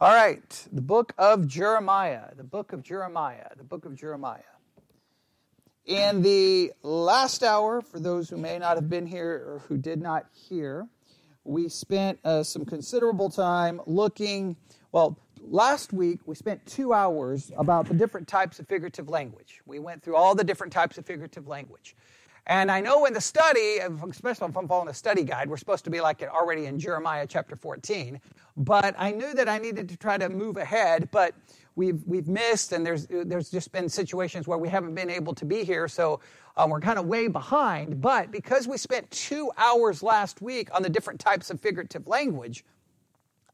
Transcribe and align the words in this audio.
All 0.00 0.12
right, 0.12 0.66
the 0.72 0.80
book 0.82 1.12
of 1.18 1.46
Jeremiah, 1.46 2.34
the 2.36 2.42
book 2.42 2.72
of 2.72 2.82
Jeremiah, 2.82 3.50
the 3.56 3.62
book 3.62 3.84
of 3.84 3.94
Jeremiah. 3.94 4.40
In 5.86 6.20
the 6.20 6.72
last 6.82 7.44
hour, 7.44 7.80
for 7.80 8.00
those 8.00 8.28
who 8.28 8.36
may 8.36 8.58
not 8.58 8.74
have 8.74 8.90
been 8.90 9.06
here 9.06 9.30
or 9.46 9.62
who 9.68 9.78
did 9.78 10.02
not 10.02 10.26
hear, 10.32 10.88
we 11.44 11.68
spent 11.68 12.18
uh, 12.24 12.42
some 12.42 12.64
considerable 12.64 13.30
time 13.30 13.80
looking. 13.86 14.56
Well, 14.90 15.16
last 15.40 15.92
week 15.92 16.18
we 16.26 16.34
spent 16.34 16.66
two 16.66 16.92
hours 16.92 17.52
about 17.56 17.86
the 17.86 17.94
different 17.94 18.26
types 18.26 18.58
of 18.58 18.66
figurative 18.66 19.08
language. 19.08 19.60
We 19.64 19.78
went 19.78 20.02
through 20.02 20.16
all 20.16 20.34
the 20.34 20.42
different 20.42 20.72
types 20.72 20.98
of 20.98 21.06
figurative 21.06 21.46
language. 21.46 21.94
And 22.46 22.70
I 22.70 22.80
know 22.80 23.06
in 23.06 23.14
the 23.14 23.20
study, 23.20 23.78
especially 23.78 24.48
if 24.48 24.56
I'm 24.56 24.68
following 24.68 24.88
a 24.88 24.94
study 24.94 25.24
guide, 25.24 25.48
we're 25.48 25.56
supposed 25.56 25.84
to 25.84 25.90
be 25.90 26.00
like 26.00 26.20
it 26.20 26.28
already 26.28 26.66
in 26.66 26.78
Jeremiah 26.78 27.26
chapter 27.26 27.56
14. 27.56 28.20
But 28.56 28.94
I 28.98 29.12
knew 29.12 29.32
that 29.34 29.48
I 29.48 29.58
needed 29.58 29.88
to 29.88 29.96
try 29.96 30.18
to 30.18 30.28
move 30.28 30.58
ahead, 30.58 31.08
but 31.10 31.34
we've, 31.74 32.02
we've 32.06 32.28
missed, 32.28 32.72
and 32.72 32.84
there's, 32.84 33.06
there's 33.08 33.50
just 33.50 33.72
been 33.72 33.88
situations 33.88 34.46
where 34.46 34.58
we 34.58 34.68
haven't 34.68 34.94
been 34.94 35.08
able 35.10 35.34
to 35.36 35.46
be 35.46 35.64
here, 35.64 35.88
so 35.88 36.20
um, 36.58 36.68
we're 36.68 36.80
kind 36.80 36.98
of 36.98 37.06
way 37.06 37.28
behind. 37.28 38.02
But 38.02 38.30
because 38.30 38.68
we 38.68 38.76
spent 38.76 39.10
two 39.10 39.50
hours 39.56 40.02
last 40.02 40.42
week 40.42 40.68
on 40.74 40.82
the 40.82 40.90
different 40.90 41.20
types 41.20 41.50
of 41.50 41.60
figurative 41.60 42.06
language, 42.06 42.62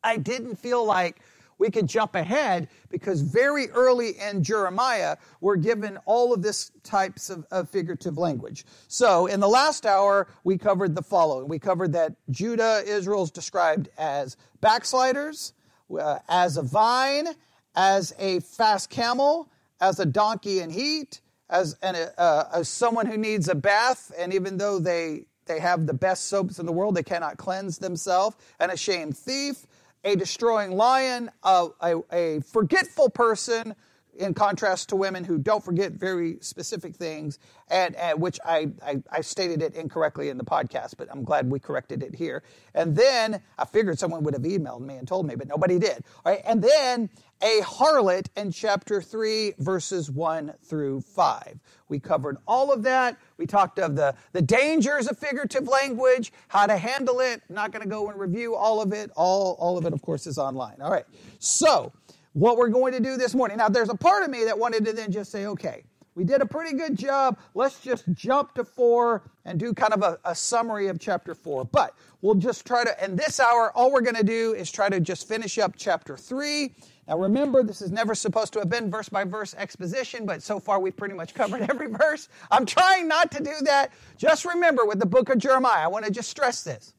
I 0.03 0.17
didn't 0.17 0.57
feel 0.57 0.85
like 0.85 1.21
we 1.61 1.71
could 1.71 1.87
jump 1.87 2.17
ahead 2.17 2.69
because 2.89 3.21
very 3.21 3.69
early 3.71 4.19
in 4.19 4.43
Jeremiah, 4.43 5.19
we're 5.41 5.57
given 5.57 5.99
all 6.07 6.33
of 6.33 6.43
this 6.43 6.73
types 6.83 7.29
of, 7.29 7.47
of, 7.51 7.69
figurative 7.69 8.17
language. 8.17 8.65
So 8.89 9.27
in 9.27 9.39
the 9.39 9.49
last 9.49 9.85
hour, 9.85 10.27
we 10.43 10.57
covered 10.57 10.97
the 10.97 11.03
following. 11.03 11.49
We 11.49 11.59
covered 11.59 11.93
that 11.93 12.15
Judah, 12.31 12.83
Israel 12.85 13.23
is 13.23 13.31
described 13.31 13.91
as 13.99 14.39
backsliders, 14.63 15.53
uh, 15.97 16.19
as 16.29 16.57
a 16.57 16.63
vine, 16.63 17.29
as 17.77 18.15
a 18.19 18.41
fast 18.41 18.89
camel, 18.89 19.53
as 19.81 20.01
a 20.01 20.07
donkey 20.07 20.61
in 20.61 20.71
heat, 20.71 21.21
as, 21.51 21.77
an, 21.83 21.95
uh, 22.17 22.45
as 22.55 22.69
someone 22.69 23.05
who 23.07 23.19
needs 23.19 23.49
a 23.49 23.55
bath, 23.55 24.11
and 24.19 24.33
even 24.33 24.57
though 24.57 24.79
they 24.79 25.27
they 25.47 25.59
have 25.59 25.85
the 25.85 25.95
best 25.95 26.27
soaps 26.29 26.61
in 26.61 26.67
the 26.67 26.71
world, 26.71 26.95
they 26.95 27.03
cannot 27.03 27.37
cleanse 27.37 27.79
themselves, 27.79 28.37
and 28.61 28.71
a 28.71 28.77
shamed 28.77 29.17
thief, 29.17 29.67
a 30.05 30.17
destroying 30.17 30.73
lion, 30.73 31.31
a, 31.43 31.69
a, 31.81 31.97
a, 32.13 32.41
forgetful 32.41 33.11
person, 33.11 33.75
in 34.19 34.35
contrast 34.35 34.89
to 34.91 34.97
women 34.97 35.25
who 35.25 35.39
don't 35.39 35.65
forget 35.65 35.93
very 35.93 36.39
specific 36.41 36.95
things, 36.95 37.39
and, 37.69 37.95
and 37.97 38.21
which 38.21 38.39
I, 38.45 38.69
I, 38.85 39.03
I, 39.11 39.21
stated 39.21 39.63
it 39.63 39.75
incorrectly 39.75 40.29
in 40.29 40.39
the 40.39 40.45
podcast, 40.45 40.95
but 40.99 41.09
I'm 41.11 41.25
glad 41.25 41.51
we 41.51 41.59
corrected 41.59 42.03
it 42.03 42.15
here. 42.15 42.43
And 42.75 42.97
then 42.97 43.41
I 43.59 43.65
figured 43.65 43.99
someone 43.99 44.23
would 44.25 44.35
have 44.35 44.43
emailed 44.43 44.83
me 44.83 44.97
and 44.97 45.07
told 45.07 45.27
me, 45.27 45.37
but 45.37 45.49
nobody 45.49 45.79
did. 45.79 46.05
All 46.25 46.33
right, 46.33 46.43
and 46.45 46.63
then 46.63 47.09
a 47.43 47.61
harlot 47.63 48.27
in 48.37 48.53
chapter 48.53 49.01
3, 49.01 49.55
verses 49.59 50.11
1 50.11 50.53
through 50.63 51.01
5. 51.01 51.59
We 51.89 51.99
covered 51.99 52.37
all 52.47 52.73
of 52.73 52.83
that. 52.83 53.17
We 53.39 53.47
talked 53.47 53.79
of 53.79 53.97
the, 53.97 54.15
the 54.33 54.43
dangers 54.43 55.09
of 55.09 55.19
figurative 55.19 55.67
language, 55.67 56.33
how 56.49 56.67
to 56.67 56.77
handle 56.77 57.21
it. 57.21 57.41
I'm 57.49 57.55
not 57.55 57.73
going 57.73 57.83
to 57.83 57.89
go 57.89 58.11
and 58.11 58.21
review 58.21 58.55
all 58.55 58.83
of 58.83 58.93
it. 58.93 59.11
All, 59.17 59.57
all 59.59 59.79
of 59.79 59.87
it, 59.87 59.93
of 59.93 60.03
course, 60.03 60.27
is 60.27 60.39
online. 60.39 60.77
All 60.83 60.91
right. 60.91 61.07
So, 61.39 61.93
what 62.33 62.57
we're 62.57 62.69
going 62.69 62.93
to 62.93 63.01
do 63.01 63.17
this 63.17 63.35
morning. 63.35 63.57
Now, 63.59 63.69
there's 63.69 63.89
a 63.89 63.97
part 63.97 64.23
of 64.23 64.31
me 64.31 64.45
that 64.45 64.59
wanted 64.59 64.85
to 64.87 64.93
then 64.93 65.11
just 65.11 65.33
say, 65.33 65.47
okay, 65.47 65.85
we 66.15 66.25
did 66.25 66.43
a 66.43 66.47
pretty 66.47 66.77
good 66.77 66.99
job. 66.99 67.39
Let's 67.55 67.81
just 67.81 68.05
jump 68.13 68.55
to 68.55 68.65
four 68.65 69.23
and 69.45 69.59
do 69.59 69.73
kind 69.73 69.93
of 69.93 70.03
a, 70.03 70.19
a 70.25 70.35
summary 70.35 70.89
of 70.89 70.99
chapter 70.99 71.35
four. 71.35 71.65
But 71.65 71.95
we'll 72.21 72.35
just 72.35 72.67
try 72.67 72.85
to, 72.85 73.05
in 73.05 73.17
this 73.17 73.41
hour, 73.41 73.73
all 73.75 73.93
we're 73.93 74.01
going 74.01 74.17
to 74.17 74.25
do 74.25 74.55
is 74.55 74.71
try 74.71 74.89
to 74.89 75.01
just 75.01 75.29
finish 75.29 75.59
up 75.59 75.75
chapter 75.77 76.17
three. 76.17 76.75
Now, 77.09 77.19
remember, 77.19 77.63
this 77.63 77.81
is 77.81 77.91
never 77.91 78.15
supposed 78.15 78.53
to 78.53 78.59
have 78.59 78.69
been 78.69 78.91
verse 78.91 79.09
by 79.09 79.25
verse 79.25 79.55
exposition, 79.55 80.27
but 80.27 80.43
so 80.43 80.61
far 80.61 80.79
we've 80.81 80.97
pretty 80.97 81.15
much 81.15 81.35
covered 81.35 81.63
every 81.71 81.89
verse. 81.89 82.29
I'm 82.51 82.67
trying 82.67 83.09
not 83.09 83.31
to 83.33 83.43
do 83.43 83.55
that. 83.63 83.93
Just 84.17 84.45
remember 84.45 84.85
with 84.85 84.99
the 84.99 85.07
book 85.07 85.29
of 85.29 85.39
Jeremiah, 85.39 85.85
I 85.85 85.89
want 85.89 86.05
to 86.05 86.11
just 86.11 86.29
stress 86.29 86.63
this. 86.63 86.95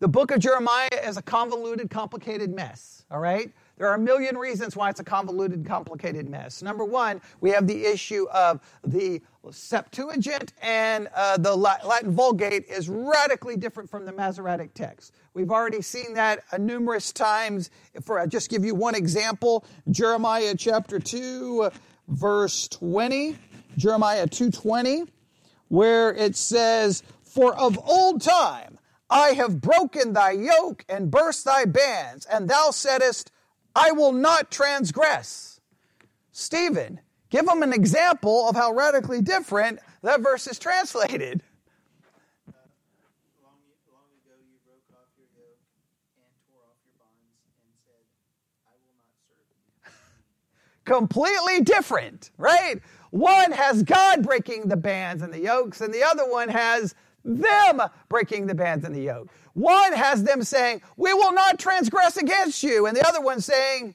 The 0.00 0.08
book 0.08 0.30
of 0.30 0.38
Jeremiah 0.38 0.88
is 1.04 1.16
a 1.16 1.22
convoluted, 1.22 1.90
complicated 1.90 2.54
mess, 2.54 3.04
all 3.10 3.18
right? 3.18 3.52
There 3.78 3.88
are 3.88 3.94
a 3.94 3.98
million 3.98 4.36
reasons 4.36 4.74
why 4.74 4.90
it's 4.90 4.98
a 4.98 5.04
convoluted, 5.04 5.64
complicated 5.64 6.28
mess. 6.28 6.62
Number 6.62 6.84
one, 6.84 7.20
we 7.40 7.50
have 7.50 7.68
the 7.68 7.86
issue 7.86 8.26
of 8.30 8.60
the 8.84 9.22
Septuagint 9.50 10.52
and 10.60 11.08
uh, 11.14 11.38
the 11.38 11.54
Latin 11.54 12.10
Vulgate 12.10 12.66
is 12.66 12.88
radically 12.88 13.56
different 13.56 13.88
from 13.88 14.04
the 14.04 14.12
Masoretic 14.12 14.74
text. 14.74 15.14
We've 15.32 15.52
already 15.52 15.80
seen 15.80 16.14
that 16.14 16.40
uh, 16.52 16.58
numerous 16.58 17.12
times. 17.12 17.70
For 18.02 18.18
I 18.18 18.26
just 18.26 18.50
give 18.50 18.64
you 18.64 18.74
one 18.74 18.96
example, 18.96 19.64
Jeremiah 19.90 20.54
chapter 20.58 20.98
2, 20.98 21.70
verse 22.08 22.66
20, 22.68 23.36
Jeremiah 23.76 24.26
2:20, 24.26 25.08
where 25.68 26.12
it 26.12 26.34
says, 26.34 27.04
"For 27.22 27.54
of 27.54 27.78
old 27.88 28.20
time 28.20 28.78
I 29.08 29.30
have 29.30 29.60
broken 29.60 30.12
thy 30.12 30.32
yoke 30.32 30.84
and 30.88 31.10
burst 31.10 31.44
thy 31.44 31.64
bands, 31.64 32.26
and 32.26 32.50
thou 32.50 32.70
saidst, 32.70 33.30
I 33.78 33.92
will 33.92 34.12
not 34.12 34.50
transgress. 34.50 35.60
Stephen, 36.32 37.00
give 37.30 37.46
them 37.46 37.62
an 37.62 37.72
example 37.72 38.48
of 38.48 38.56
how 38.56 38.72
radically 38.72 39.22
different 39.22 39.78
that 40.02 40.20
verse 40.20 40.48
is 40.48 40.58
translated. 40.58 41.42
Completely 50.84 51.60
different, 51.60 52.32
right? 52.36 52.80
One 53.10 53.52
has 53.52 53.84
God 53.84 54.24
breaking 54.24 54.68
the 54.68 54.76
bands 54.76 55.22
and 55.22 55.32
the 55.32 55.40
yokes, 55.40 55.82
and 55.82 55.94
the 55.94 56.02
other 56.02 56.28
one 56.28 56.48
has 56.48 56.96
them 57.28 57.82
breaking 58.08 58.46
the 58.46 58.54
bands 58.54 58.84
and 58.84 58.94
the 58.94 59.02
yoke. 59.02 59.28
One 59.54 59.92
has 59.92 60.24
them 60.24 60.42
saying, 60.42 60.82
We 60.96 61.12
will 61.12 61.32
not 61.32 61.58
transgress 61.58 62.16
against 62.16 62.62
you, 62.62 62.86
and 62.86 62.96
the 62.96 63.06
other 63.06 63.20
one 63.20 63.40
saying, 63.40 63.94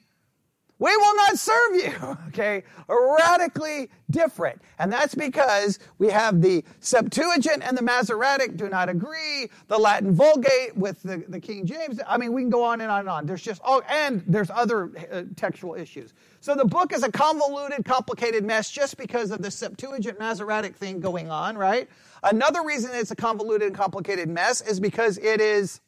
we 0.78 0.94
will 0.96 1.16
not 1.16 1.38
serve 1.38 1.74
you. 1.76 2.18
Okay? 2.34 2.64
Radically 2.88 3.90
different. 4.10 4.60
And 4.80 4.92
that's 4.92 5.14
because 5.14 5.78
we 5.98 6.08
have 6.08 6.42
the 6.42 6.64
Septuagint 6.80 7.62
and 7.62 7.78
the 7.78 7.82
Masoretic 7.82 8.56
do 8.56 8.68
not 8.68 8.88
agree, 8.88 9.48
the 9.68 9.78
Latin 9.78 10.10
Vulgate 10.12 10.76
with 10.76 11.00
the, 11.04 11.18
the 11.28 11.38
King 11.38 11.64
James. 11.64 12.00
I 12.08 12.18
mean, 12.18 12.32
we 12.32 12.42
can 12.42 12.50
go 12.50 12.64
on 12.64 12.80
and 12.80 12.90
on 12.90 13.00
and 13.00 13.08
on. 13.08 13.24
There's 13.24 13.40
just, 13.40 13.60
oh, 13.64 13.82
and 13.88 14.24
there's 14.26 14.50
other 14.50 14.90
uh, 15.12 15.22
textual 15.36 15.76
issues. 15.76 16.12
So 16.44 16.54
the 16.54 16.66
book 16.66 16.92
is 16.92 17.02
a 17.02 17.10
convoluted, 17.10 17.86
complicated 17.86 18.44
mess 18.44 18.70
just 18.70 18.98
because 18.98 19.30
of 19.30 19.40
the 19.40 19.50
Septuagint 19.50 20.18
Masoretic 20.18 20.76
thing 20.76 21.00
going 21.00 21.30
on, 21.30 21.56
right? 21.56 21.88
Another 22.22 22.62
reason 22.62 22.90
it's 22.92 23.10
a 23.10 23.16
convoluted 23.16 23.68
and 23.68 23.74
complicated 23.74 24.28
mess 24.28 24.60
is 24.60 24.78
because 24.78 25.16
it 25.16 25.40
is 25.40 25.80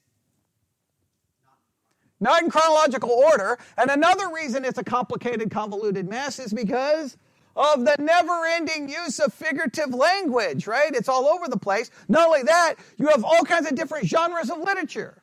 not 2.20 2.42
in 2.42 2.48
chronological 2.48 3.10
order. 3.10 3.58
And 3.76 3.90
another 3.90 4.30
reason 4.34 4.64
it's 4.64 4.78
a 4.78 4.82
complicated, 4.82 5.50
convoluted 5.50 6.08
mess 6.08 6.38
is 6.38 6.54
because 6.54 7.18
of 7.54 7.84
the 7.84 7.94
never 7.98 8.46
ending 8.46 8.88
use 8.88 9.18
of 9.18 9.34
figurative 9.34 9.92
language, 9.92 10.66
right? 10.66 10.94
It's 10.94 11.10
all 11.10 11.26
over 11.26 11.48
the 11.48 11.58
place. 11.58 11.90
Not 12.08 12.28
only 12.28 12.44
that, 12.44 12.76
you 12.96 13.08
have 13.08 13.24
all 13.24 13.44
kinds 13.44 13.66
of 13.66 13.74
different 13.74 14.06
genres 14.06 14.48
of 14.48 14.56
literature. 14.60 15.22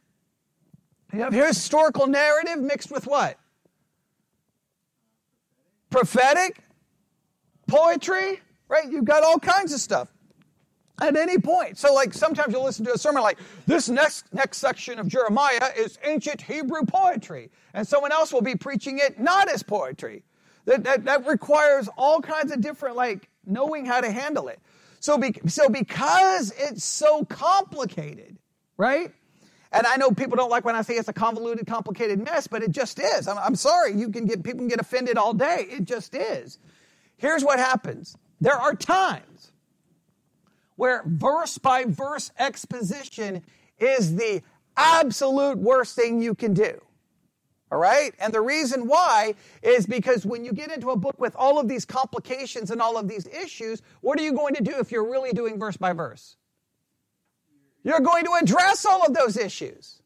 You 1.12 1.22
have 1.22 1.34
historical 1.34 2.06
narrative 2.06 2.60
mixed 2.60 2.92
with 2.92 3.08
what? 3.08 3.40
Prophetic, 5.94 6.58
poetry, 7.68 8.42
right? 8.68 8.92
You've 8.92 9.06
got 9.06 9.22
all 9.22 9.38
kinds 9.38 9.72
of 9.72 9.80
stuff 9.80 10.08
at 11.00 11.16
any 11.16 11.38
point. 11.38 11.78
So, 11.78 11.94
like, 11.94 12.16
sometimes 12.16 12.52
you'll 12.52 12.64
listen 12.64 12.84
to 12.86 12.94
a 12.94 12.98
sermon 12.98 13.22
like, 13.22 13.38
this 13.68 13.90
next, 13.90 14.34
next 14.34 14.58
section 14.58 14.98
of 14.98 15.08
Jeremiah 15.08 15.70
is 15.78 16.00
ancient 16.04 16.42
Hebrew 16.42 16.84
poetry. 16.88 17.52
And 17.76 17.88
someone 17.88 18.12
else 18.12 18.34
will 18.34 18.42
be 18.42 18.56
preaching 18.56 18.98
it 18.98 19.20
not 19.20 19.48
as 19.48 19.62
poetry. 19.62 20.24
That, 20.66 20.84
that, 20.84 21.06
that 21.06 21.28
requires 21.28 21.88
all 21.96 22.22
kinds 22.22 22.52
of 22.52 22.60
different, 22.60 22.96
like, 22.96 23.30
knowing 23.46 23.86
how 23.86 24.02
to 24.02 24.10
handle 24.10 24.48
it. 24.48 24.60
So, 25.00 25.20
be, 25.20 25.36
so 25.46 25.70
because 25.70 26.52
it's 26.58 26.84
so 26.84 27.24
complicated, 27.26 28.40
right? 28.78 29.12
And 29.74 29.88
I 29.88 29.98
know 29.98 30.12
people 30.12 30.38
don't 30.38 30.52
like 30.52 30.66
when 30.66 30.76
I 30.76 30.84
say 30.84 30.94
it's 30.94 31.10
a 31.10 31.14
convoluted, 31.14 31.66
complicated 31.66 32.24
mess, 32.24 32.46
but 32.46 32.62
it 32.62 32.72
just 32.72 33.00
is. 33.00 33.28
I'm, 33.28 33.40
I'm 33.40 33.56
sorry, 33.56 33.94
you 33.94 34.10
can 34.10 34.26
get 34.26 34.44
people 34.44 34.60
can 34.60 34.68
get 34.68 34.80
offended 34.80 35.18
all 35.18 35.34
day. 35.34 35.66
It 35.68 35.86
just 35.86 36.14
is. 36.16 36.60
Here's 37.18 37.44
what 37.44 37.58
happens. 37.58 38.16
There 38.40 38.56
are 38.56 38.76
times 38.76 39.52
where 40.76 41.02
verse 41.06 41.58
by 41.58 41.86
verse 41.86 42.32
exposition 42.38 43.42
is 43.80 44.16
the 44.16 44.44
absolute 44.78 45.58
worst 45.58 45.96
thing 45.96 46.22
you 46.22 46.36
can 46.36 46.54
do. 46.54 46.80
All 47.72 47.80
right? 47.80 48.14
And 48.20 48.32
the 48.32 48.42
reason 48.42 48.88
why 48.88 49.34
is 49.64 49.88
because 49.88 50.24
when 50.24 50.46
you 50.46 50.54
get 50.54 50.72
into 50.72 50.92
a 50.92 50.96
book 50.96 51.20
with 51.20 51.36
all 51.36 51.60
of 51.60 51.68
these 51.68 51.86
complications 51.86 52.70
and 52.70 52.80
all 52.80 52.98
of 52.98 53.08
these 53.08 53.26
issues, 53.28 53.82
what 54.02 54.20
are 54.20 54.24
you 54.24 54.34
going 54.34 54.54
to 54.54 54.64
do 54.64 54.78
if 54.78 54.92
you're 54.92 55.10
really 55.10 55.32
doing 55.32 55.58
verse 55.58 55.78
by 55.78 55.94
verse? 55.94 56.36
You're 57.84 58.00
going 58.00 58.26
to 58.26 58.32
address 58.42 58.86
all 58.86 59.06
of 59.06 59.14
those 59.14 59.38
issues. 59.38 60.00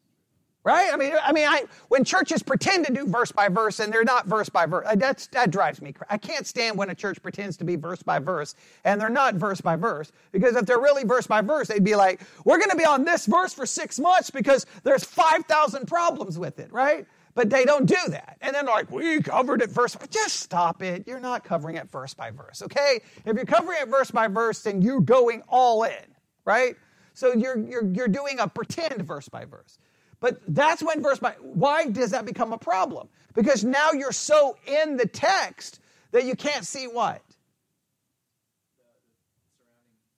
Right? 0.64 0.92
I 0.92 0.96
mean, 0.96 1.14
I 1.22 1.32
mean, 1.32 1.48
I, 1.48 1.64
when 1.88 2.04
churches 2.04 2.42
pretend 2.42 2.84
to 2.86 2.92
do 2.92 3.06
verse 3.06 3.32
by 3.32 3.48
verse 3.48 3.80
and 3.80 3.90
they're 3.90 4.04
not 4.04 4.26
verse 4.26 4.50
by 4.50 4.66
verse, 4.66 4.86
uh, 4.86 4.96
that's, 4.96 5.28
that 5.28 5.50
drives 5.50 5.80
me. 5.80 5.94
I 6.10 6.18
can't 6.18 6.46
stand 6.46 6.76
when 6.76 6.90
a 6.90 6.94
church 6.94 7.22
pretends 7.22 7.56
to 7.58 7.64
be 7.64 7.76
verse 7.76 8.02
by 8.02 8.18
verse 8.18 8.54
and 8.84 9.00
they're 9.00 9.08
not 9.08 9.36
verse 9.36 9.62
by 9.62 9.76
verse. 9.76 10.12
Because 10.30 10.56
if 10.56 10.66
they're 10.66 10.80
really 10.80 11.04
verse 11.04 11.26
by 11.26 11.40
verse, 11.40 11.68
they'd 11.68 11.84
be 11.84 11.96
like, 11.96 12.20
we're 12.44 12.58
going 12.58 12.68
to 12.68 12.76
be 12.76 12.84
on 12.84 13.04
this 13.04 13.24
verse 13.24 13.54
for 13.54 13.64
six 13.64 13.98
months 13.98 14.30
because 14.30 14.66
there's 14.82 15.04
5,000 15.04 15.86
problems 15.86 16.38
with 16.38 16.58
it, 16.58 16.70
right? 16.70 17.06
But 17.34 17.48
they 17.48 17.64
don't 17.64 17.86
do 17.86 17.96
that. 18.08 18.36
And 18.42 18.54
then 18.54 18.66
like, 18.66 18.90
we 18.90 19.22
covered 19.22 19.62
it 19.62 19.70
verse, 19.70 19.96
just 20.10 20.40
stop 20.40 20.82
it. 20.82 21.04
You're 21.06 21.20
not 21.20 21.44
covering 21.44 21.76
it 21.76 21.88
verse 21.88 22.12
by 22.12 22.30
verse, 22.30 22.62
okay? 22.62 23.00
If 23.24 23.36
you're 23.36 23.46
covering 23.46 23.78
it 23.80 23.88
verse 23.88 24.10
by 24.10 24.26
verse, 24.26 24.60
then 24.64 24.82
you're 24.82 25.00
going 25.00 25.42
all 25.48 25.84
in, 25.84 26.14
right? 26.44 26.76
So 27.18 27.32
you're, 27.32 27.58
you're, 27.58 27.84
you're 27.84 28.06
doing 28.06 28.38
a 28.38 28.46
pretend 28.46 29.02
verse 29.02 29.28
by 29.28 29.44
verse. 29.44 29.80
But 30.20 30.40
that's 30.46 30.84
when 30.84 31.02
verse 31.02 31.18
by, 31.18 31.32
why 31.40 31.86
does 31.86 32.12
that 32.12 32.24
become 32.24 32.52
a 32.52 32.58
problem? 32.58 33.08
Because 33.34 33.64
now 33.64 33.90
you're 33.90 34.12
so 34.12 34.56
in 34.68 34.96
the 34.96 35.04
text 35.04 35.80
that 36.12 36.26
you 36.26 36.36
can't 36.36 36.64
see 36.64 36.86
what? 36.86 37.20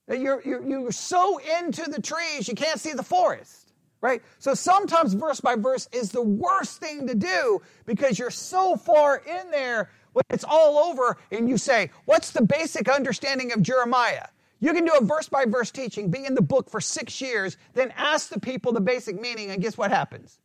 That 0.08 0.20
you're, 0.20 0.42
you're, 0.44 0.62
you're 0.62 0.92
so 0.92 1.40
into 1.58 1.90
the 1.90 2.02
trees, 2.02 2.46
you 2.46 2.54
can't 2.54 2.78
see 2.78 2.92
the 2.92 3.02
forest 3.02 3.56
right? 4.02 4.22
So 4.38 4.54
sometimes 4.54 5.12
verse 5.12 5.42
by 5.42 5.56
verse 5.56 5.86
is 5.92 6.10
the 6.10 6.22
worst 6.22 6.80
thing 6.80 7.06
to 7.06 7.14
do 7.14 7.60
because 7.84 8.18
you're 8.18 8.30
so 8.30 8.74
far 8.76 9.18
in 9.18 9.50
there 9.50 9.90
when 10.14 10.24
it's 10.30 10.42
all 10.48 10.78
over 10.78 11.18
and 11.30 11.50
you 11.50 11.58
say, 11.58 11.90
What's 12.06 12.30
the 12.30 12.42
basic 12.42 12.88
understanding 12.88 13.52
of 13.52 13.60
Jeremiah? 13.60 14.28
You 14.60 14.74
can 14.74 14.84
do 14.84 14.92
a 14.92 15.04
verse 15.04 15.28
by 15.28 15.46
verse 15.46 15.70
teaching, 15.70 16.10
be 16.10 16.24
in 16.24 16.34
the 16.34 16.42
book 16.42 16.70
for 16.70 16.80
six 16.80 17.20
years, 17.20 17.56
then 17.74 17.92
ask 17.96 18.28
the 18.28 18.38
people 18.38 18.72
the 18.72 18.80
basic 18.80 19.18
meaning, 19.18 19.50
and 19.50 19.62
guess 19.62 19.76
what 19.78 19.90
happens? 19.90 20.38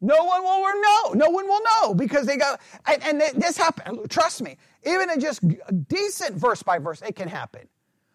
No 0.00 0.24
one 0.24 0.42
will 0.42 0.80
know. 0.82 1.12
No 1.14 1.30
one 1.30 1.46
will 1.46 1.60
know 1.62 1.94
because 1.94 2.26
they 2.26 2.36
got, 2.36 2.60
and, 2.86 3.22
and 3.22 3.42
this 3.42 3.56
happened. 3.56 4.10
Trust 4.10 4.42
me, 4.42 4.56
even 4.84 5.10
in 5.10 5.20
just 5.20 5.42
decent 5.88 6.36
verse 6.36 6.62
by 6.62 6.78
verse, 6.78 7.00
it 7.02 7.16
can 7.16 7.28
happen. 7.28 7.68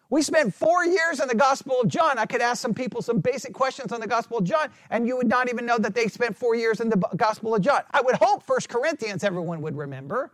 We 0.08 0.22
spent 0.22 0.52
four 0.54 0.84
years 0.84 1.20
in 1.20 1.28
the 1.28 1.36
Gospel 1.36 1.80
of 1.80 1.88
John. 1.88 2.18
I 2.18 2.26
could 2.26 2.42
ask 2.42 2.60
some 2.60 2.74
people 2.74 3.00
some 3.00 3.20
basic 3.20 3.54
questions 3.54 3.92
on 3.92 4.00
the 4.00 4.08
Gospel 4.08 4.38
of 4.38 4.44
John, 4.44 4.68
and 4.90 5.06
you 5.06 5.16
would 5.16 5.28
not 5.28 5.48
even 5.48 5.66
know 5.66 5.78
that 5.78 5.94
they 5.94 6.08
spent 6.08 6.36
four 6.36 6.56
years 6.56 6.80
in 6.80 6.90
the 6.90 6.96
Gospel 7.16 7.54
of 7.54 7.62
John. 7.62 7.82
I 7.92 8.00
would 8.00 8.16
hope 8.16 8.42
First 8.42 8.68
Corinthians 8.68 9.22
everyone 9.22 9.62
would 9.62 9.76
remember. 9.76 10.32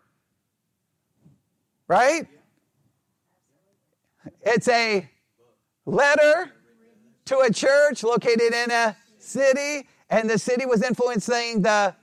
Right? 1.88 2.26
It's 4.42 4.68
a 4.68 5.08
letter 5.84 6.52
to 7.26 7.38
a 7.40 7.52
church 7.52 8.02
located 8.02 8.52
in 8.52 8.70
a 8.70 8.96
city, 9.18 9.88
and 10.10 10.28
the 10.28 10.38
city 10.38 10.66
was 10.66 10.82
influencing 10.82 11.62
the 11.62 11.94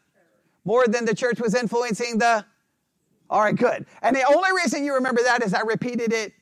more 0.65 0.87
than 0.87 1.05
the 1.05 1.15
church 1.15 1.39
was 1.39 1.55
influencing 1.55 2.17
the. 2.17 2.45
All 3.29 3.41
right, 3.41 3.55
good. 3.55 3.85
And 4.01 4.15
the 4.15 4.23
only 4.23 4.49
reason 4.55 4.83
you 4.83 4.93
remember 4.93 5.21
that 5.23 5.43
is 5.43 5.53
I 5.53 5.61
repeated 5.61 6.13
it 6.13 6.33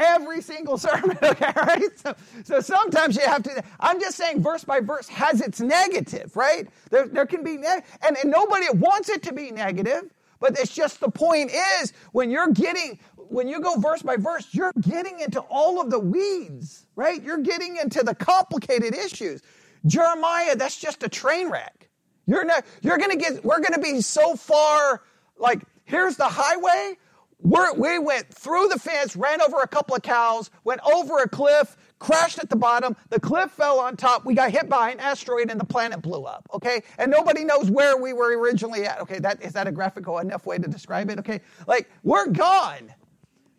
every 0.00 0.40
single 0.40 0.78
sermon, 0.78 1.18
okay, 1.22 1.52
right? 1.56 1.98
So, 1.98 2.14
so 2.44 2.60
sometimes 2.60 3.16
you 3.16 3.22
have 3.26 3.42
to, 3.44 3.62
I'm 3.78 4.00
just 4.00 4.16
saying 4.16 4.42
verse 4.42 4.64
by 4.64 4.80
verse 4.80 5.08
has 5.08 5.40
its 5.40 5.60
negative, 5.60 6.36
right? 6.36 6.68
There, 6.90 7.06
there 7.06 7.26
can 7.26 7.44
be, 7.44 7.56
and, 7.56 8.16
and 8.16 8.30
nobody 8.30 8.66
wants 8.74 9.08
it 9.08 9.22
to 9.24 9.32
be 9.32 9.50
negative, 9.50 10.10
but 10.40 10.58
it's 10.58 10.74
just 10.74 11.00
the 11.00 11.10
point 11.10 11.50
is 11.82 11.92
when 12.12 12.30
you're 12.30 12.50
getting, 12.50 12.98
when 13.30 13.48
you 13.48 13.60
go 13.60 13.76
verse 13.76 14.02
by 14.02 14.16
verse, 14.16 14.48
you're 14.52 14.72
getting 14.80 15.20
into 15.20 15.40
all 15.40 15.80
of 15.80 15.90
the 15.90 15.98
weeds, 15.98 16.86
right? 16.96 17.22
You're 17.22 17.38
getting 17.38 17.76
into 17.76 18.02
the 18.02 18.14
complicated 18.14 18.94
issues. 18.94 19.42
Jeremiah, 19.86 20.56
that's 20.56 20.76
just 20.76 21.02
a 21.02 21.08
train 21.08 21.50
wreck. 21.50 21.88
You're 22.26 22.44
not, 22.44 22.64
you're 22.82 22.98
gonna 22.98 23.16
get, 23.16 23.44
we're 23.44 23.60
gonna 23.60 23.80
be 23.80 24.00
so 24.00 24.36
far, 24.36 25.02
like, 25.38 25.62
here's 25.84 26.16
the 26.16 26.28
highway, 26.28 26.96
we're, 27.42 27.72
we 27.74 27.98
went 27.98 28.28
through 28.32 28.68
the 28.68 28.78
fence, 28.78 29.16
ran 29.16 29.40
over 29.40 29.60
a 29.60 29.68
couple 29.68 29.96
of 29.96 30.02
cows, 30.02 30.50
went 30.64 30.80
over 30.84 31.18
a 31.18 31.28
cliff, 31.28 31.76
crashed 31.98 32.38
at 32.38 32.50
the 32.50 32.56
bottom. 32.56 32.96
The 33.08 33.20
cliff 33.20 33.50
fell 33.50 33.78
on 33.78 33.96
top. 33.96 34.26
We 34.26 34.34
got 34.34 34.50
hit 34.50 34.68
by 34.68 34.90
an 34.90 35.00
asteroid 35.00 35.50
and 35.50 35.58
the 35.58 35.64
planet 35.64 36.02
blew 36.02 36.24
up. 36.24 36.48
Okay. 36.52 36.82
And 36.98 37.10
nobody 37.10 37.44
knows 37.44 37.70
where 37.70 37.96
we 37.96 38.12
were 38.12 38.38
originally 38.38 38.84
at. 38.84 39.00
Okay. 39.00 39.20
That, 39.20 39.42
is 39.42 39.52
that 39.54 39.66
a 39.66 39.72
graphical 39.72 40.18
enough 40.18 40.46
way 40.46 40.58
to 40.58 40.68
describe 40.68 41.10
it? 41.10 41.18
Okay. 41.18 41.40
Like 41.66 41.88
we're 42.02 42.28
gone. 42.28 42.92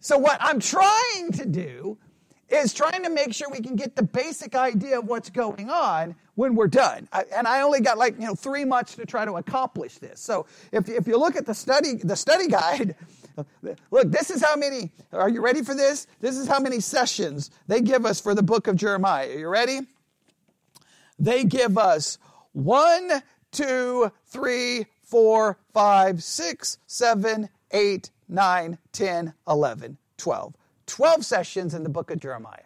So 0.01 0.17
what 0.17 0.37
I'm 0.41 0.59
trying 0.59 1.31
to 1.33 1.45
do 1.45 1.97
is 2.49 2.73
trying 2.73 3.03
to 3.03 3.09
make 3.09 3.33
sure 3.33 3.47
we 3.49 3.61
can 3.61 3.77
get 3.77 3.95
the 3.95 4.03
basic 4.03 4.55
idea 4.55 4.99
of 4.99 5.05
what's 5.07 5.29
going 5.29 5.69
on 5.69 6.15
when 6.35 6.55
we're 6.55 6.67
done. 6.67 7.07
I, 7.13 7.23
and 7.33 7.47
I 7.47 7.61
only 7.61 7.79
got 7.79 7.97
like, 7.97 8.19
you 8.19 8.25
know, 8.25 8.35
three 8.35 8.65
months 8.65 8.95
to 8.95 9.05
try 9.05 9.23
to 9.23 9.33
accomplish 9.33 9.99
this. 9.99 10.19
So 10.19 10.47
if, 10.73 10.89
if 10.89 11.07
you 11.07 11.17
look 11.17 11.37
at 11.37 11.45
the 11.45 11.53
study, 11.53 11.95
the 11.95 12.17
study 12.17 12.47
guide, 12.47 12.95
Look, 13.91 14.11
this 14.11 14.29
is 14.29 14.43
how 14.43 14.55
many, 14.55 14.91
are 15.11 15.29
you 15.29 15.41
ready 15.41 15.63
for 15.63 15.73
this? 15.73 16.07
This 16.19 16.37
is 16.37 16.47
how 16.47 16.59
many 16.59 16.79
sessions 16.79 17.49
they 17.67 17.81
give 17.81 18.05
us 18.05 18.19
for 18.19 18.35
the 18.35 18.43
book 18.43 18.67
of 18.67 18.75
Jeremiah. 18.75 19.29
Are 19.29 19.39
you 19.39 19.47
ready? 19.47 19.79
They 21.19 21.43
give 21.43 21.77
us 21.77 22.17
one, 22.53 23.23
two, 23.51 24.11
three, 24.25 24.85
four, 25.03 25.57
five, 25.73 26.23
six, 26.23 26.77
seven, 26.87 27.49
eight, 27.71 28.09
nine, 28.31 28.79
ten, 28.91 29.33
eleven, 29.47 29.97
twelve. 30.17 30.55
12 30.87 31.25
sessions 31.25 31.73
in 31.73 31.83
the 31.83 31.89
book 31.89 32.11
of 32.11 32.19
Jeremiah. 32.19 32.63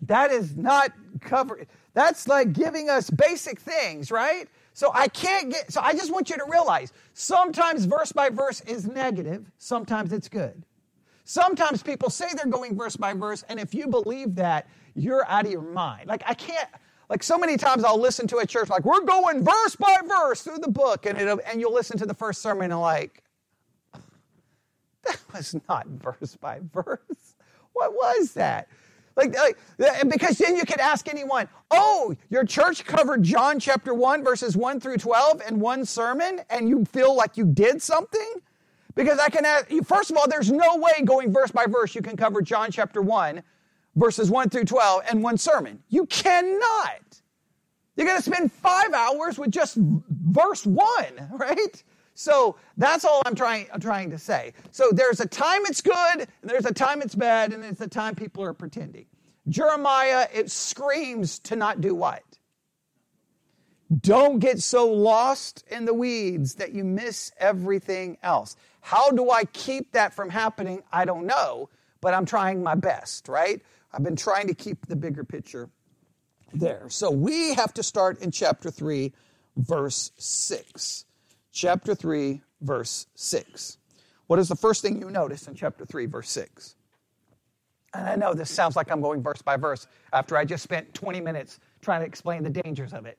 That 0.00 0.30
is 0.30 0.56
not 0.56 0.92
covered. 1.20 1.66
That's 1.92 2.26
like 2.26 2.52
giving 2.52 2.88
us 2.88 3.10
basic 3.10 3.60
things, 3.60 4.10
right? 4.10 4.48
So 4.72 4.90
I 4.94 5.08
can't 5.08 5.50
get, 5.50 5.72
so 5.72 5.80
I 5.82 5.92
just 5.92 6.10
want 6.12 6.30
you 6.30 6.36
to 6.36 6.44
realize 6.50 6.92
sometimes 7.12 7.84
verse 7.84 8.12
by 8.12 8.30
verse 8.30 8.60
is 8.62 8.86
negative, 8.86 9.50
sometimes 9.58 10.12
it's 10.12 10.28
good. 10.28 10.64
Sometimes 11.24 11.82
people 11.82 12.10
say 12.10 12.26
they're 12.34 12.50
going 12.50 12.76
verse 12.76 12.96
by 12.96 13.14
verse, 13.14 13.44
and 13.48 13.60
if 13.60 13.74
you 13.74 13.86
believe 13.86 14.34
that, 14.34 14.68
you're 14.94 15.26
out 15.28 15.46
of 15.46 15.52
your 15.52 15.62
mind. 15.62 16.08
Like 16.08 16.22
I 16.26 16.34
can't, 16.34 16.68
like 17.08 17.22
so 17.22 17.38
many 17.38 17.56
times 17.56 17.84
I'll 17.84 18.00
listen 18.00 18.26
to 18.28 18.38
a 18.38 18.46
church 18.46 18.68
like, 18.68 18.84
we're 18.84 19.04
going 19.04 19.44
verse 19.44 19.76
by 19.76 19.96
verse 20.06 20.42
through 20.42 20.58
the 20.58 20.70
book, 20.70 21.06
and, 21.06 21.18
it 21.18 21.38
and 21.46 21.60
you'll 21.60 21.74
listen 21.74 21.98
to 21.98 22.06
the 22.06 22.14
first 22.14 22.42
sermon 22.42 22.70
and 22.70 22.80
like, 22.80 23.22
that 25.04 25.20
was 25.32 25.54
not 25.68 25.86
verse 25.86 26.36
by 26.36 26.60
verse. 26.72 27.34
What 27.72 27.92
was 27.92 28.32
that? 28.32 28.68
Like, 29.16 29.36
like, 29.36 29.56
because 30.08 30.38
then 30.38 30.56
you 30.56 30.64
could 30.64 30.80
ask 30.80 31.08
anyone, 31.08 31.48
oh, 31.70 32.16
your 32.30 32.44
church 32.44 32.84
covered 32.84 33.22
John 33.22 33.60
chapter 33.60 33.94
1, 33.94 34.24
verses 34.24 34.56
1 34.56 34.80
through 34.80 34.96
12 34.96 35.42
in 35.48 35.60
one 35.60 35.84
sermon, 35.84 36.40
and 36.50 36.68
you 36.68 36.84
feel 36.84 37.14
like 37.14 37.36
you 37.36 37.44
did 37.44 37.80
something? 37.80 38.34
Because 38.94 39.18
I 39.18 39.28
can 39.28 39.44
ask, 39.44 39.68
first 39.84 40.10
of 40.10 40.16
all, 40.16 40.26
there's 40.28 40.50
no 40.50 40.76
way 40.76 40.92
going 41.04 41.32
verse 41.32 41.50
by 41.50 41.66
verse 41.66 41.94
you 41.94 42.02
can 42.02 42.16
cover 42.16 42.42
John 42.42 42.70
chapter 42.70 43.00
1, 43.02 43.42
verses 43.96 44.30
1 44.30 44.50
through 44.50 44.64
12 44.64 45.02
in 45.12 45.22
one 45.22 45.38
sermon. 45.38 45.82
You 45.88 46.06
cannot. 46.06 47.20
You're 47.96 48.06
going 48.06 48.18
to 48.18 48.24
spend 48.24 48.52
five 48.52 48.92
hours 48.92 49.38
with 49.38 49.50
just 49.50 49.76
verse 49.78 50.66
1, 50.66 50.84
right? 51.32 51.82
So 52.14 52.56
that's 52.76 53.04
all 53.04 53.22
I'm 53.26 53.34
trying, 53.34 53.66
I'm 53.72 53.80
trying 53.80 54.10
to 54.10 54.18
say. 54.18 54.52
So 54.70 54.90
there's 54.92 55.20
a 55.20 55.26
time 55.26 55.62
it's 55.64 55.80
good, 55.80 56.20
and 56.20 56.28
there's 56.42 56.66
a 56.66 56.74
time 56.74 57.02
it's 57.02 57.14
bad, 57.14 57.52
and 57.52 57.64
it's 57.64 57.80
a 57.80 57.88
time 57.88 58.14
people 58.14 58.44
are 58.44 58.54
pretending. 58.54 59.06
Jeremiah, 59.48 60.26
it 60.32 60.50
screams 60.50 61.38
to 61.40 61.56
not 61.56 61.80
do 61.80 61.94
what? 61.94 62.22
Don't 64.00 64.38
get 64.38 64.60
so 64.60 64.90
lost 64.90 65.64
in 65.70 65.84
the 65.84 65.94
weeds 65.94 66.54
that 66.54 66.72
you 66.72 66.84
miss 66.84 67.30
everything 67.38 68.16
else. 68.22 68.56
How 68.80 69.10
do 69.10 69.30
I 69.30 69.44
keep 69.44 69.92
that 69.92 70.14
from 70.14 70.30
happening? 70.30 70.82
I 70.92 71.04
don't 71.04 71.26
know, 71.26 71.68
but 72.00 72.14
I'm 72.14 72.24
trying 72.24 72.62
my 72.62 72.74
best, 72.74 73.28
right? 73.28 73.60
I've 73.94 74.02
been 74.02 74.16
trying 74.16 74.48
to 74.48 74.54
keep 74.54 74.86
the 74.86 74.96
bigger 74.96 75.24
picture 75.24 75.70
there. 76.52 76.86
So 76.88 77.10
we 77.10 77.54
have 77.54 77.72
to 77.74 77.82
start 77.82 78.20
in 78.20 78.30
chapter 78.30 78.70
3, 78.70 79.12
verse 79.56 80.10
6 80.16 81.04
chapter 81.52 81.94
3, 81.94 82.42
verse 82.60 83.06
6. 83.14 83.78
What 84.26 84.38
is 84.38 84.48
the 84.48 84.56
first 84.56 84.82
thing 84.82 85.00
you 85.00 85.10
notice 85.10 85.46
in 85.46 85.54
chapter 85.54 85.86
3, 85.86 86.06
verse 86.06 86.28
6? 86.30 86.74
And 87.94 88.08
I 88.08 88.16
know 88.16 88.34
this 88.34 88.50
sounds 88.50 88.74
like 88.74 88.90
I'm 88.90 89.00
going 89.00 89.22
verse 89.22 89.40
by 89.40 89.56
verse 89.56 89.86
after 90.12 90.36
I 90.36 90.44
just 90.44 90.64
spent 90.64 90.92
20 90.94 91.20
minutes 91.20 91.60
trying 91.80 92.00
to 92.00 92.06
explain 92.06 92.42
the 92.42 92.50
dangers 92.50 92.92
of 92.92 93.06
it. 93.06 93.18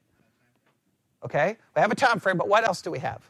Okay? 1.24 1.56
We 1.76 1.82
have 1.82 1.92
a 1.92 1.96
time 1.96 2.20
frame, 2.20 2.38
but 2.38 2.50
what 2.50 2.68
else 2.68 2.82
do 2.82 2.92
we 2.92 3.00
have? 3.00 3.22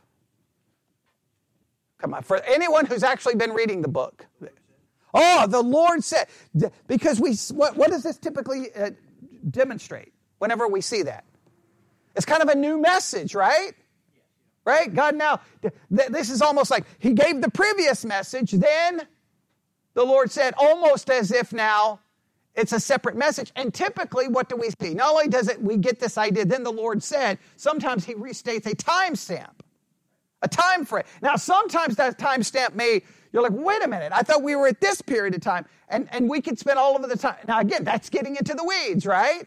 Come 2.00 2.14
on, 2.14 2.24
for 2.24 2.38
anyone 2.38 2.86
who's 2.88 3.04
actually 3.04 3.36
been 3.36 3.52
reading 3.52 3.82
the 3.82 3.88
book. 3.88 4.26
Oh, 5.16 5.48
the 5.48 5.62
Lord 5.62 6.04
said, 6.04 6.28
because 6.88 7.22
we, 7.22 7.36
what, 7.56 7.78
what 7.78 7.90
does 7.90 8.04
this 8.04 8.18
typically 8.18 8.68
uh, 8.76 8.92
demonstrate 9.50 10.12
whenever 10.40 10.68
we 10.68 10.82
see 10.82 11.04
that? 11.04 11.24
It's 12.16 12.26
kind 12.26 12.44
of 12.44 12.50
a 12.50 12.56
new 12.56 12.80
message, 12.80 13.34
right? 13.34 13.72
right? 14.66 14.94
God 14.94 15.16
now, 15.16 15.40
this 15.90 16.30
is 16.30 16.42
almost 16.42 16.70
like 16.70 16.86
He 17.00 17.14
gave 17.14 17.42
the 17.42 17.50
previous 17.50 18.04
message, 18.04 18.52
then 18.52 19.08
the 19.94 20.04
Lord 20.04 20.32
said, 20.32 20.54
almost 20.58 21.10
as 21.10 21.32
if 21.32 21.54
now 21.54 22.02
it's 22.56 22.74
a 22.74 22.80
separate 22.80 23.16
message. 23.16 23.52
And 23.56 23.74
typically, 23.74 24.28
what 24.28 24.50
do 24.50 24.56
we 24.56 24.70
see? 24.82 24.94
Not 24.94 25.12
only 25.12 25.28
does 25.28 25.48
it 25.48 25.62
we 25.62 25.78
get 25.78 26.00
this 26.00 26.18
idea, 26.18 26.46
then 26.46 26.64
the 26.64 26.72
Lord 26.72 27.04
said, 27.04 27.38
sometimes 27.56 28.06
he 28.06 28.14
restates 28.14 28.66
a 28.66 28.76
timestamp, 28.76 29.62
a 30.42 30.48
time 30.48 30.86
frame. 30.86 31.06
Now, 31.22 31.36
sometimes 31.36 31.96
that 31.98 32.18
timestamp 32.18 32.76
may, 32.76 33.04
you're 33.36 33.44
like, 33.44 33.52
wait 33.54 33.84
a 33.84 33.88
minute, 33.90 34.14
I 34.16 34.22
thought 34.22 34.44
we 34.44 34.56
were 34.56 34.68
at 34.68 34.80
this 34.80 35.02
period 35.02 35.36
of 35.36 35.42
time. 35.42 35.66
And, 35.90 36.08
and 36.14 36.30
we 36.30 36.42
could 36.42 36.58
spend 36.58 36.80
all 36.80 36.96
of 36.96 37.08
the 37.08 37.18
time. 37.18 37.36
Now, 37.50 37.60
again, 37.60 37.84
that's 37.84 38.10
getting 38.10 38.38
into 38.38 38.54
the 38.54 38.64
weeds, 38.64 39.06
right? 39.06 39.46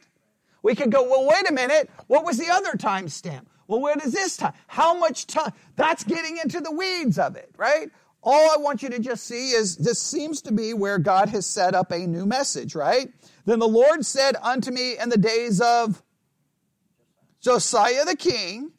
We 0.63 0.75
could 0.75 0.93
go, 0.93 1.05
well, 1.05 1.27
wait 1.27 1.49
a 1.49 1.55
minute, 1.55 1.89
what 2.07 2.23
was 2.23 2.37
the 2.37 2.51
other 2.51 2.73
timestamp? 2.73 3.47
Well, 3.67 3.81
where 3.81 3.97
does 3.97 4.13
this 4.13 4.37
time? 4.37 4.53
How 4.67 4.93
much 4.99 5.27
time? 5.27 5.55
That's 5.77 6.05
getting 6.05 6.37
into 6.37 6.61
the 6.61 6.71
weeds 6.71 7.19
of 7.19 7.37
it, 7.37 7.51
right? 7.57 7.89
All 8.23 8.51
I 8.51 8.59
want 8.59 8.83
you 8.83 8.91
to 8.91 8.99
just 8.99 9.25
see 9.25 9.53
is 9.53 9.77
this 9.77 9.99
seems 9.99 10.43
to 10.43 10.53
be 10.53 10.75
where 10.75 10.99
God 10.99 11.31
has 11.31 11.47
set 11.47 11.75
up 11.75 11.91
a 11.91 11.99
new 11.99 12.27
message, 12.27 12.75
right? 12.75 13.11
Then 13.47 13.59
the 13.59 13.69
Lord 13.69 14.05
said 14.05 14.37
unto 14.43 14.71
me 14.71 14.99
in 14.99 15.09
the 15.09 15.17
days 15.17 15.63
of 15.63 16.03
Josiah 17.41 18.05
the 18.05 18.17
king, 18.17 18.71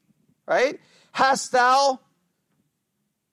right? 0.45 0.79
Hast 1.13 1.51
thou 1.51 1.99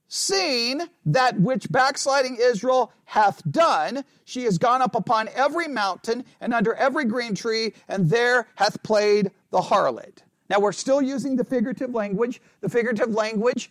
seen 0.09 0.83
that 1.07 1.41
which 1.41 1.71
backsliding 1.71 2.39
Israel 2.41 2.93
hath 3.05 3.43
done? 3.51 4.05
She 4.25 4.45
has 4.45 4.59
gone 4.59 4.83
up 4.83 4.95
upon 4.95 5.29
every 5.35 5.69
mountain 5.69 6.25
and 6.41 6.55
under 6.55 6.75
every 6.75 7.05
green 7.05 7.35
tree, 7.35 7.75
and 7.89 8.09
there 8.09 8.49
hath 8.55 8.83
played 8.83 9.31
the 9.51 9.61
harlot. 9.61 10.19
Now 10.49 10.61
we're 10.61 10.73
still 10.73 11.03
using 11.03 11.37
the 11.37 11.45
figurative 11.45 11.95
language. 11.95 12.41
The 12.61 12.69
figurative 12.69 13.11
language 13.11 13.71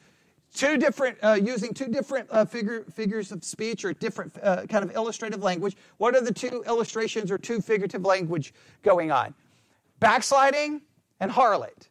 two 0.55 0.77
different 0.77 1.17
uh, 1.21 1.33
using 1.41 1.73
two 1.73 1.87
different 1.87 2.27
uh, 2.31 2.45
figure, 2.45 2.83
figures 2.93 3.31
of 3.31 3.43
speech 3.43 3.83
or 3.83 3.93
different 3.93 4.33
uh, 4.41 4.65
kind 4.67 4.83
of 4.83 4.95
illustrative 4.95 5.43
language 5.43 5.75
what 5.97 6.15
are 6.15 6.21
the 6.21 6.33
two 6.33 6.63
illustrations 6.65 7.29
or 7.29 7.37
two 7.37 7.59
figurative 7.61 8.03
language 8.05 8.53
going 8.81 9.11
on 9.11 9.33
backsliding 9.99 10.81
and 11.19 11.31
harlot 11.31 11.89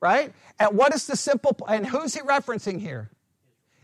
right 0.00 0.32
and 0.58 0.76
what 0.76 0.94
is 0.94 1.06
the 1.06 1.16
simple 1.16 1.54
and 1.68 1.86
who's 1.86 2.14
he 2.14 2.20
referencing 2.20 2.80
here 2.80 3.10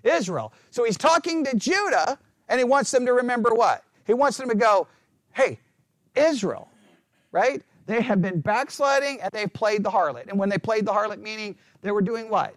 israel 0.06 0.52
so 0.70 0.84
he's 0.84 0.96
talking 0.96 1.44
to 1.44 1.56
judah 1.56 2.18
and 2.48 2.58
he 2.58 2.64
wants 2.64 2.90
them 2.90 3.06
to 3.06 3.12
remember 3.12 3.50
what 3.54 3.82
he 4.06 4.14
wants 4.14 4.36
them 4.38 4.48
to 4.48 4.54
go 4.54 4.86
hey 5.34 5.58
israel 6.14 6.68
right 7.32 7.62
they 7.86 8.00
have 8.00 8.20
been 8.20 8.40
backsliding 8.40 9.20
and 9.20 9.30
they've 9.32 9.52
played 9.52 9.82
the 9.82 9.90
harlot 9.90 10.28
and 10.28 10.38
when 10.38 10.48
they 10.48 10.58
played 10.58 10.86
the 10.86 10.92
harlot 10.92 11.20
meaning 11.20 11.56
they 11.82 11.90
were 11.90 12.02
doing 12.02 12.28
what 12.28 12.54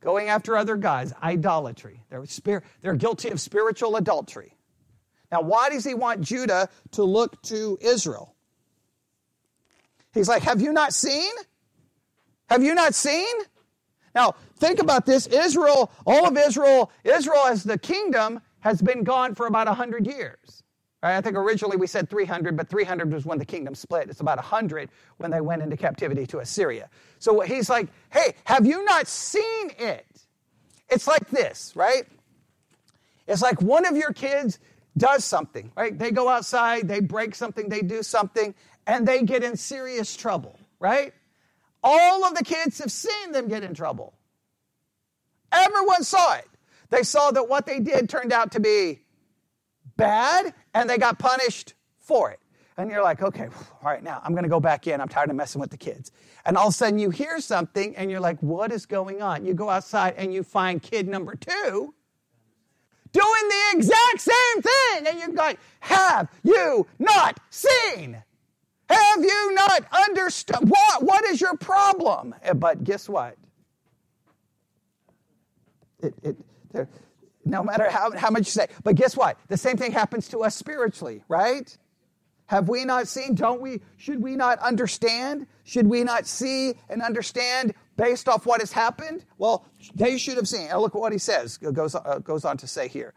going 0.00 0.28
after 0.28 0.56
other 0.56 0.76
guys, 0.76 1.12
idolatry. 1.22 2.02
They're, 2.10 2.62
they're 2.80 2.94
guilty 2.94 3.30
of 3.30 3.40
spiritual 3.40 3.96
adultery. 3.96 4.56
Now, 5.30 5.42
why 5.42 5.70
does 5.70 5.84
he 5.84 5.94
want 5.94 6.22
Judah 6.22 6.68
to 6.92 7.04
look 7.04 7.40
to 7.42 7.78
Israel? 7.80 8.34
He's 10.12 10.28
like, 10.28 10.42
Have 10.42 10.60
you 10.60 10.72
not 10.72 10.92
seen? 10.92 11.30
Have 12.48 12.64
you 12.64 12.74
not 12.74 12.94
seen? 12.94 13.26
Now, 14.14 14.34
think 14.56 14.80
about 14.80 15.06
this. 15.06 15.26
Israel, 15.26 15.90
all 16.06 16.26
of 16.26 16.36
Israel, 16.36 16.90
Israel 17.04 17.46
as 17.46 17.62
the 17.64 17.78
kingdom 17.78 18.40
has 18.60 18.82
been 18.82 19.04
gone 19.04 19.34
for 19.34 19.46
about 19.46 19.66
100 19.66 20.06
years. 20.06 20.62
Right? 21.02 21.16
I 21.16 21.20
think 21.20 21.36
originally 21.36 21.76
we 21.76 21.86
said 21.86 22.10
300, 22.10 22.56
but 22.56 22.68
300 22.68 23.12
was 23.12 23.24
when 23.24 23.38
the 23.38 23.44
kingdom 23.44 23.74
split. 23.74 24.10
It's 24.10 24.20
about 24.20 24.36
100 24.36 24.90
when 25.16 25.30
they 25.30 25.40
went 25.40 25.62
into 25.62 25.76
captivity 25.76 26.26
to 26.26 26.40
Assyria. 26.40 26.90
So 27.18 27.40
he's 27.40 27.70
like, 27.70 27.88
hey, 28.12 28.34
have 28.44 28.66
you 28.66 28.84
not 28.84 29.06
seen 29.06 29.70
it? 29.78 30.06
It's 30.90 31.06
like 31.06 31.28
this, 31.30 31.72
right? 31.74 32.04
It's 33.26 33.40
like 33.40 33.62
one 33.62 33.86
of 33.86 33.96
your 33.96 34.12
kids 34.12 34.58
does 34.98 35.24
something, 35.24 35.72
right? 35.76 35.96
They 35.96 36.10
go 36.10 36.28
outside, 36.28 36.88
they 36.88 37.00
break 37.00 37.34
something, 37.34 37.68
they 37.68 37.80
do 37.80 38.02
something, 38.02 38.54
and 38.86 39.06
they 39.06 39.22
get 39.22 39.42
in 39.44 39.56
serious 39.56 40.16
trouble, 40.16 40.58
right? 40.80 41.14
All 41.82 42.24
of 42.24 42.34
the 42.34 42.44
kids 42.44 42.78
have 42.78 42.92
seen 42.92 43.32
them 43.32 43.48
get 43.48 43.62
in 43.62 43.74
trouble. 43.74 44.14
Everyone 45.52 46.04
saw 46.04 46.36
it. 46.36 46.46
They 46.90 47.02
saw 47.02 47.30
that 47.30 47.48
what 47.48 47.66
they 47.66 47.80
did 47.80 48.08
turned 48.08 48.32
out 48.32 48.52
to 48.52 48.60
be 48.60 49.00
bad 49.96 50.52
and 50.74 50.88
they 50.88 50.98
got 50.98 51.18
punished 51.18 51.74
for 51.98 52.30
it. 52.30 52.40
And 52.76 52.90
you're 52.90 53.02
like, 53.02 53.22
okay, 53.22 53.46
all 53.46 53.90
right, 53.90 54.02
now 54.02 54.20
I'm 54.24 54.32
going 54.32 54.44
to 54.44 54.48
go 54.48 54.60
back 54.60 54.86
in. 54.86 55.00
I'm 55.00 55.08
tired 55.08 55.30
of 55.30 55.36
messing 55.36 55.60
with 55.60 55.70
the 55.70 55.76
kids. 55.76 56.10
And 56.46 56.56
all 56.56 56.68
of 56.68 56.74
a 56.74 56.76
sudden 56.76 56.98
you 56.98 57.10
hear 57.10 57.40
something 57.40 57.94
and 57.96 58.10
you're 58.10 58.20
like, 58.20 58.40
what 58.40 58.72
is 58.72 58.86
going 58.86 59.20
on? 59.20 59.44
You 59.44 59.54
go 59.54 59.68
outside 59.68 60.14
and 60.16 60.32
you 60.32 60.42
find 60.42 60.82
kid 60.82 61.06
number 61.06 61.34
two 61.34 61.94
doing 63.12 63.48
the 63.48 63.76
exact 63.76 64.20
same 64.20 64.62
thing. 64.62 65.06
And 65.08 65.18
you're 65.18 65.34
like, 65.34 65.58
have 65.80 66.28
you 66.42 66.86
not 66.98 67.38
seen? 67.50 68.22
Have 68.90 69.24
you 69.24 69.54
not 69.54 69.84
understood? 70.08 70.68
What, 70.68 71.02
what 71.02 71.24
is 71.26 71.40
your 71.40 71.56
problem? 71.56 72.34
Eh, 72.42 72.52
but 72.54 72.82
guess 72.82 73.08
what? 73.08 73.36
It, 76.02 76.14
it, 76.22 76.88
no 77.44 77.62
matter 77.62 77.88
how, 77.90 78.10
how 78.12 78.30
much 78.30 78.40
you 78.40 78.52
say. 78.52 78.66
But 78.82 78.96
guess 78.96 79.16
what? 79.16 79.38
The 79.48 79.56
same 79.56 79.76
thing 79.76 79.92
happens 79.92 80.28
to 80.28 80.42
us 80.42 80.56
spiritually, 80.56 81.22
right? 81.28 81.76
Have 82.46 82.68
we 82.68 82.84
not 82.84 83.06
seen? 83.06 83.34
Don't 83.36 83.60
we? 83.60 83.80
Should 83.96 84.20
we 84.20 84.34
not 84.34 84.58
understand? 84.58 85.46
Should 85.62 85.86
we 85.86 86.02
not 86.02 86.26
see 86.26 86.74
and 86.88 87.00
understand 87.00 87.74
based 87.96 88.28
off 88.28 88.44
what 88.44 88.60
has 88.60 88.72
happened? 88.72 89.24
Well, 89.38 89.66
they 89.94 90.18
should 90.18 90.36
have 90.36 90.48
seen. 90.48 90.68
And 90.68 90.80
look 90.80 90.94
at 90.96 91.00
what 91.00 91.12
he 91.12 91.18
says. 91.18 91.58
Goes, 91.58 91.94
uh, 91.94 92.18
goes 92.24 92.44
on 92.44 92.56
to 92.56 92.66
say 92.66 92.88
here. 92.88 93.14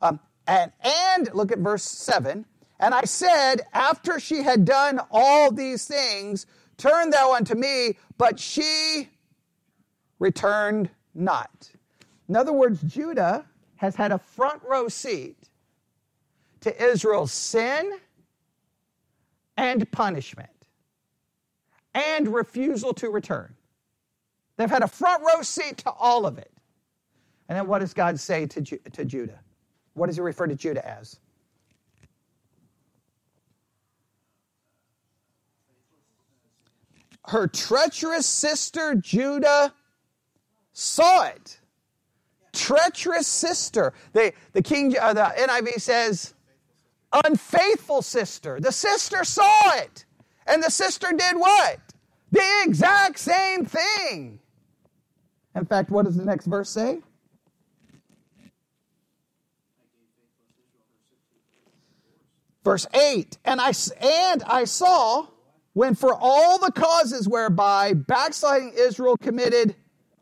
Um, 0.00 0.18
and, 0.46 0.72
and 0.82 1.28
look 1.34 1.52
at 1.52 1.58
verse 1.58 1.82
7. 1.82 2.46
And 2.80 2.94
I 2.94 3.02
said, 3.02 3.56
after 3.74 4.18
she 4.18 4.42
had 4.42 4.64
done 4.64 5.00
all 5.10 5.52
these 5.52 5.86
things, 5.86 6.46
turn 6.78 7.10
thou 7.10 7.34
unto 7.34 7.54
me, 7.54 7.98
but 8.16 8.40
she 8.40 9.10
returned 10.18 10.88
not. 11.14 11.70
In 12.26 12.36
other 12.36 12.54
words, 12.54 12.80
Judah 12.82 13.44
has 13.76 13.94
had 13.94 14.12
a 14.12 14.18
front 14.18 14.62
row 14.62 14.88
seat 14.88 15.36
to 16.62 16.82
Israel's 16.82 17.32
sin 17.32 17.92
and 19.58 19.90
punishment 19.92 20.48
and 21.94 22.32
refusal 22.32 22.94
to 22.94 23.10
return. 23.10 23.54
They've 24.56 24.70
had 24.70 24.82
a 24.82 24.88
front 24.88 25.22
row 25.22 25.42
seat 25.42 25.78
to 25.78 25.90
all 25.90 26.24
of 26.24 26.38
it. 26.38 26.50
And 27.48 27.58
then 27.58 27.66
what 27.66 27.80
does 27.80 27.92
God 27.92 28.18
say 28.18 28.46
to, 28.46 28.60
Ju- 28.62 28.80
to 28.92 29.04
Judah? 29.04 29.40
What 29.92 30.06
does 30.06 30.16
he 30.16 30.22
refer 30.22 30.46
to 30.46 30.54
Judah 30.54 30.86
as? 30.88 31.19
Her 37.30 37.46
treacherous 37.46 38.26
sister 38.26 38.94
Judah 38.94 39.72
saw 40.72 41.24
it 41.24 41.60
treacherous 42.52 43.26
sister. 43.26 43.92
The, 44.12 44.32
the 44.52 44.62
King, 44.62 44.96
uh, 44.98 45.14
the 45.14 45.22
NIV 45.22 45.80
says, 45.80 46.34
unfaithful 47.12 48.02
sister. 48.02 48.58
The 48.60 48.72
sister 48.72 49.24
saw 49.24 49.76
it. 49.76 50.04
And 50.46 50.62
the 50.62 50.70
sister 50.70 51.08
did 51.16 51.36
what? 51.36 51.78
The 52.32 52.62
exact 52.64 53.18
same 53.18 53.64
thing. 53.64 54.40
In 55.54 55.64
fact, 55.64 55.90
what 55.90 56.04
does 56.04 56.16
the 56.16 56.24
next 56.24 56.46
verse 56.46 56.70
say? 56.70 57.00
Verse 62.62 62.86
8, 62.92 63.38
and 63.46 63.58
I, 63.58 63.72
and 64.02 64.42
I 64.42 64.64
saw 64.64 65.28
when 65.72 65.94
for 65.94 66.16
all 66.18 66.58
the 66.58 66.72
causes 66.72 67.28
whereby 67.28 67.92
backsliding 67.92 68.72
Israel 68.76 69.16
committed 69.16 69.76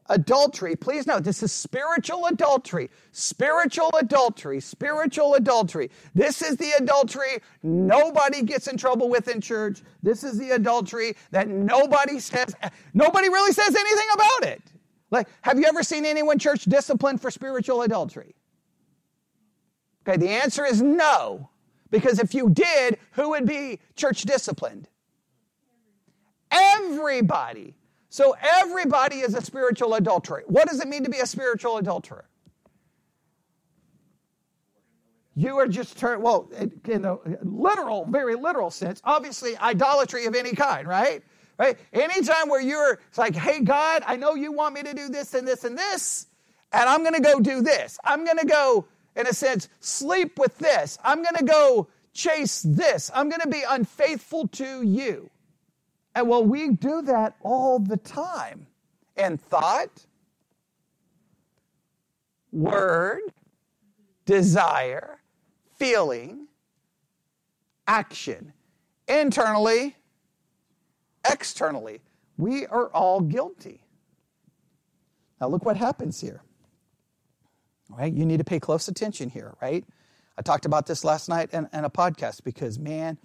adultery. 0.09 0.75
Please 0.75 1.07
note, 1.07 1.23
this 1.23 1.43
is 1.43 1.53
spiritual 1.53 2.27
adultery. 2.27 2.91
Spiritual 3.13 3.91
adultery. 3.99 4.61
Spiritual 4.61 5.35
adultery. 5.35 5.91
This 6.15 6.43
is 6.43 6.57
the 6.57 6.71
adultery 6.79 7.43
nobody 7.63 8.43
gets 8.43 8.69
in 8.69 8.77
trouble 8.77 9.09
with 9.09 9.29
in 9.29 9.41
church. 9.41 9.83
This 10.03 10.25
is 10.25 10.39
the 10.39 10.51
adultery 10.51 11.15
that 11.31 11.49
nobody 11.49 12.19
says, 12.19 12.55
nobody 12.95 13.29
really 13.29 13.53
says 13.53 13.75
anything 13.75 14.07
about 14.15 14.45
it. 14.45 14.63
Like, 15.11 15.29
have 15.43 15.59
you 15.59 15.67
ever 15.67 15.83
seen 15.83 16.05
anyone 16.05 16.39
church 16.39 16.65
disciplined 16.65 17.21
for 17.21 17.31
spiritual 17.31 17.83
adultery? 17.83 18.35
Okay, 20.07 20.19
the 20.19 20.29
answer 20.29 20.65
is 20.65 20.83
no. 20.83 21.51
Because 21.91 22.19
if 22.19 22.35
you 22.35 22.51
did, 22.51 22.99
who 23.13 23.31
would 23.31 23.47
be 23.47 23.81
church 23.97 24.23
disciplined? 24.23 24.89
Everybody. 26.51 27.75
So 28.11 28.35
everybody 28.61 29.17
is 29.17 29.35
a 29.35 29.43
spiritual 29.43 29.95
adulterer. 29.95 30.45
What 30.47 30.69
does 30.69 30.81
it 30.81 30.89
mean 30.89 31.05
to 31.05 31.11
be 31.11 31.19
a 31.19 31.27
spiritual 31.27 31.77
adulterer? 31.77 32.25
You 35.35 35.57
are 35.59 35.69
just 35.69 35.97
turned, 35.97 36.23
well, 36.23 36.51
in 36.59 37.03
the 37.03 37.39
literal, 37.43 38.07
very 38.07 38.35
literal 38.35 38.71
sense, 38.71 39.01
obviously 39.05 39.57
idolatry 39.57 40.27
of 40.27 40.35
any 40.35 40.53
kind, 40.53 40.89
right? 40.89 41.23
Right? 41.59 41.79
Anytime 41.93 42.49
where 42.49 42.61
you're, 42.61 42.99
it's 43.09 43.19
like, 43.19 43.37
hey, 43.37 43.61
God, 43.61 44.03
I 44.07 44.17
know 44.17 44.35
you 44.35 44.51
want 44.51 44.75
me 44.75 44.83
to 44.83 44.95
do 44.95 45.09
this 45.09 45.35
and 45.35 45.47
this 45.47 45.63
and 45.63 45.79
this, 45.79 46.27
and 46.73 46.89
I'm 46.89 47.03
going 47.03 47.15
to 47.15 47.21
go 47.21 47.39
do 47.41 47.63
this. 47.63 47.99
I'm 48.05 48.25
going 48.25 48.39
to 48.39 48.47
go, 48.47 48.87
in 49.15 49.27
a 49.29 49.33
sense, 49.33 49.69
sleep 49.81 50.39
with 50.39 50.59
this. 50.59 50.99
I'm 51.05 51.23
going 51.23 51.37
to 51.37 51.45
go 51.45 51.89
chase 52.13 52.63
this. 52.63 53.11
I'm 53.15 53.29
going 53.29 53.43
to 53.43 53.49
be 53.49 53.63
unfaithful 53.69 54.49
to 54.49 54.83
you. 54.83 55.31
And 56.19 56.29
well, 56.29 56.45
we 56.45 56.71
do 56.71 57.01
that 57.03 57.37
all 57.43 57.79
the 57.79 57.97
time 57.97 58.67
in 59.17 59.39
thought, 59.39 60.05
word, 62.51 63.21
desire, 64.27 65.21
feeling, 65.77 66.49
action, 67.87 68.53
internally, 69.07 69.95
externally. 71.25 72.01
We 72.37 72.67
are 72.67 72.89
all 72.89 73.21
guilty. 73.21 73.85
Now, 75.41 75.47
look 75.47 75.65
what 75.65 75.77
happens 75.77 76.21
here. 76.21 76.43
Right? 77.89 78.13
You 78.13 78.27
need 78.27 78.39
to 78.39 78.45
pay 78.45 78.59
close 78.59 78.89
attention 78.89 79.31
here, 79.31 79.55
right? 79.63 79.85
I 80.37 80.43
talked 80.43 80.67
about 80.67 80.87
this 80.87 81.05
last 81.05 81.29
night 81.29 81.51
in, 81.53 81.69
in 81.73 81.85
a 81.85 81.91
podcast 81.91 82.43
because, 82.43 82.77
man, 82.77 83.19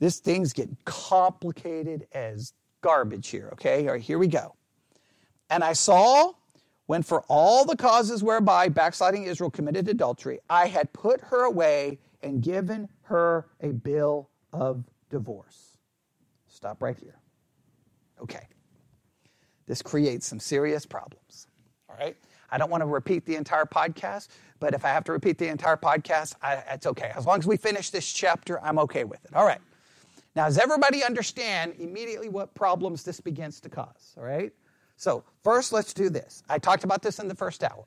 this 0.00 0.18
thing's 0.18 0.52
getting 0.52 0.76
complicated 0.84 2.06
as 2.12 2.52
garbage 2.80 3.28
here, 3.28 3.50
okay? 3.52 3.86
All 3.86 3.94
right, 3.94 4.02
here 4.02 4.18
we 4.18 4.28
go. 4.28 4.54
And 5.50 5.62
I 5.64 5.72
saw 5.72 6.32
when 6.86 7.02
for 7.02 7.22
all 7.28 7.64
the 7.64 7.76
causes 7.76 8.22
whereby 8.22 8.68
backsliding 8.68 9.24
Israel 9.24 9.50
committed 9.50 9.88
adultery, 9.88 10.40
I 10.50 10.66
had 10.66 10.92
put 10.92 11.20
her 11.22 11.44
away 11.44 11.98
and 12.22 12.42
given 12.42 12.88
her 13.02 13.46
a 13.60 13.68
bill 13.68 14.30
of 14.52 14.84
divorce. 15.10 15.78
Stop 16.48 16.82
right 16.82 16.96
here. 16.98 17.18
Okay. 18.20 18.48
This 19.66 19.82
creates 19.82 20.26
some 20.26 20.40
serious 20.40 20.84
problems. 20.84 21.46
All 21.88 21.96
right. 21.96 22.16
I 22.50 22.58
don't 22.58 22.70
want 22.70 22.82
to 22.82 22.86
repeat 22.86 23.26
the 23.26 23.36
entire 23.36 23.64
podcast, 23.64 24.28
but 24.60 24.74
if 24.74 24.84
I 24.84 24.88
have 24.88 25.04
to 25.04 25.12
repeat 25.12 25.38
the 25.38 25.48
entire 25.48 25.76
podcast, 25.76 26.34
I, 26.42 26.62
it's 26.70 26.86
okay. 26.86 27.10
As 27.16 27.26
long 27.26 27.38
as 27.38 27.46
we 27.46 27.56
finish 27.56 27.90
this 27.90 28.10
chapter, 28.12 28.62
I'm 28.62 28.78
okay 28.80 29.04
with 29.04 29.24
it. 29.24 29.34
All 29.34 29.46
right. 29.46 29.60
Now, 30.36 30.46
does 30.46 30.58
everybody 30.58 31.04
understand 31.04 31.74
immediately 31.78 32.28
what 32.28 32.54
problems 32.54 33.04
this 33.04 33.20
begins 33.20 33.60
to 33.60 33.68
cause? 33.68 34.14
All 34.16 34.24
right. 34.24 34.52
So, 34.96 35.24
first, 35.42 35.72
let's 35.72 35.92
do 35.92 36.08
this. 36.08 36.42
I 36.48 36.58
talked 36.58 36.84
about 36.84 37.02
this 37.02 37.18
in 37.18 37.28
the 37.28 37.34
first 37.34 37.62
hour. 37.62 37.84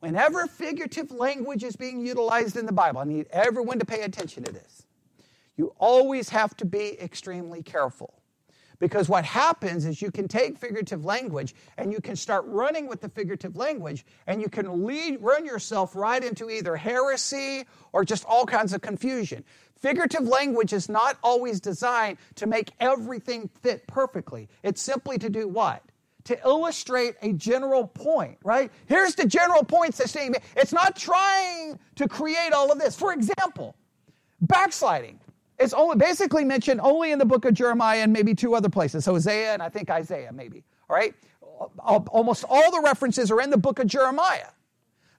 Whenever 0.00 0.46
figurative 0.46 1.10
language 1.12 1.62
is 1.62 1.76
being 1.76 2.00
utilized 2.00 2.56
in 2.56 2.66
the 2.66 2.72
Bible, 2.72 3.00
I 3.00 3.04
need 3.04 3.26
everyone 3.30 3.78
to 3.78 3.84
pay 3.84 4.02
attention 4.02 4.42
to 4.44 4.52
this. 4.52 4.84
You 5.56 5.74
always 5.78 6.28
have 6.30 6.56
to 6.56 6.64
be 6.64 7.00
extremely 7.00 7.62
careful. 7.62 8.21
Because 8.82 9.08
what 9.08 9.24
happens 9.24 9.86
is 9.86 10.02
you 10.02 10.10
can 10.10 10.26
take 10.26 10.58
figurative 10.58 11.04
language 11.04 11.54
and 11.78 11.92
you 11.92 12.00
can 12.00 12.16
start 12.16 12.44
running 12.48 12.88
with 12.88 13.00
the 13.00 13.08
figurative 13.08 13.56
language 13.56 14.04
and 14.26 14.42
you 14.42 14.48
can 14.48 14.84
lead, 14.84 15.18
run 15.20 15.46
yourself 15.46 15.94
right 15.94 16.22
into 16.22 16.50
either 16.50 16.74
heresy 16.74 17.64
or 17.92 18.04
just 18.04 18.24
all 18.24 18.44
kinds 18.44 18.72
of 18.72 18.80
confusion. 18.80 19.44
Figurative 19.76 20.26
language 20.26 20.72
is 20.72 20.88
not 20.88 21.16
always 21.22 21.60
designed 21.60 22.18
to 22.34 22.48
make 22.48 22.72
everything 22.80 23.48
fit 23.62 23.86
perfectly. 23.86 24.48
It's 24.64 24.82
simply 24.82 25.16
to 25.18 25.30
do 25.30 25.46
what? 25.46 25.84
To 26.24 26.36
illustrate 26.44 27.14
a 27.22 27.34
general 27.34 27.86
point, 27.86 28.38
right? 28.42 28.72
Here's 28.86 29.14
the 29.14 29.28
general 29.28 29.62
points 29.62 29.98
that's 29.98 30.10
saying 30.10 30.34
it's 30.56 30.72
not 30.72 30.96
trying 30.96 31.78
to 31.94 32.08
create 32.08 32.52
all 32.52 32.72
of 32.72 32.80
this. 32.80 32.96
For 32.96 33.12
example, 33.12 33.76
backsliding. 34.40 35.20
It's 35.58 35.72
only 35.72 35.96
basically 35.96 36.44
mentioned 36.44 36.80
only 36.82 37.12
in 37.12 37.18
the 37.18 37.24
book 37.24 37.44
of 37.44 37.54
Jeremiah 37.54 37.98
and 37.98 38.12
maybe 38.12 38.34
two 38.34 38.54
other 38.54 38.68
places, 38.68 39.06
Hosea 39.06 39.52
and 39.52 39.62
I 39.62 39.68
think 39.68 39.90
Isaiah, 39.90 40.32
maybe. 40.32 40.64
All 40.88 40.96
right? 40.96 41.14
Almost 41.78 42.44
all 42.48 42.70
the 42.70 42.80
references 42.80 43.30
are 43.30 43.40
in 43.40 43.50
the 43.50 43.58
book 43.58 43.78
of 43.78 43.86
Jeremiah. 43.86 44.48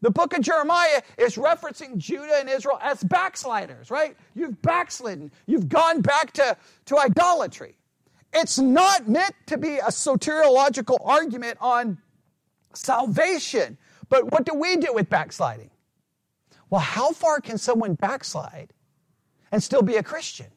The 0.02 0.12
book 0.12 0.36
of 0.36 0.42
Jeremiah 0.42 1.02
is 1.18 1.38
referencing 1.38 1.96
Judah 1.96 2.36
and 2.38 2.50
Israel 2.50 2.78
as 2.82 3.02
backsliders, 3.06 3.90
right? 3.90 4.18
You've 4.36 4.62
backslidden. 4.62 5.32
You've 5.46 5.70
gone 5.70 6.02
back 6.02 6.34
to, 6.34 6.58
to 6.88 6.98
idolatry. 6.98 7.78
It's 8.34 8.60
not 8.60 9.08
meant 9.08 9.34
to 9.46 9.58
be 9.58 9.78
a 9.78 9.84
soteriological 9.84 10.98
argument 11.06 11.58
on 11.62 12.00
salvation. 12.74 13.78
But 14.10 14.30
what 14.32 14.46
do 14.46 14.56
we 14.56 14.76
do 14.76 14.91
with 14.93 15.10
backsliding? 15.10 15.69
Well, 16.69 16.82
how 16.82 17.13
far 17.13 17.39
can 17.39 17.58
someone 17.58 17.93
backslide 17.93 18.74
and 19.54 19.62
still 19.62 19.84
be 19.84 19.96
a 19.96 20.04
Christian? 20.04 20.48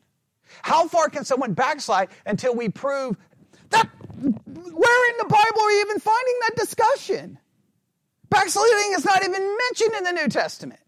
How 0.62 0.88
far 0.88 1.10
can 1.10 1.24
someone 1.24 1.52
backslide 1.52 2.08
until 2.24 2.56
we 2.56 2.70
prove 2.70 3.16
that 3.68 3.88
where 4.16 5.10
in 5.10 5.18
the 5.18 5.24
Bible 5.24 5.60
are 5.60 5.70
you 5.70 5.80
even 5.82 6.00
finding 6.00 6.34
that 6.48 6.56
discussion? 6.56 7.38
Backsliding 8.30 8.94
is 8.94 9.04
not 9.04 9.22
even 9.22 9.56
mentioned 9.68 9.94
in 9.98 10.04
the 10.04 10.12
New 10.12 10.28
Testament. 10.28 10.80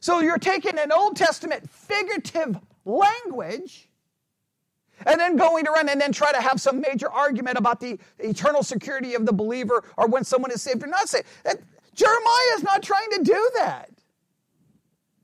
So 0.00 0.20
you're 0.20 0.38
taking 0.38 0.78
an 0.78 0.90
Old 0.90 1.16
Testament 1.16 1.68
figurative 1.68 2.58
language 2.86 3.90
and 5.04 5.20
then 5.20 5.36
going 5.36 5.68
around 5.68 5.90
and 5.90 6.00
then 6.00 6.12
try 6.12 6.32
to 6.32 6.40
have 6.40 6.60
some 6.60 6.80
major 6.80 7.10
argument 7.10 7.58
about 7.58 7.80
the 7.80 7.98
eternal 8.18 8.62
security 8.62 9.14
of 9.14 9.26
the 9.26 9.32
believer 9.34 9.84
or 9.98 10.08
when 10.08 10.24
someone 10.24 10.50
is 10.50 10.62
saved 10.62 10.82
or 10.82 10.86
not 10.86 11.10
saved. 11.10 11.26
Jeremiah 11.94 12.54
is 12.56 12.62
not 12.62 12.82
trying 12.82 13.10
to 13.10 13.22
do 13.22 13.50
that. 13.56 13.90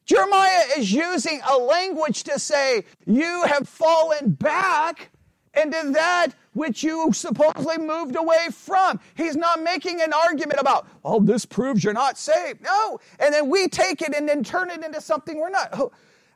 Jeremiah 0.07 0.62
is 0.79 0.92
using 0.92 1.40
a 1.51 1.59
language 1.59 2.23
to 2.25 2.38
say, 2.38 2.85
You 3.07 3.42
have 3.45 3.69
fallen 3.69 4.31
back 4.31 5.11
into 5.55 5.90
that 5.92 6.29
which 6.53 6.83
you 6.83 7.12
supposedly 7.12 7.79
moved 7.79 8.16
away 8.16 8.49
from. 8.53 9.01
He's 9.14 9.37
not 9.37 9.62
making 9.62 10.01
an 10.01 10.12
argument 10.12 10.61
about, 10.61 10.87
well, 11.03 11.21
this 11.21 11.45
proves 11.45 11.83
you're 11.83 11.92
not 11.92 12.16
saved. 12.16 12.62
No. 12.62 13.01
And 13.19 13.35
then 13.35 13.51
we 13.51 13.69
take 13.69 14.01
it 14.01 14.14
and 14.14 14.29
then 14.29 14.45
turn 14.45 14.71
it 14.71 14.85
into 14.85 15.01
something 15.01 15.38
we're 15.38 15.51
not. 15.51 15.71
Oh, 15.73 15.92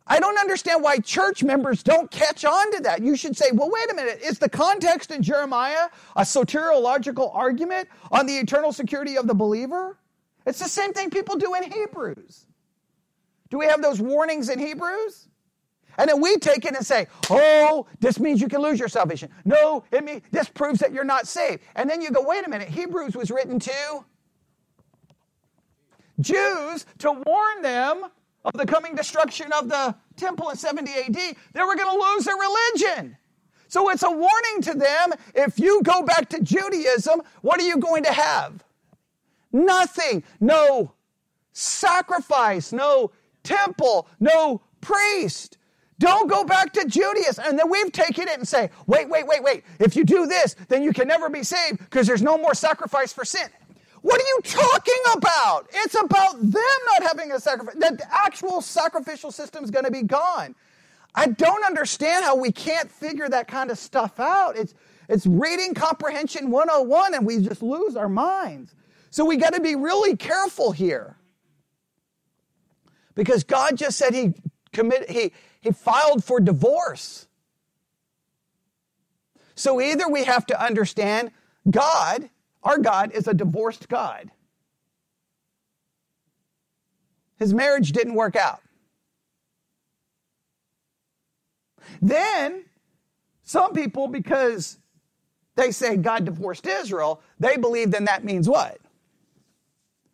I 0.07 0.19
don't 0.19 0.39
understand 0.39 0.83
why 0.83 0.99
church 0.99 1.45
members 1.45 1.83
don't 1.83 2.11
catch 2.11 2.45
on 2.45 2.73
to 2.73 2.83
that. 2.83 3.03
You 3.03 3.17
should 3.17 3.37
say, 3.37 3.47
well, 3.53 3.71
wait 3.71 3.91
a 3.93 3.95
minute. 3.95 4.21
Is 4.23 4.41
the 4.41 4.49
context 4.49 5.11
in 5.11 5.23
Jeremiah 5.23 5.89
a 6.17 6.23
soteriological 6.23 7.35
argument 7.35 7.89
on 8.11 8.27
the 8.27 8.37
eternal 8.37 8.73
security 8.73 9.17
of 9.17 9.29
the 9.29 9.35
believer? 9.35 9.97
It's 10.45 10.59
the 10.59 10.69
same 10.69 10.93
thing 10.93 11.11
people 11.11 11.37
do 11.37 11.55
in 11.55 11.71
Hebrews. 11.71 12.47
Do 13.51 13.59
we 13.59 13.67
have 13.67 13.83
those 13.83 14.01
warnings 14.01 14.49
in 14.49 14.59
Hebrews? 14.59 15.29
And 15.99 16.09
then 16.09 16.21
we 16.21 16.39
take 16.39 16.65
it 16.65 16.75
and 16.75 16.87
say, 16.87 17.09
oh, 17.29 17.87
this 17.99 18.19
means 18.19 18.41
you 18.41 18.49
can 18.49 18.63
lose 18.63 18.79
your 18.79 18.89
salvation. 18.89 19.29
No, 19.45 19.85
it 19.91 20.05
means 20.05 20.23
this 20.31 20.49
proves 20.49 20.81
that 20.81 20.93
you're 20.93 21.05
not 21.05 21.27
saved. 21.27 21.63
And 21.75 21.91
then 21.91 22.01
you 22.01 22.11
go, 22.11 22.23
wait 22.23 22.47
a 22.47 22.49
minute, 22.49 22.69
Hebrews 22.69 23.15
was 23.15 23.31
written 23.31 23.59
to 23.59 24.05
Jews 26.21 26.87
to 26.99 27.13
warn 27.13 27.63
them 27.63 28.05
of 28.45 28.53
the 28.55 28.65
coming 28.67 28.95
destruction 28.95 29.53
of 29.53 29.69
the 29.69 29.95
temple 30.17 30.49
in 30.51 30.57
70 30.57 30.91
AD. 30.91 31.15
They 31.15 31.63
were 31.63 31.77
going 31.77 31.91
to 31.91 32.07
lose 32.15 32.25
their 32.25 32.37
religion. 32.37 33.17
So 33.69 33.91
it's 33.91 34.03
a 34.03 34.11
warning 34.11 34.63
to 34.63 34.75
them. 34.75 35.13
If 35.35 35.59
you 35.59 35.83
go 35.83 36.03
back 36.03 36.29
to 36.31 36.43
Judaism, 36.43 37.23
what 37.43 37.61
are 37.61 37.67
you 37.67 37.77
going 37.77 38.05
to 38.05 38.13
have? 38.13 38.65
Nothing. 39.53 40.23
No 40.41 40.93
sacrifice, 41.53 42.73
no 42.73 43.11
temple, 43.43 44.09
no 44.19 44.61
priest. 44.81 45.59
Don't 45.99 46.31
go 46.31 46.45
back 46.45 46.73
to 46.73 46.87
Judaism. 46.87 47.45
And 47.47 47.59
then 47.59 47.71
we've 47.71 47.93
taken 47.93 48.27
it 48.27 48.39
and 48.39 48.49
say, 48.49 48.71
wait, 48.87 49.09
wait, 49.09 49.27
wait, 49.27 49.43
wait. 49.43 49.65
If 49.79 49.97
you 49.97 50.05
do 50.05 50.27
this, 50.27 50.57
then 50.69 50.83
you 50.83 50.95
can 50.95 51.07
never 51.07 51.29
be 51.29 51.43
saved 51.43 51.79
because 51.79 52.07
there's 52.07 52.23
no 52.23 52.39
more 52.39 52.55
sacrifice 52.55 53.13
for 53.13 53.25
sin. 53.25 53.49
What 54.01 54.19
are 54.19 54.25
you 54.25 54.41
talking 54.43 55.03
about? 55.15 55.67
It's 55.75 55.95
about 55.95 56.41
them 56.41 56.79
not 56.93 57.03
having 57.03 57.33
a 57.33 57.39
sacrifice. 57.39 57.75
The 57.75 58.01
actual 58.11 58.63
sacrificial 58.63 59.31
system 59.31 59.63
is 59.63 59.71
going 59.71 59.85
to 59.85 59.91
be 59.91 60.03
gone. 60.03 60.55
I 61.15 61.27
don't 61.27 61.65
understand 61.65 62.25
how 62.25 62.35
we 62.35 62.51
can't 62.51 62.91
figure 62.91 63.29
that 63.29 63.47
kind 63.47 63.71
of 63.71 63.79
stuff 63.79 64.19
out. 64.19 64.57
It's, 64.57 64.75
it's 65.09 65.27
reading 65.27 65.75
comprehension 65.75 66.51
101 66.51 67.15
and 67.15 67.27
we 67.27 67.41
just 67.41 67.63
lose 67.63 67.95
our 67.95 68.09
minds. 68.09 68.75
So 69.11 69.27
we 69.27 69.37
got 69.37 69.55
to 69.55 69.61
be 69.61 69.75
really 69.75 70.17
careful 70.17 70.73
here. 70.73 71.17
Because 73.21 73.45
God 73.45 73.77
just 73.77 73.99
said 73.99 74.15
he 74.15 74.33
committed, 74.73 75.11
he, 75.11 75.33
he 75.61 75.73
filed 75.73 76.25
for 76.25 76.41
divorce. 76.41 77.29
So 79.55 79.79
either 79.79 80.09
we 80.09 80.25
have 80.25 80.47
to 80.47 80.59
understand 80.59 81.31
God, 81.71 82.31
our 82.63 82.79
God, 82.79 83.13
is 83.13 83.29
a 83.29 83.35
divorced 83.35 83.91
God. 83.91 84.31
His 87.39 87.53
marriage 87.53 87.93
didn't 87.93 88.15
work 88.15 88.37
out. 88.37 88.63
Then, 92.01 92.65
some 93.43 93.75
people, 93.75 94.09
because 94.09 94.79
they 95.57 95.73
say 95.73 95.99
God 95.99 96.25
divorced 96.25 96.67
Israel, 96.67 97.21
they 97.39 97.59
believe 97.59 97.91
then 97.91 98.07
that 98.07 98.25
means 98.25 98.49
what? 98.49 98.79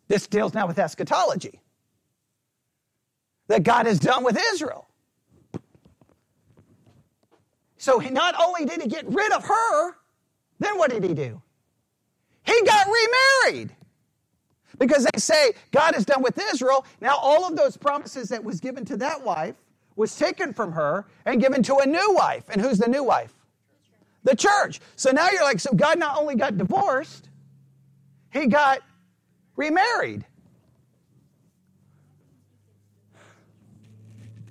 This 0.09 0.27
deals 0.27 0.53
now 0.53 0.67
with 0.67 0.77
eschatology 0.77 1.61
that 3.47 3.63
God 3.63 3.85
has 3.85 3.99
done 3.99 4.23
with 4.23 4.39
Israel. 4.53 4.87
So 7.77 7.97
not 7.97 8.35
only 8.41 8.65
did 8.65 8.81
he 8.81 8.87
get 8.87 9.05
rid 9.07 9.31
of 9.31 9.45
her, 9.45 9.91
then 10.59 10.77
what 10.77 10.91
did 10.91 11.03
he 11.03 11.13
do? 11.13 11.41
He 12.43 12.61
got 12.63 12.87
remarried. 13.45 13.75
Because 14.79 15.05
they 15.05 15.19
say 15.19 15.53
God 15.71 15.95
is 15.95 16.05
done 16.05 16.21
with 16.21 16.39
Israel. 16.53 16.85
Now 17.01 17.17
all 17.17 17.47
of 17.47 17.55
those 17.55 17.77
promises 17.77 18.29
that 18.29 18.43
was 18.43 18.59
given 18.59 18.85
to 18.85 18.97
that 18.97 19.23
wife 19.23 19.55
was 19.95 20.15
taken 20.15 20.53
from 20.53 20.71
her 20.73 21.05
and 21.25 21.41
given 21.41 21.63
to 21.63 21.77
a 21.77 21.85
new 21.85 22.13
wife. 22.13 22.43
And 22.49 22.61
who's 22.61 22.77
the 22.77 22.87
new 22.87 23.03
wife? 23.03 23.33
The 24.23 24.35
church. 24.35 24.79
So 24.95 25.11
now 25.11 25.29
you're 25.31 25.43
like, 25.43 25.59
so 25.59 25.73
God 25.73 25.97
not 25.97 26.17
only 26.17 26.35
got 26.35 26.57
divorced, 26.57 27.29
he 28.31 28.47
got 28.47 28.81
remarried. 29.55 30.25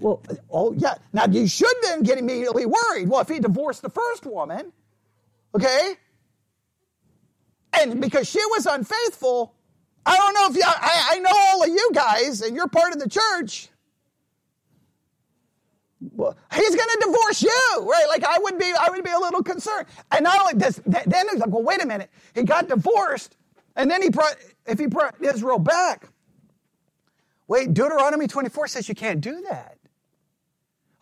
Well, 0.00 0.22
oh, 0.50 0.74
yeah. 0.74 0.94
Now 1.12 1.26
you 1.26 1.48
should 1.48 1.74
then 1.82 2.02
get 2.02 2.18
immediately 2.18 2.66
worried. 2.66 3.09
Well, 3.09 3.20
if 3.20 3.28
he 3.28 3.40
divorced 3.40 3.82
the 3.82 3.90
first 3.90 4.26
woman, 4.26 4.72
okay, 5.54 5.94
and 7.74 8.00
because 8.00 8.28
she 8.28 8.40
was 8.46 8.66
unfaithful, 8.66 9.54
I 10.06 10.16
don't 10.16 10.35
know 10.35 10.48
if 10.50 10.56
you, 10.56 10.62
I, 10.66 11.09
I 11.12 11.18
know 11.20 11.30
all 11.32 11.62
of 11.64 11.68
you 11.68 11.90
guys, 11.94 12.42
and 12.42 12.56
you're 12.56 12.68
part 12.68 12.92
of 12.92 13.00
the 13.00 13.09
church. 13.09 13.68
Well, 16.14 16.37
he's 16.54 16.76
going 16.76 16.88
to 16.88 17.02
divorce 17.06 17.42
you, 17.42 17.88
right? 17.90 18.06
Like 18.09 18.24
I 18.24 18.38
would 18.40 18.59
be, 18.59 18.72
I 18.78 18.90
would 18.90 19.04
be 19.04 19.11
a 19.11 19.18
little 19.18 19.42
concerned. 19.42 19.87
And 20.12 20.24
not 20.24 20.40
only 20.40 20.54
this, 20.54 20.80
then 20.87 21.28
he's 21.30 21.40
like, 21.40 21.50
well, 21.50 21.62
wait 21.62 21.82
a 21.82 21.87
minute. 21.87 22.11
He 22.35 22.44
got 22.44 22.68
divorced, 22.68 23.37
and 23.76 23.90
then 23.90 24.02
he 24.02 24.11
brought, 24.11 24.37
if 24.66 24.78
he 24.78 24.87
brought 24.87 25.16
Israel 25.22 25.59
back, 25.59 26.09
wait, 27.48 27.74
Deuteronomy 27.74 28.28
24 28.28 28.68
says 28.68 28.88
you 28.88 28.94
can't 28.94 29.20
do 29.20 29.42
that. 29.48 29.76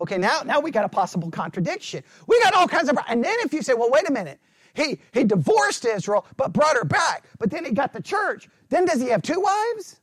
Okay, 0.01 0.19
now, 0.19 0.43
now 0.45 0.61
we 0.61 0.71
got 0.71 0.85
a 0.85 0.89
possible 0.89 1.31
contradiction. 1.31 2.03
We 2.27 2.41
got 2.43 2.55
all 2.55 2.67
kinds 2.67 2.89
of, 2.89 2.99
and 3.09 3.23
then 3.23 3.37
if 3.41 3.53
you 3.53 3.63
say, 3.63 3.75
well, 3.75 3.91
wait 3.91 4.09
a 4.09 4.13
minute, 4.13 4.41
he, 4.75 4.99
he 5.13 5.25
divorced 5.25 5.85
Israel, 5.85 6.27
but 6.37 6.53
brought 6.53 6.77
her 6.77 6.85
back, 6.85 7.25
but 7.39 7.51
then 7.51 7.65
he 7.65 7.71
got 7.71 7.93
the 7.93 8.03
church, 8.03 8.49
then 8.71 8.85
does 8.85 9.01
he 9.01 9.09
have 9.09 9.23
two 9.23 9.41
wives? 9.41 10.01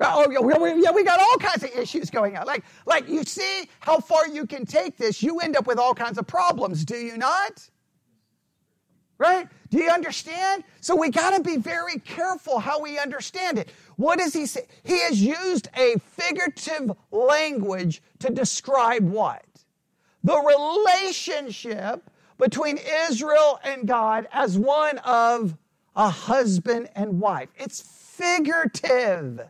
Oh, 0.00 0.28
yeah, 0.28 0.40
we, 0.56 0.82
yeah, 0.82 0.90
we 0.90 1.04
got 1.04 1.20
all 1.20 1.36
kinds 1.38 1.62
of 1.62 1.70
issues 1.70 2.10
going 2.10 2.36
on. 2.36 2.46
Like, 2.46 2.64
like 2.84 3.08
you 3.08 3.22
see 3.22 3.70
how 3.78 4.00
far 4.00 4.26
you 4.26 4.44
can 4.44 4.66
take 4.66 4.96
this, 4.96 5.22
you 5.22 5.38
end 5.38 5.56
up 5.56 5.68
with 5.68 5.78
all 5.78 5.94
kinds 5.94 6.18
of 6.18 6.26
problems, 6.26 6.84
do 6.84 6.96
you 6.96 7.16
not? 7.16 7.70
Right? 9.24 9.48
Do 9.70 9.78
you 9.78 9.88
understand? 9.88 10.64
So 10.82 10.94
we 10.94 11.08
got 11.08 11.34
to 11.34 11.42
be 11.42 11.56
very 11.56 11.98
careful 12.00 12.58
how 12.58 12.78
we 12.78 12.98
understand 12.98 13.58
it. 13.58 13.70
What 13.96 14.18
does 14.18 14.34
he 14.34 14.44
say? 14.44 14.66
He 14.82 15.00
has 15.00 15.18
used 15.18 15.68
a 15.78 15.96
figurative 15.98 16.92
language 17.10 18.02
to 18.18 18.28
describe 18.30 19.08
what? 19.08 19.46
The 20.24 20.36
relationship 20.36 22.10
between 22.36 22.78
Israel 23.08 23.60
and 23.64 23.88
God 23.88 24.28
as 24.30 24.58
one 24.58 24.98
of 24.98 25.56
a 25.96 26.10
husband 26.10 26.90
and 26.94 27.18
wife. 27.18 27.48
It's 27.56 27.80
figurative. 27.80 29.40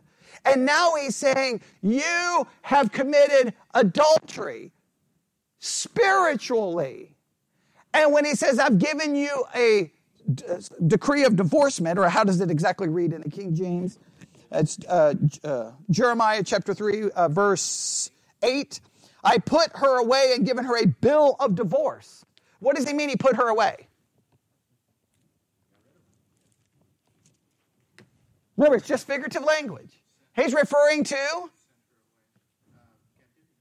And 0.45 0.65
now 0.65 0.93
he's 0.95 1.17
saying, 1.17 1.59
You 1.81 2.47
have 2.61 2.93
committed 2.93 3.53
adultery 3.73 4.71
spiritually. 5.59 7.14
And 7.95 8.11
when 8.11 8.25
he 8.25 8.35
says, 8.35 8.59
I've 8.59 8.77
given 8.77 9.15
you 9.15 9.45
a 9.55 9.89
d- 10.31 10.43
decree 10.85 11.23
of 11.23 11.37
divorcement, 11.37 11.97
or 11.97 12.09
how 12.09 12.25
does 12.25 12.41
it 12.41 12.51
exactly 12.51 12.89
read 12.89 13.13
in 13.13 13.21
the 13.21 13.29
King 13.29 13.55
James? 13.55 13.99
It's 14.51 14.77
uh, 14.89 15.13
uh, 15.45 15.71
Jeremiah 15.89 16.43
chapter 16.43 16.73
3, 16.73 17.11
uh, 17.11 17.29
verse 17.29 18.11
8. 18.43 18.81
I 19.23 19.37
put 19.37 19.71
her 19.75 19.97
away 20.01 20.33
and 20.35 20.45
given 20.45 20.65
her 20.65 20.77
a 20.77 20.85
bill 20.85 21.37
of 21.39 21.55
divorce. 21.55 22.25
What 22.59 22.75
does 22.75 22.85
he 22.85 22.93
mean 22.93 23.07
he 23.07 23.15
put 23.15 23.37
her 23.37 23.47
away? 23.47 23.87
Remember, 28.57 28.75
it's 28.75 28.87
just 28.87 29.07
figurative 29.07 29.43
language. 29.43 30.03
He's 30.35 30.53
referring 30.53 31.05
to 31.05 31.49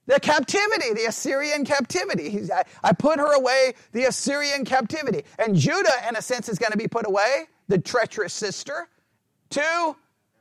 the 0.06 0.20
captivity, 0.20 0.92
the 0.92 1.06
Assyrian 1.06 1.64
captivity. 1.64 2.40
I, 2.52 2.64
I 2.82 2.92
put 2.92 3.18
her 3.18 3.34
away, 3.34 3.74
the 3.92 4.04
Assyrian 4.04 4.64
captivity. 4.64 5.24
And 5.38 5.56
Judah, 5.56 6.08
in 6.08 6.16
a 6.16 6.22
sense, 6.22 6.48
is 6.48 6.58
going 6.58 6.72
to 6.72 6.78
be 6.78 6.88
put 6.88 7.06
away, 7.06 7.46
the 7.68 7.78
treacherous 7.78 8.34
sister, 8.34 8.88
to 9.50 9.96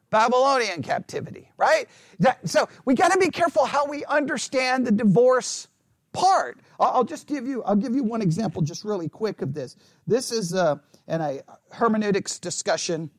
Babylonian 0.09 0.81
captivity, 0.81 1.49
right? 1.57 1.87
That, 2.19 2.47
so 2.47 2.67
we 2.85 2.93
got 2.93 3.11
to 3.13 3.19
be 3.19 3.29
careful 3.29 3.65
how 3.65 3.87
we 3.87 4.05
understand 4.05 4.85
the 4.85 4.91
divorce 4.91 5.67
part. 6.11 6.59
I'll, 6.79 7.03
just 7.03 7.27
give 7.27 7.47
you, 7.47 7.63
I'll 7.63 7.75
give 7.75 7.95
you 7.95 8.03
one 8.03 8.21
example 8.21 8.61
just 8.61 8.83
really 8.83 9.09
quick 9.09 9.41
of 9.41 9.53
this. 9.53 9.75
This 10.05 10.31
is 10.31 10.53
uh, 10.53 10.75
in 11.07 11.21
a 11.21 11.39
hermeneutics 11.71 12.37
discussion 12.37 13.09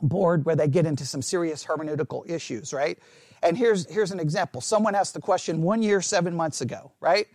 board 0.00 0.44
where 0.44 0.56
they 0.56 0.68
get 0.68 0.86
into 0.86 1.04
some 1.04 1.22
serious 1.22 1.64
hermeneutical 1.64 2.28
issues, 2.28 2.72
right? 2.72 2.98
And 3.42 3.56
here's, 3.56 3.90
here's 3.90 4.12
an 4.12 4.20
example. 4.20 4.60
Someone 4.60 4.94
asked 4.94 5.14
the 5.14 5.20
question 5.20 5.62
one 5.62 5.82
year, 5.82 6.00
seven 6.00 6.34
months 6.34 6.60
ago, 6.60 6.92
right? 7.00 7.26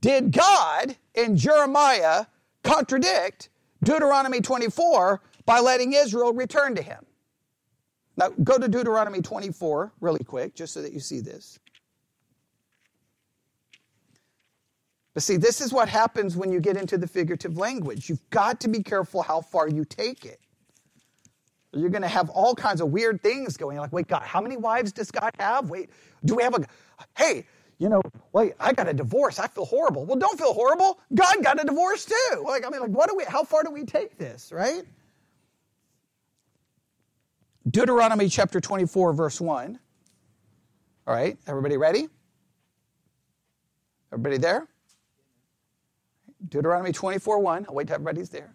Did 0.00 0.32
God 0.32 0.96
in 1.14 1.36
Jeremiah 1.36 2.26
contradict 2.62 3.48
Deuteronomy 3.82 4.40
24 4.40 5.22
by 5.46 5.60
letting 5.60 5.94
Israel 5.94 6.32
return 6.32 6.74
to 6.74 6.82
him? 6.82 7.04
Now, 8.16 8.28
go 8.44 8.58
to 8.58 8.68
Deuteronomy 8.68 9.22
24 9.22 9.94
really 10.00 10.22
quick, 10.24 10.54
just 10.54 10.74
so 10.74 10.82
that 10.82 10.92
you 10.92 11.00
see 11.00 11.20
this. 11.20 11.58
But 15.14 15.22
see, 15.22 15.38
this 15.38 15.60
is 15.60 15.72
what 15.72 15.88
happens 15.88 16.36
when 16.36 16.52
you 16.52 16.60
get 16.60 16.76
into 16.76 16.96
the 16.98 17.06
figurative 17.06 17.56
language. 17.56 18.08
You've 18.08 18.28
got 18.30 18.60
to 18.60 18.68
be 18.68 18.82
careful 18.82 19.22
how 19.22 19.40
far 19.40 19.68
you 19.68 19.84
take 19.84 20.24
it. 20.24 20.40
You're 21.72 21.90
going 21.90 22.02
to 22.02 22.08
have 22.08 22.30
all 22.30 22.54
kinds 22.54 22.80
of 22.80 22.88
weird 22.88 23.22
things 23.22 23.56
going. 23.56 23.78
Like, 23.78 23.92
wait, 23.92 24.08
God, 24.08 24.22
how 24.22 24.40
many 24.40 24.56
wives 24.56 24.92
does 24.92 25.10
God 25.10 25.32
have? 25.38 25.70
Wait, 25.70 25.90
do 26.24 26.34
we 26.34 26.42
have 26.42 26.54
a, 26.54 26.66
hey, 27.16 27.46
you 27.78 27.88
know, 27.88 28.02
wait, 28.32 28.54
I 28.58 28.72
got 28.72 28.88
a 28.88 28.92
divorce. 28.92 29.38
I 29.38 29.46
feel 29.46 29.64
horrible. 29.64 30.04
Well, 30.04 30.18
don't 30.18 30.38
feel 30.38 30.52
horrible. 30.52 31.00
God 31.14 31.42
got 31.42 31.60
a 31.62 31.64
divorce 31.64 32.04
too. 32.04 32.44
Like, 32.44 32.66
I 32.66 32.70
mean, 32.70 32.80
like, 32.80 32.90
what 32.90 33.08
do 33.08 33.16
we, 33.16 33.24
how 33.24 33.44
far 33.44 33.62
do 33.62 33.70
we 33.70 33.84
take 33.84 34.18
this, 34.18 34.52
right? 34.52 34.82
Deuteronomy 37.70 38.28
chapter 38.28 38.60
24, 38.60 39.12
verse 39.12 39.40
1. 39.40 39.78
All 41.06 41.14
right, 41.14 41.38
everybody 41.46 41.76
ready? 41.76 42.08
Everybody 44.12 44.38
there? 44.38 44.66
Deuteronomy 46.48 46.92
24, 46.92 47.38
1. 47.38 47.66
I'll 47.68 47.74
wait 47.74 47.86
till 47.86 47.94
everybody's 47.94 48.28
there. 48.28 48.52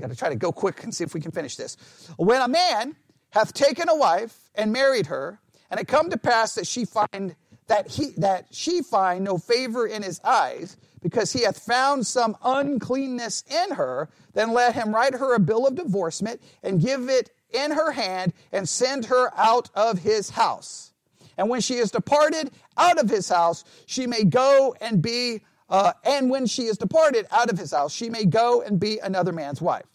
We 0.00 0.06
got 0.06 0.12
to 0.12 0.18
try 0.18 0.30
to 0.30 0.36
go 0.36 0.50
quick 0.50 0.82
and 0.82 0.94
see 0.94 1.04
if 1.04 1.12
we 1.12 1.20
can 1.20 1.30
finish 1.30 1.56
this. 1.56 1.76
When 2.16 2.40
a 2.40 2.48
man 2.48 2.96
hath 3.32 3.52
taken 3.52 3.90
a 3.90 3.94
wife 3.94 4.48
and 4.54 4.72
married 4.72 5.08
her, 5.08 5.38
and 5.70 5.78
it 5.78 5.88
come 5.88 6.08
to 6.08 6.16
pass 6.16 6.54
that 6.54 6.66
she 6.66 6.86
find 6.86 7.36
that 7.66 7.86
he 7.86 8.14
that 8.16 8.46
she 8.50 8.80
find 8.80 9.22
no 9.22 9.36
favor 9.36 9.86
in 9.86 10.02
his 10.02 10.18
eyes, 10.24 10.78
because 11.02 11.34
he 11.34 11.42
hath 11.42 11.58
found 11.58 12.06
some 12.06 12.34
uncleanness 12.42 13.44
in 13.50 13.74
her, 13.74 14.08
then 14.32 14.54
let 14.54 14.74
him 14.74 14.94
write 14.94 15.12
her 15.12 15.34
a 15.34 15.38
bill 15.38 15.66
of 15.66 15.74
divorcement 15.74 16.40
and 16.62 16.80
give 16.80 17.10
it 17.10 17.30
in 17.50 17.70
her 17.70 17.92
hand 17.92 18.32
and 18.52 18.66
send 18.66 19.04
her 19.04 19.30
out 19.38 19.68
of 19.74 19.98
his 19.98 20.30
house. 20.30 20.94
And 21.36 21.50
when 21.50 21.60
she 21.60 21.74
is 21.74 21.90
departed 21.90 22.52
out 22.78 22.98
of 22.98 23.10
his 23.10 23.28
house, 23.28 23.64
she 23.84 24.06
may 24.06 24.24
go 24.24 24.74
and 24.80 25.02
be 25.02 25.42
uh, 25.70 25.92
and 26.04 26.28
when 26.28 26.46
she 26.46 26.64
is 26.64 26.76
departed 26.76 27.26
out 27.30 27.48
of 27.48 27.56
his 27.56 27.70
house, 27.70 27.92
she 27.92 28.10
may 28.10 28.24
go 28.24 28.60
and 28.60 28.80
be 28.80 28.98
another 28.98 29.32
man's 29.32 29.62
wife. 29.62 29.86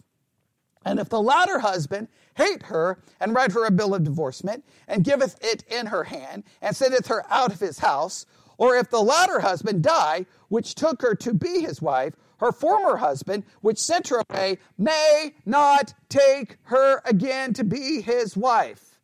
And 0.86 1.00
if 1.00 1.08
the 1.08 1.20
latter 1.20 1.58
husband 1.58 2.06
hate 2.36 2.62
her 2.62 3.00
and 3.18 3.34
write 3.34 3.50
her 3.52 3.64
a 3.64 3.72
bill 3.72 3.92
of 3.92 4.04
divorcement 4.04 4.64
and 4.86 5.02
giveth 5.02 5.36
it 5.44 5.64
in 5.68 5.86
her 5.86 6.04
hand 6.04 6.44
and 6.62 6.76
sendeth 6.76 7.08
her 7.08 7.24
out 7.28 7.52
of 7.52 7.58
his 7.58 7.80
house, 7.80 8.24
or 8.56 8.76
if 8.76 8.88
the 8.88 9.02
latter 9.02 9.40
husband 9.40 9.82
die, 9.82 10.26
which 10.48 10.76
took 10.76 11.02
her 11.02 11.16
to 11.16 11.34
be 11.34 11.60
his 11.60 11.82
wife, 11.82 12.14
her 12.38 12.52
former 12.52 12.98
husband, 12.98 13.42
which 13.62 13.80
sent 13.80 14.08
her 14.08 14.22
away, 14.30 14.58
may 14.78 15.34
not 15.44 15.92
take 16.08 16.56
her 16.66 17.02
again 17.04 17.52
to 17.54 17.64
be 17.64 18.00
his 18.00 18.36
wife. 18.36 19.00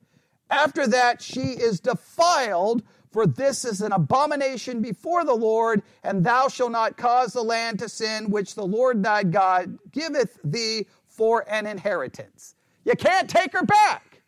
After 0.48 0.86
that, 0.86 1.20
she 1.20 1.40
is 1.40 1.80
defiled 1.80 2.84
for 3.12 3.26
this 3.26 3.64
is 3.64 3.82
an 3.82 3.92
abomination 3.92 4.80
before 4.80 5.24
the 5.24 5.34
Lord, 5.34 5.82
and 6.02 6.24
thou 6.24 6.48
shalt 6.48 6.72
not 6.72 6.96
cause 6.96 7.34
the 7.34 7.42
land 7.42 7.78
to 7.80 7.88
sin 7.88 8.30
which 8.30 8.54
the 8.54 8.66
Lord 8.66 9.02
thy 9.02 9.22
God 9.22 9.78
giveth 9.90 10.38
thee 10.42 10.86
for 11.22 11.48
an 11.48 11.68
inheritance. 11.68 12.56
You 12.84 12.96
can't 12.96 13.30
take 13.30 13.52
her 13.52 13.62
back. 13.62 14.22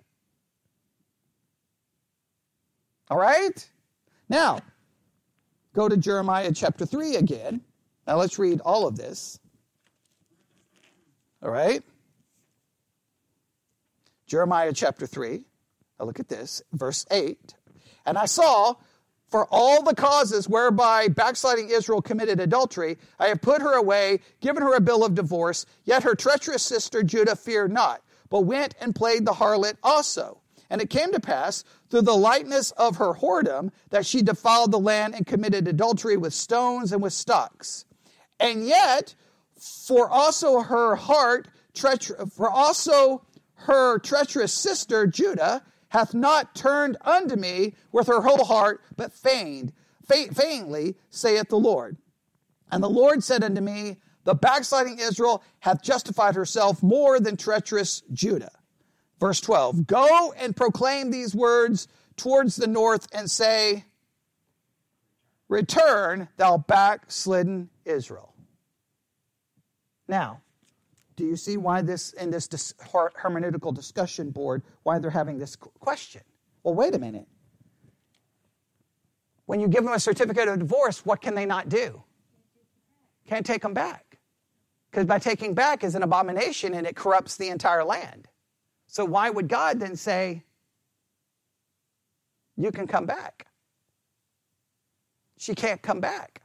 All 3.10 3.18
right? 3.18 3.68
Now, 4.28 4.60
go 5.74 5.88
to 5.88 5.96
Jeremiah 5.96 6.52
chapter 6.52 6.86
3 6.86 7.16
again. 7.16 7.62
Now 8.06 8.18
let's 8.18 8.38
read 8.38 8.60
all 8.60 8.86
of 8.86 8.96
this. 8.96 9.40
All 11.42 11.50
right? 11.50 11.82
Jeremiah 14.28 14.72
chapter 14.72 15.08
3. 15.08 15.42
Now 15.98 16.06
look 16.06 16.20
at 16.20 16.28
this, 16.28 16.62
verse 16.72 17.06
8. 17.10 17.54
And 18.06 18.16
I 18.16 18.26
saw 18.26 18.76
for 19.34 19.48
all 19.50 19.82
the 19.82 19.96
causes 19.96 20.48
whereby 20.48 21.08
backsliding 21.08 21.68
Israel 21.68 22.00
committed 22.00 22.38
adultery, 22.38 22.96
I 23.18 23.26
have 23.26 23.42
put 23.42 23.62
her 23.62 23.72
away, 23.72 24.20
given 24.40 24.62
her 24.62 24.76
a 24.76 24.80
bill 24.80 25.04
of 25.04 25.16
divorce, 25.16 25.66
yet 25.82 26.04
her 26.04 26.14
treacherous 26.14 26.62
sister 26.62 27.02
Judah 27.02 27.34
feared 27.34 27.72
not, 27.72 28.00
but 28.30 28.42
went 28.42 28.76
and 28.80 28.94
played 28.94 29.24
the 29.24 29.32
harlot 29.32 29.74
also. 29.82 30.38
And 30.70 30.80
it 30.80 30.88
came 30.88 31.10
to 31.10 31.18
pass, 31.18 31.64
through 31.90 32.02
the 32.02 32.14
lightness 32.14 32.70
of 32.76 32.98
her 32.98 33.14
whoredom 33.14 33.72
that 33.90 34.06
she 34.06 34.22
defiled 34.22 34.70
the 34.70 34.78
land 34.78 35.16
and 35.16 35.26
committed 35.26 35.66
adultery 35.66 36.16
with 36.16 36.32
stones 36.32 36.92
and 36.92 37.02
with 37.02 37.12
stocks. 37.12 37.86
And 38.38 38.64
yet, 38.64 39.16
for 39.58 40.08
also 40.08 40.60
her 40.60 40.94
heart, 40.94 41.48
treacher- 41.74 42.32
for 42.32 42.48
also 42.48 43.22
her 43.54 43.98
treacherous 43.98 44.52
sister 44.52 45.08
Judah 45.08 45.64
hath 45.94 46.12
not 46.12 46.56
turned 46.56 46.96
unto 47.02 47.36
me 47.36 47.72
with 47.92 48.08
her 48.08 48.20
whole 48.20 48.44
heart, 48.44 48.82
but 48.96 49.12
feigned, 49.12 49.72
feignedly, 50.04 50.96
saith 51.08 51.48
the 51.48 51.56
Lord. 51.56 51.96
And 52.68 52.82
the 52.82 52.90
Lord 52.90 53.22
said 53.22 53.44
unto 53.44 53.60
me, 53.60 53.98
The 54.24 54.34
backsliding 54.34 54.98
Israel 54.98 55.44
hath 55.60 55.84
justified 55.84 56.34
herself 56.34 56.82
more 56.82 57.20
than 57.20 57.36
treacherous 57.36 58.02
Judah. 58.12 58.50
Verse 59.20 59.40
12 59.40 59.86
Go 59.86 60.34
and 60.36 60.56
proclaim 60.56 61.12
these 61.12 61.32
words 61.32 61.86
towards 62.16 62.56
the 62.56 62.66
north 62.66 63.06
and 63.12 63.30
say, 63.30 63.84
Return, 65.48 66.26
thou 66.36 66.58
backslidden 66.58 67.70
Israel. 67.84 68.34
Now, 70.08 70.40
do 71.16 71.24
you 71.24 71.36
see 71.36 71.56
why 71.56 71.82
this, 71.82 72.12
in 72.14 72.30
this 72.30 72.48
dis- 72.48 72.74
hermeneutical 72.82 73.74
discussion 73.74 74.30
board, 74.30 74.62
why 74.82 74.98
they're 74.98 75.10
having 75.10 75.38
this 75.38 75.56
question? 75.56 76.22
Well, 76.62 76.74
wait 76.74 76.94
a 76.94 76.98
minute. 76.98 77.26
When 79.46 79.60
you 79.60 79.68
give 79.68 79.84
them 79.84 79.92
a 79.92 80.00
certificate 80.00 80.48
of 80.48 80.58
divorce, 80.58 81.04
what 81.04 81.20
can 81.20 81.34
they 81.34 81.46
not 81.46 81.68
do? 81.68 82.02
Can't 83.26 83.44
take 83.44 83.62
them 83.62 83.74
back. 83.74 84.18
Because 84.90 85.06
by 85.06 85.18
taking 85.18 85.54
back 85.54 85.84
is 85.84 85.94
an 85.94 86.02
abomination 86.02 86.74
and 86.74 86.86
it 86.86 86.96
corrupts 86.96 87.36
the 87.36 87.48
entire 87.48 87.84
land. 87.84 88.28
So 88.86 89.04
why 89.04 89.30
would 89.30 89.48
God 89.48 89.80
then 89.80 89.96
say, 89.96 90.44
you 92.56 92.70
can 92.70 92.86
come 92.86 93.06
back? 93.06 93.46
She 95.36 95.54
can't 95.54 95.82
come 95.82 96.00
back. 96.00 96.42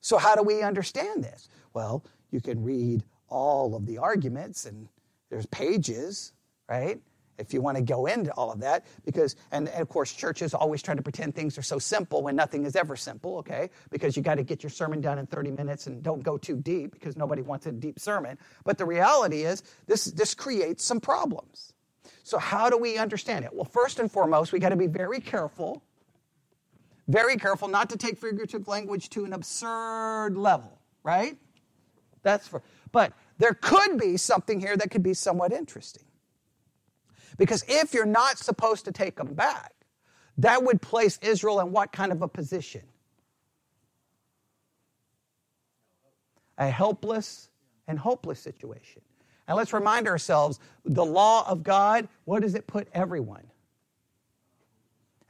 So, 0.00 0.18
how 0.18 0.34
do 0.34 0.42
we 0.42 0.62
understand 0.62 1.24
this? 1.24 1.48
Well, 1.74 2.04
you 2.30 2.40
can 2.40 2.62
read 2.62 3.04
all 3.28 3.74
of 3.74 3.86
the 3.86 3.98
arguments, 3.98 4.66
and 4.66 4.88
there's 5.30 5.46
pages, 5.46 6.32
right? 6.68 7.00
If 7.38 7.52
you 7.52 7.60
want 7.60 7.76
to 7.76 7.82
go 7.82 8.06
into 8.06 8.32
all 8.32 8.50
of 8.50 8.60
that, 8.60 8.86
because, 9.04 9.36
and, 9.52 9.68
and 9.68 9.82
of 9.82 9.88
course, 9.88 10.12
churches 10.12 10.54
always 10.54 10.82
try 10.82 10.94
to 10.94 11.02
pretend 11.02 11.34
things 11.34 11.58
are 11.58 11.62
so 11.62 11.78
simple 11.78 12.22
when 12.22 12.34
nothing 12.34 12.64
is 12.64 12.76
ever 12.76 12.96
simple, 12.96 13.38
okay? 13.38 13.70
Because 13.90 14.16
you 14.16 14.22
got 14.22 14.36
to 14.36 14.42
get 14.42 14.62
your 14.62 14.70
sermon 14.70 15.00
done 15.00 15.18
in 15.18 15.26
30 15.26 15.50
minutes 15.50 15.86
and 15.86 16.02
don't 16.02 16.22
go 16.22 16.38
too 16.38 16.56
deep 16.56 16.92
because 16.92 17.16
nobody 17.16 17.42
wants 17.42 17.66
a 17.66 17.72
deep 17.72 17.98
sermon. 17.98 18.38
But 18.64 18.78
the 18.78 18.86
reality 18.86 19.42
is, 19.42 19.62
this, 19.86 20.06
this 20.06 20.34
creates 20.34 20.84
some 20.84 21.00
problems. 21.00 21.74
So, 22.22 22.38
how 22.38 22.70
do 22.70 22.78
we 22.78 22.98
understand 22.98 23.44
it? 23.44 23.54
Well, 23.54 23.64
first 23.64 23.98
and 23.98 24.10
foremost, 24.10 24.52
we 24.52 24.58
got 24.58 24.70
to 24.70 24.76
be 24.76 24.86
very 24.86 25.20
careful, 25.20 25.82
very 27.06 27.36
careful 27.36 27.68
not 27.68 27.90
to 27.90 27.96
take 27.96 28.18
figurative 28.18 28.66
language 28.66 29.10
to 29.10 29.24
an 29.24 29.32
absurd 29.32 30.36
level, 30.36 30.80
right? 31.02 31.36
That's 32.26 32.48
for, 32.48 32.60
but 32.90 33.12
there 33.38 33.54
could 33.54 33.98
be 33.98 34.16
something 34.16 34.58
here 34.58 34.76
that 34.76 34.90
could 34.90 35.04
be 35.04 35.14
somewhat 35.14 35.52
interesting. 35.52 36.02
Because 37.38 37.64
if 37.68 37.94
you're 37.94 38.04
not 38.04 38.36
supposed 38.36 38.86
to 38.86 38.92
take 38.92 39.14
them 39.14 39.34
back, 39.34 39.72
that 40.38 40.64
would 40.64 40.82
place 40.82 41.20
Israel 41.22 41.60
in 41.60 41.70
what 41.70 41.92
kind 41.92 42.10
of 42.10 42.22
a 42.22 42.28
position? 42.28 42.82
A 46.58 46.68
helpless 46.68 47.48
and 47.86 47.96
hopeless 47.96 48.40
situation. 48.40 49.02
And 49.46 49.56
let's 49.56 49.72
remind 49.72 50.08
ourselves 50.08 50.58
the 50.84 51.04
law 51.04 51.48
of 51.48 51.62
God, 51.62 52.08
what 52.24 52.42
does 52.42 52.56
it 52.56 52.66
put 52.66 52.88
everyone? 52.92 53.46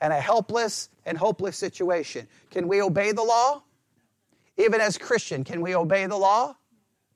In 0.01 0.13
a 0.13 0.21
helpless 0.21 0.89
and 1.05 1.19
hopeless 1.19 1.59
situation. 1.59 2.27
Can 2.51 2.69
we 2.69 2.81
obey 2.81 3.13
the 3.13 3.23
law? 3.23 3.65
Even 4.57 4.81
as 4.81 4.97
Christian, 4.97 5.45
can 5.45 5.61
we 5.61 5.75
obey 5.75 6.07
the 6.07 6.17
law? 6.17 6.57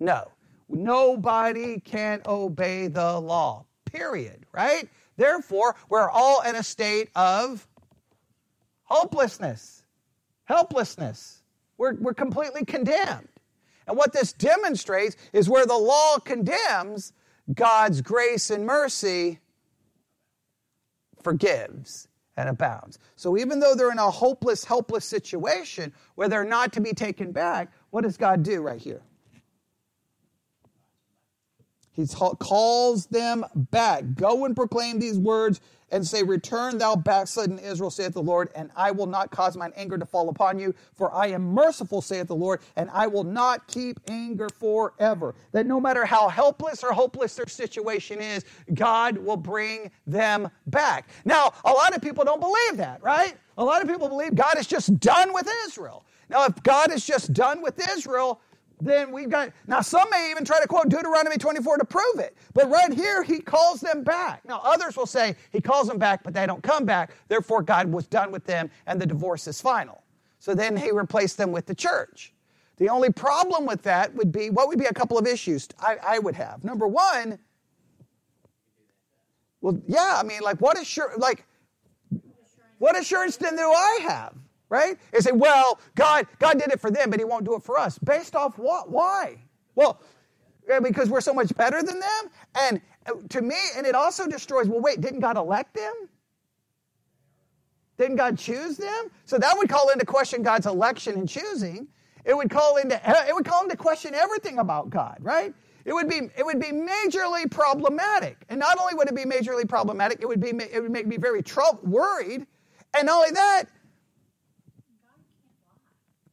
No. 0.00 0.32
Nobody 0.68 1.80
can 1.80 2.22
obey 2.26 2.86
the 2.86 3.20
law 3.20 3.66
period, 3.84 4.46
right? 4.52 4.88
Therefore, 5.16 5.76
we're 5.88 6.08
all 6.08 6.42
in 6.42 6.56
a 6.56 6.62
state 6.62 7.10
of 7.14 7.68
hopelessness, 8.84 9.82
helplessness. 10.44 11.42
We're, 11.76 11.94
we're 11.94 12.14
completely 12.14 12.64
condemned. 12.64 13.28
And 13.86 13.96
what 13.96 14.12
this 14.12 14.32
demonstrates 14.32 15.16
is 15.32 15.48
where 15.48 15.66
the 15.66 15.76
law 15.76 16.18
condemns, 16.18 17.12
God's 17.52 18.00
grace 18.00 18.50
and 18.50 18.64
mercy 18.64 19.40
forgives 21.22 22.08
and 22.36 22.48
abounds. 22.48 22.98
So 23.16 23.36
even 23.36 23.60
though 23.60 23.74
they're 23.74 23.90
in 23.90 23.98
a 23.98 24.10
hopeless, 24.10 24.64
helpless 24.64 25.04
situation 25.04 25.92
where 26.14 26.28
they're 26.28 26.44
not 26.44 26.72
to 26.74 26.80
be 26.80 26.92
taken 26.92 27.32
back, 27.32 27.72
what 27.90 28.04
does 28.04 28.16
God 28.16 28.42
do 28.42 28.62
right 28.62 28.80
here? 28.80 29.02
He 31.92 32.06
calls 32.06 33.06
them 33.06 33.44
back. 33.54 34.14
Go 34.14 34.44
and 34.44 34.54
proclaim 34.56 34.98
these 34.98 35.18
words 35.18 35.60
and 35.90 36.06
say, 36.06 36.22
Return, 36.22 36.78
thou 36.78 36.96
backslidden 36.96 37.58
Israel, 37.58 37.90
saith 37.90 38.12
the 38.12 38.22
Lord, 38.22 38.50
and 38.54 38.70
I 38.76 38.90
will 38.90 39.06
not 39.06 39.30
cause 39.30 39.56
mine 39.56 39.72
anger 39.76 39.98
to 39.98 40.06
fall 40.06 40.28
upon 40.28 40.58
you, 40.58 40.74
for 40.94 41.12
I 41.12 41.28
am 41.28 41.42
merciful, 41.42 42.00
saith 42.00 42.28
the 42.28 42.36
Lord, 42.36 42.60
and 42.76 42.88
I 42.90 43.06
will 43.06 43.24
not 43.24 43.66
keep 43.66 43.98
anger 44.08 44.48
forever. 44.48 45.34
That 45.52 45.66
no 45.66 45.80
matter 45.80 46.04
how 46.04 46.28
helpless 46.28 46.82
or 46.82 46.92
hopeless 46.92 47.34
their 47.34 47.48
situation 47.48 48.20
is, 48.20 48.44
God 48.74 49.18
will 49.18 49.36
bring 49.36 49.90
them 50.06 50.48
back. 50.66 51.08
Now, 51.24 51.52
a 51.64 51.72
lot 51.72 51.94
of 51.94 52.02
people 52.02 52.24
don't 52.24 52.40
believe 52.40 52.76
that, 52.76 53.02
right? 53.02 53.34
A 53.58 53.64
lot 53.64 53.82
of 53.82 53.88
people 53.88 54.08
believe 54.08 54.34
God 54.34 54.58
is 54.58 54.66
just 54.66 54.98
done 55.00 55.34
with 55.34 55.48
Israel. 55.66 56.04
Now, 56.28 56.44
if 56.44 56.62
God 56.62 56.92
is 56.92 57.04
just 57.04 57.32
done 57.32 57.60
with 57.60 57.80
Israel, 57.90 58.40
then 58.80 59.12
we've 59.12 59.28
got, 59.28 59.50
now 59.66 59.80
some 59.80 60.08
may 60.10 60.30
even 60.30 60.44
try 60.44 60.60
to 60.60 60.66
quote 60.66 60.88
Deuteronomy 60.88 61.36
24 61.36 61.78
to 61.78 61.84
prove 61.84 62.18
it. 62.18 62.36
But 62.54 62.70
right 62.70 62.92
here, 62.92 63.22
he 63.22 63.40
calls 63.40 63.80
them 63.80 64.02
back. 64.02 64.44
Now 64.44 64.60
others 64.64 64.96
will 64.96 65.06
say 65.06 65.36
he 65.52 65.60
calls 65.60 65.88
them 65.88 65.98
back, 65.98 66.22
but 66.22 66.34
they 66.34 66.46
don't 66.46 66.62
come 66.62 66.84
back. 66.84 67.12
Therefore, 67.28 67.62
God 67.62 67.90
was 67.90 68.06
done 68.06 68.30
with 68.30 68.44
them 68.44 68.70
and 68.86 69.00
the 69.00 69.06
divorce 69.06 69.46
is 69.46 69.60
final. 69.60 70.02
So 70.38 70.54
then 70.54 70.76
he 70.76 70.90
replaced 70.90 71.36
them 71.36 71.52
with 71.52 71.66
the 71.66 71.74
church. 71.74 72.32
The 72.78 72.88
only 72.88 73.12
problem 73.12 73.66
with 73.66 73.82
that 73.82 74.14
would 74.14 74.32
be, 74.32 74.48
what 74.48 74.68
would 74.68 74.78
be 74.78 74.86
a 74.86 74.94
couple 74.94 75.18
of 75.18 75.26
issues 75.26 75.68
I, 75.78 75.98
I 76.02 76.18
would 76.18 76.34
have? 76.34 76.64
Number 76.64 76.88
one, 76.88 77.38
well, 79.60 79.78
yeah, 79.86 80.16
I 80.18 80.22
mean, 80.22 80.40
like, 80.40 80.60
what 80.62 80.80
assurance, 80.80 81.18
like, 81.18 81.44
what 82.78 82.98
assurance 82.98 83.36
then 83.36 83.56
do 83.56 83.70
I 83.70 83.98
have? 84.08 84.34
Right? 84.70 84.96
They 85.12 85.20
say, 85.20 85.32
well, 85.32 85.78
God, 85.96 86.26
God 86.38 86.58
did 86.58 86.72
it 86.72 86.80
for 86.80 86.90
them, 86.90 87.10
but 87.10 87.18
he 87.18 87.24
won't 87.24 87.44
do 87.44 87.54
it 87.54 87.62
for 87.62 87.78
us. 87.78 87.98
Based 87.98 88.34
off 88.34 88.56
what? 88.56 88.90
Why? 88.90 89.36
Well, 89.74 90.00
because 90.82 91.10
we're 91.10 91.20
so 91.20 91.34
much 91.34 91.54
better 91.56 91.82
than 91.82 92.00
them. 92.00 92.30
And 92.54 92.80
uh, 93.06 93.12
to 93.30 93.42
me, 93.42 93.56
and 93.76 93.86
it 93.86 93.94
also 93.94 94.26
destroys, 94.26 94.68
well, 94.68 94.80
wait, 94.80 95.00
didn't 95.00 95.20
God 95.20 95.36
elect 95.36 95.74
them? 95.74 95.92
Didn't 97.98 98.16
God 98.16 98.38
choose 98.38 98.78
them? 98.78 99.10
So 99.26 99.36
that 99.36 99.58
would 99.58 99.68
call 99.68 99.90
into 99.90 100.06
question 100.06 100.42
God's 100.42 100.66
election 100.66 101.14
and 101.16 101.28
choosing. 101.28 101.88
It 102.24 102.34
would 102.34 102.48
call 102.48 102.76
into 102.76 102.98
it 103.28 103.34
would 103.34 103.44
call 103.44 103.64
into 103.64 103.76
question 103.76 104.14
everything 104.14 104.58
about 104.58 104.88
God, 104.88 105.18
right? 105.20 105.52
It 105.84 105.92
would 105.92 106.08
be 106.08 106.30
it 106.36 106.44
would 106.44 106.60
be 106.60 106.68
majorly 106.68 107.50
problematic. 107.50 108.44
And 108.48 108.58
not 108.60 108.78
only 108.78 108.94
would 108.94 109.08
it 109.08 109.14
be 109.14 109.24
majorly 109.24 109.68
problematic, 109.68 110.20
it 110.22 110.26
would 110.26 110.40
be 110.40 110.50
it 110.50 110.80
would 110.80 110.92
make 110.92 111.06
me 111.06 111.16
very 111.16 111.42
troubled, 111.42 111.86
worried. 111.86 112.46
And 112.94 113.06
not 113.06 113.16
only 113.16 113.30
that, 113.32 113.64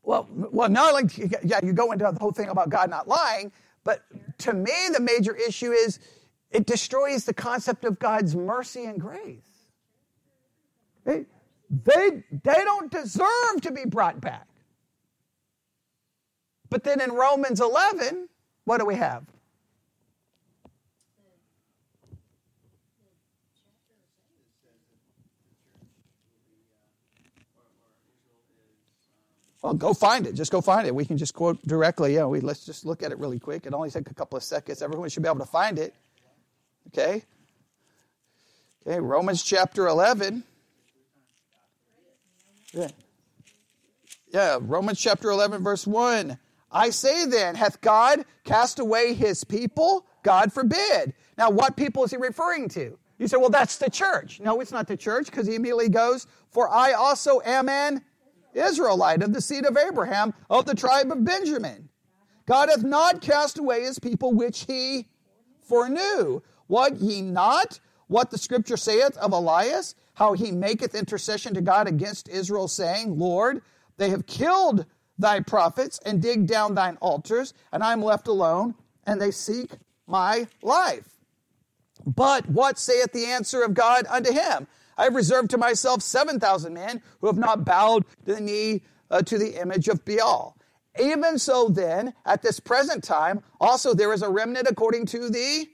well, 0.08 0.26
well, 0.32 0.70
not 0.70 0.94
like 0.94 1.18
yeah, 1.18 1.60
you 1.62 1.74
go 1.74 1.92
into 1.92 2.10
the 2.10 2.18
whole 2.18 2.32
thing 2.32 2.48
about 2.48 2.70
God 2.70 2.90
not 2.90 3.10
lying, 3.10 3.52
but 3.84 4.04
to 4.40 4.54
me, 4.54 4.72
the 4.94 5.02
major 5.02 5.36
issue 5.36 5.72
is 5.72 6.00
it 6.50 6.66
destroys 6.66 7.26
the 7.26 7.34
concept 7.34 7.84
of 7.84 8.00
God's 8.00 8.34
mercy 8.34 8.86
and 8.86 9.02
grace. 9.02 9.68
They, 11.04 11.26
they, 11.70 12.24
they 12.32 12.64
don't 12.64 12.90
deserve 12.90 13.62
to 13.64 13.72
be 13.74 13.84
brought 13.86 14.22
back. 14.22 14.48
But 16.70 16.86
then 16.86 17.02
in 17.02 17.12
Romans 17.12 17.60
11, 17.60 18.30
what 18.64 18.78
do 18.78 18.86
we 18.86 18.96
have? 18.96 19.26
Well, 29.68 29.74
go 29.74 29.94
find 29.94 30.26
it. 30.26 30.34
Just 30.34 30.50
go 30.50 30.62
find 30.62 30.88
it. 30.88 30.96
We 30.96 31.04
can 31.04 31.18
just 31.18 31.34
quote 31.34 31.62
directly. 31.68 32.16
Yeah, 32.16 32.24
we, 32.24 32.40
let's 32.40 32.66
just 32.66 32.86
look 32.86 33.04
at 33.04 33.12
it 33.12 33.20
really 33.20 33.38
quick. 33.38 33.66
It 33.66 33.74
only 33.74 33.90
take 33.90 34.10
a 34.10 34.14
couple 34.14 34.38
of 34.38 34.44
seconds. 34.46 34.82
Everyone 34.82 35.10
should 35.10 35.24
be 35.24 35.28
able 35.28 35.40
to 35.40 35.46
find 35.46 35.78
it. 35.78 35.94
Okay? 36.88 37.22
Okay, 38.88 39.02
Romans 39.02 39.44
chapter 39.44 39.88
11. 39.88 40.46
Yeah. 42.72 42.88
Yeah, 44.32 44.58
Romans 44.62 45.02
chapter 45.02 45.30
11, 45.32 45.62
verse 45.62 45.86
1. 45.86 46.40
I 46.72 46.90
say 46.90 47.26
then, 47.26 47.56
hath 47.56 47.82
God 47.82 48.24
cast 48.46 48.80
away 48.80 49.16
his 49.16 49.44
people? 49.44 50.06
God 50.24 50.54
forbid. 50.54 51.14
Now, 51.38 51.50
what 51.50 51.76
people 51.76 52.06
is 52.06 52.12
he 52.12 52.18
referring 52.18 52.70
to? 52.70 52.98
You 53.18 53.28
say, 53.28 53.36
well, 53.36 53.50
that's 53.50 53.80
the 53.80 53.90
church. 53.90 54.40
No, 54.40 54.62
it's 54.62 54.72
not 54.72 54.88
the 54.88 54.96
church 54.96 55.26
because 55.26 55.46
he 55.46 55.56
immediately 55.56 55.90
goes, 55.90 56.26
For 56.52 56.70
I 56.70 56.94
also 56.94 57.42
am 57.44 57.68
an 57.68 58.02
Israelite 58.58 59.24
of 59.24 59.34
the 59.34 59.42
seed 59.42 59.66
of 59.66 59.78
Abraham 59.78 60.34
of 60.50 60.66
the 60.66 60.76
tribe 60.76 61.12
of 61.12 61.24
Benjamin. 61.24 61.90
God 62.46 62.70
hath 62.70 62.84
not 62.84 63.22
cast 63.22 63.58
away 63.58 63.84
his 63.84 64.00
people 64.00 64.34
which 64.34 64.66
he 64.66 65.08
foreknew. 65.62 66.42
What 66.68 66.98
ye 66.98 67.22
not? 67.22 67.80
What 68.08 68.32
the 68.32 68.38
scripture 68.38 68.78
saith 68.78 69.18
of 69.18 69.34
Elias, 69.34 69.96
how 70.14 70.34
he 70.34 70.52
maketh 70.52 70.96
intercession 70.96 71.54
to 71.54 71.62
God 71.62 71.88
against 71.88 72.30
Israel, 72.30 72.70
saying, 72.70 73.20
Lord, 73.20 73.62
they 73.98 74.10
have 74.10 74.26
killed 74.26 74.86
thy 75.20 75.42
prophets 75.42 76.00
and 76.06 76.22
dig 76.22 76.48
down 76.48 76.74
thine 76.74 76.98
altars, 77.02 77.54
and 77.74 77.84
I 77.84 77.92
am 77.92 78.02
left 78.02 78.28
alone, 78.28 78.76
and 79.06 79.20
they 79.20 79.32
seek 79.32 79.72
my 80.06 80.48
life. 80.62 81.18
But 82.06 82.48
what 82.48 82.80
saith 82.80 83.12
the 83.12 83.26
answer 83.26 83.62
of 83.64 83.74
God 83.74 84.06
unto 84.08 84.32
him? 84.32 84.68
I 84.98 85.06
have 85.06 85.16
reserved 85.16 85.52
to 85.52 85.58
myself 85.58 86.02
7,000 86.02 86.74
men 86.74 87.02
who 87.22 87.28
have 87.28 87.38
not 87.38 87.66
bowed 87.66 88.06
the 88.26 88.40
knee 88.42 88.82
uh, 89.12 89.22
to 89.22 89.38
the 89.38 89.62
image 89.62 89.88
of 89.88 90.04
Baal. 90.04 90.58
Even 91.00 91.38
so, 91.38 91.70
then, 91.70 92.14
at 92.26 92.42
this 92.42 92.60
present 92.60 93.04
time, 93.04 93.42
also 93.62 93.94
there 93.94 94.14
is 94.14 94.24
a 94.24 94.30
remnant 94.30 94.68
according 94.68 95.06
to 95.08 95.30
the 95.30 95.68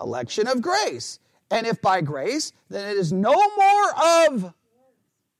election 0.00 0.46
of 0.46 0.62
grace. 0.62 1.18
And 1.50 1.66
if 1.66 1.80
by 1.82 2.00
grace, 2.00 2.52
then 2.68 2.88
it 2.88 2.96
is 2.96 3.12
no 3.12 3.32
more 3.32 4.26
of 4.28 4.54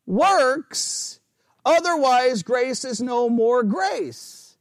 works. 0.07 1.21
Otherwise, 1.65 2.43
grace 2.43 2.85
is 2.85 3.01
no 3.01 3.29
more 3.29 3.63
grace. 3.63 4.57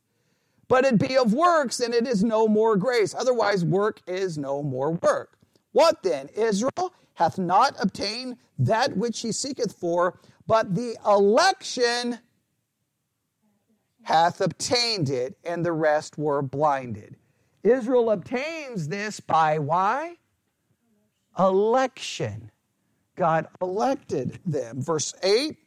But 0.68 0.86
it 0.86 0.98
be 0.98 1.18
of 1.18 1.34
works, 1.34 1.78
then 1.78 1.94
it 1.94 2.08
is 2.08 2.24
no 2.24 2.48
more 2.48 2.78
grace. 2.78 3.14
Otherwise, 3.14 3.66
work 3.66 4.02
is 4.08 4.38
no 4.38 4.64
more 4.64 4.92
work. 4.92 5.38
What 5.72 6.04
then? 6.04 6.30
Israel 6.36 6.94
hath 7.16 7.38
not 7.38 7.76
obtained 7.80 8.38
that 8.58 8.98
which 8.98 9.22
he 9.22 9.32
seeketh 9.32 9.74
for, 9.74 10.20
but 10.48 10.76
the 10.76 10.96
election 11.06 12.20
hath 14.04 14.42
obtained 14.42 15.10
it, 15.10 15.38
and 15.44 15.66
the 15.66 15.72
rest 15.72 16.18
were 16.18 16.42
blinded. 16.42 17.16
Israel 17.64 18.12
obtains 18.12 18.90
this 18.90 19.20
by 19.20 19.60
why? 19.60 20.18
Election. 21.40 22.52
God 23.16 23.48
elected 23.62 24.40
them. 24.46 24.82
Verse 24.82 25.14
8 25.24 25.58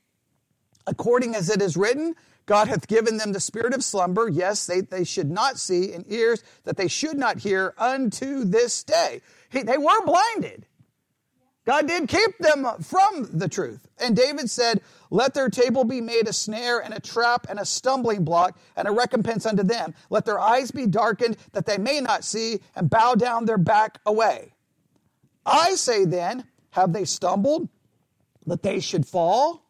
According 0.87 1.35
as 1.35 1.50
it 1.50 1.61
is 1.61 1.76
written, 1.76 2.14
God 2.46 2.68
hath 2.68 2.87
given 2.87 3.16
them 3.16 3.32
the 3.32 3.40
spirit 3.40 3.74
of 3.74 3.82
slumber. 3.82 4.28
Yes, 4.28 4.66
they, 4.66 4.80
they 4.80 5.02
should 5.02 5.30
not 5.30 5.59
see, 5.59 5.92
and 5.92 6.04
ears 6.06 6.44
that 6.62 6.76
they 6.76 6.87
should 6.87 7.18
not 7.18 7.38
hear 7.38 7.74
unto 7.76 8.44
this 8.44 8.85
day. 8.85 9.20
He, 9.50 9.62
they 9.62 9.78
were 9.78 10.04
blinded. 10.04 10.66
God 11.66 11.88
did 11.88 12.09
keep 12.09 12.38
them 12.38 12.64
from 12.81 13.29
the 13.33 13.48
truth. 13.48 13.88
And 13.98 14.16
David 14.16 14.48
said, 14.48 14.81
Let 15.11 15.35
their 15.35 15.48
table 15.48 15.83
be 15.83 16.00
made 16.00 16.29
a 16.29 16.33
snare 16.33 16.79
and 16.79 16.94
a 16.94 17.00
trap 17.00 17.48
and 17.50 17.59
a 17.59 17.64
stumbling 17.64 18.24
block 18.24 18.57
and 18.76 18.87
a 18.87 18.92
recompense 18.92 19.44
unto 19.44 19.64
them. 19.64 19.92
Let 20.09 20.24
their 20.24 20.38
eyes 20.38 20.70
be 20.70 20.87
darkened 20.87 21.37
that 21.52 21.66
they 21.66 21.76
may 21.76 22.00
not 22.00 22.22
see 22.22 22.61
and 22.76 22.88
bow 22.88 23.16
down 23.16 23.46
their 23.46 23.59
back 23.59 23.98
away. 24.07 24.55
I 25.44 25.74
say 25.74 26.05
then, 26.05 26.44
have 26.70 26.92
they 26.92 27.05
stumbled 27.05 27.68
that 28.46 28.62
they 28.62 28.79
should 28.79 29.05
fall? 29.05 29.64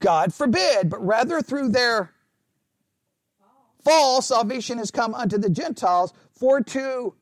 God 0.00 0.32
forbid, 0.32 0.88
but 0.88 1.04
rather 1.04 1.42
through 1.42 1.70
their 1.70 2.14
fall, 3.84 4.22
salvation 4.22 4.78
has 4.78 4.90
come 4.90 5.14
unto 5.14 5.36
the 5.36 5.50
Gentiles 5.50 6.14
for 6.32 6.62
to 6.62 7.14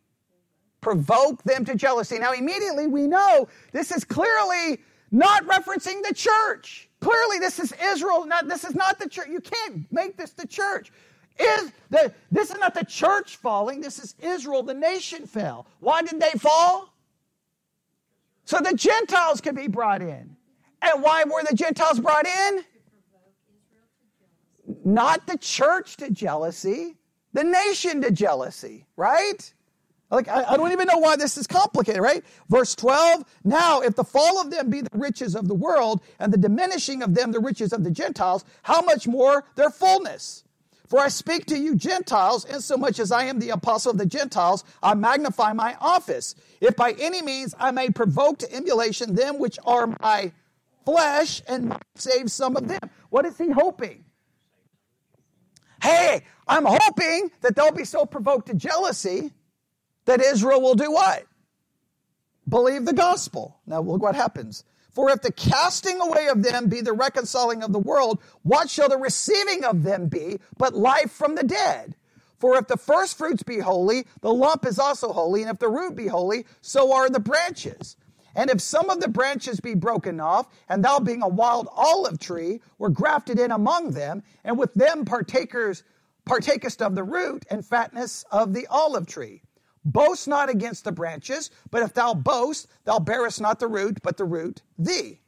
provoke 0.86 1.42
them 1.42 1.64
to 1.64 1.74
jealousy. 1.74 2.16
Now, 2.16 2.32
immediately 2.32 2.86
we 2.86 3.08
know 3.08 3.48
this 3.72 3.90
is 3.90 4.04
clearly 4.04 4.80
not 5.10 5.44
referencing 5.44 6.00
the 6.06 6.14
church. 6.14 6.88
Clearly, 7.00 7.40
this 7.40 7.58
is 7.58 7.74
Israel. 7.82 8.24
Not, 8.24 8.46
this 8.46 8.62
is 8.62 8.76
not 8.76 9.00
the 9.00 9.08
church. 9.08 9.26
You 9.28 9.40
can't 9.40 9.90
make 9.90 10.16
this 10.16 10.30
the 10.30 10.46
church. 10.46 10.92
Is 11.40 11.72
the, 11.90 12.12
this 12.30 12.52
is 12.52 12.58
not 12.58 12.72
the 12.72 12.84
church 12.84 13.34
falling. 13.34 13.80
This 13.80 13.98
is 13.98 14.14
Israel. 14.22 14.62
The 14.62 14.74
nation 14.74 15.26
fell. 15.26 15.66
Why 15.80 16.02
did 16.02 16.20
they 16.20 16.38
fall? 16.38 16.94
So 18.44 18.58
the 18.60 18.76
Gentiles 18.76 19.40
could 19.40 19.56
be 19.56 19.66
brought 19.66 20.02
in. 20.02 20.36
And 20.82 21.02
why 21.02 21.24
were 21.24 21.42
the 21.42 21.56
Gentiles 21.56 21.98
brought 21.98 22.28
in? 22.28 22.64
Not 24.84 25.26
the 25.26 25.36
church 25.38 25.96
to 25.96 26.12
jealousy, 26.12 26.96
the 27.32 27.42
nation 27.42 28.02
to 28.02 28.12
jealousy, 28.12 28.86
right? 28.94 29.52
Like, 30.10 30.28
I, 30.28 30.44
I, 30.44 30.56
don't 30.56 30.70
even 30.70 30.86
know 30.86 30.98
why 30.98 31.16
this 31.16 31.36
is 31.36 31.48
complicated, 31.48 32.00
right? 32.00 32.24
Verse 32.48 32.76
12, 32.76 33.24
now 33.42 33.80
if 33.80 33.96
the 33.96 34.04
fall 34.04 34.40
of 34.40 34.52
them 34.52 34.70
be 34.70 34.80
the 34.80 34.90
riches 34.92 35.34
of 35.34 35.48
the 35.48 35.54
world, 35.54 36.00
and 36.20 36.32
the 36.32 36.38
diminishing 36.38 37.02
of 37.02 37.14
them 37.14 37.32
the 37.32 37.40
riches 37.40 37.72
of 37.72 37.82
the 37.82 37.90
Gentiles, 37.90 38.44
how 38.62 38.82
much 38.82 39.08
more 39.08 39.44
their 39.56 39.70
fullness? 39.70 40.44
For 40.86 41.00
I 41.00 41.08
speak 41.08 41.46
to 41.46 41.58
you 41.58 41.74
Gentiles, 41.74 42.44
insomuch 42.44 43.00
as 43.00 43.10
I 43.10 43.24
am 43.24 43.40
the 43.40 43.50
apostle 43.50 43.90
of 43.90 43.98
the 43.98 44.06
Gentiles, 44.06 44.62
I 44.80 44.94
magnify 44.94 45.52
my 45.52 45.76
office. 45.80 46.36
If 46.60 46.76
by 46.76 46.92
any 46.92 47.20
means 47.22 47.56
I 47.58 47.72
may 47.72 47.90
provoke 47.90 48.38
to 48.38 48.54
emulation 48.54 49.16
them 49.16 49.40
which 49.40 49.58
are 49.66 49.88
my 50.00 50.30
flesh, 50.86 51.42
and 51.48 51.76
save 51.96 52.30
some 52.30 52.56
of 52.56 52.68
them. 52.68 52.78
What 53.10 53.26
is 53.26 53.36
he 53.36 53.50
hoping? 53.50 54.04
Hey, 55.82 56.22
I'm 56.48 56.64
hoping 56.64 57.30
that 57.42 57.54
they'll 57.56 57.72
be 57.72 57.84
so 57.84 58.06
provoked 58.06 58.46
to 58.46 58.54
jealousy 58.54 59.32
that 60.06 60.20
Israel 60.20 60.60
will 60.60 60.74
do 60.74 60.90
what? 60.90 61.24
Believe 62.48 62.84
the 62.84 62.92
gospel. 62.92 63.60
Now 63.66 63.80
look 63.80 64.02
what 64.02 64.14
happens. 64.14 64.64
For 64.92 65.10
if 65.10 65.20
the 65.20 65.32
casting 65.32 66.00
away 66.00 66.28
of 66.28 66.42
them 66.42 66.68
be 66.68 66.80
the 66.80 66.94
reconciling 66.94 67.62
of 67.62 67.72
the 67.72 67.78
world, 67.78 68.18
what 68.42 68.70
shall 68.70 68.88
the 68.88 68.96
receiving 68.96 69.62
of 69.64 69.82
them 69.82 70.08
be 70.08 70.38
but 70.56 70.74
life 70.74 71.10
from 71.12 71.34
the 71.34 71.44
dead? 71.44 71.96
For 72.38 72.56
if 72.56 72.66
the 72.66 72.76
first 72.76 73.18
fruits 73.18 73.42
be 73.42 73.58
holy, 73.58 74.06
the 74.20 74.32
lump 74.32 74.64
is 74.64 74.78
also 74.78 75.12
holy, 75.12 75.42
and 75.42 75.50
if 75.50 75.58
the 75.58 75.68
root 75.68 75.96
be 75.96 76.06
holy, 76.06 76.46
so 76.60 76.94
are 76.94 77.10
the 77.10 77.20
branches. 77.20 77.96
And 78.34 78.50
if 78.50 78.60
some 78.60 78.90
of 78.90 79.00
the 79.00 79.08
branches 79.08 79.60
be 79.60 79.74
broken 79.74 80.20
off, 80.20 80.46
and 80.68 80.84
thou 80.84 80.98
being 80.98 81.22
a 81.22 81.28
wild 81.28 81.68
olive 81.72 82.18
tree, 82.18 82.60
were 82.78 82.90
grafted 82.90 83.38
in 83.38 83.50
among 83.50 83.92
them, 83.92 84.22
and 84.44 84.58
with 84.58 84.74
them 84.74 85.04
partakers 85.04 85.82
partakest 86.26 86.82
of 86.82 86.94
the 86.94 87.04
root 87.04 87.46
and 87.50 87.64
fatness 87.64 88.24
of 88.30 88.52
the 88.52 88.66
olive 88.66 89.06
tree. 89.06 89.42
Boast 89.86 90.26
not 90.26 90.50
against 90.50 90.82
the 90.82 90.90
branches, 90.90 91.50
but 91.70 91.82
if 91.82 91.94
thou 91.94 92.12
boast, 92.12 92.66
thou 92.84 92.98
bearest 92.98 93.40
not 93.40 93.60
the 93.60 93.68
root, 93.68 94.02
but 94.02 94.16
the 94.16 94.24
root 94.24 94.62
thee. 94.76 95.20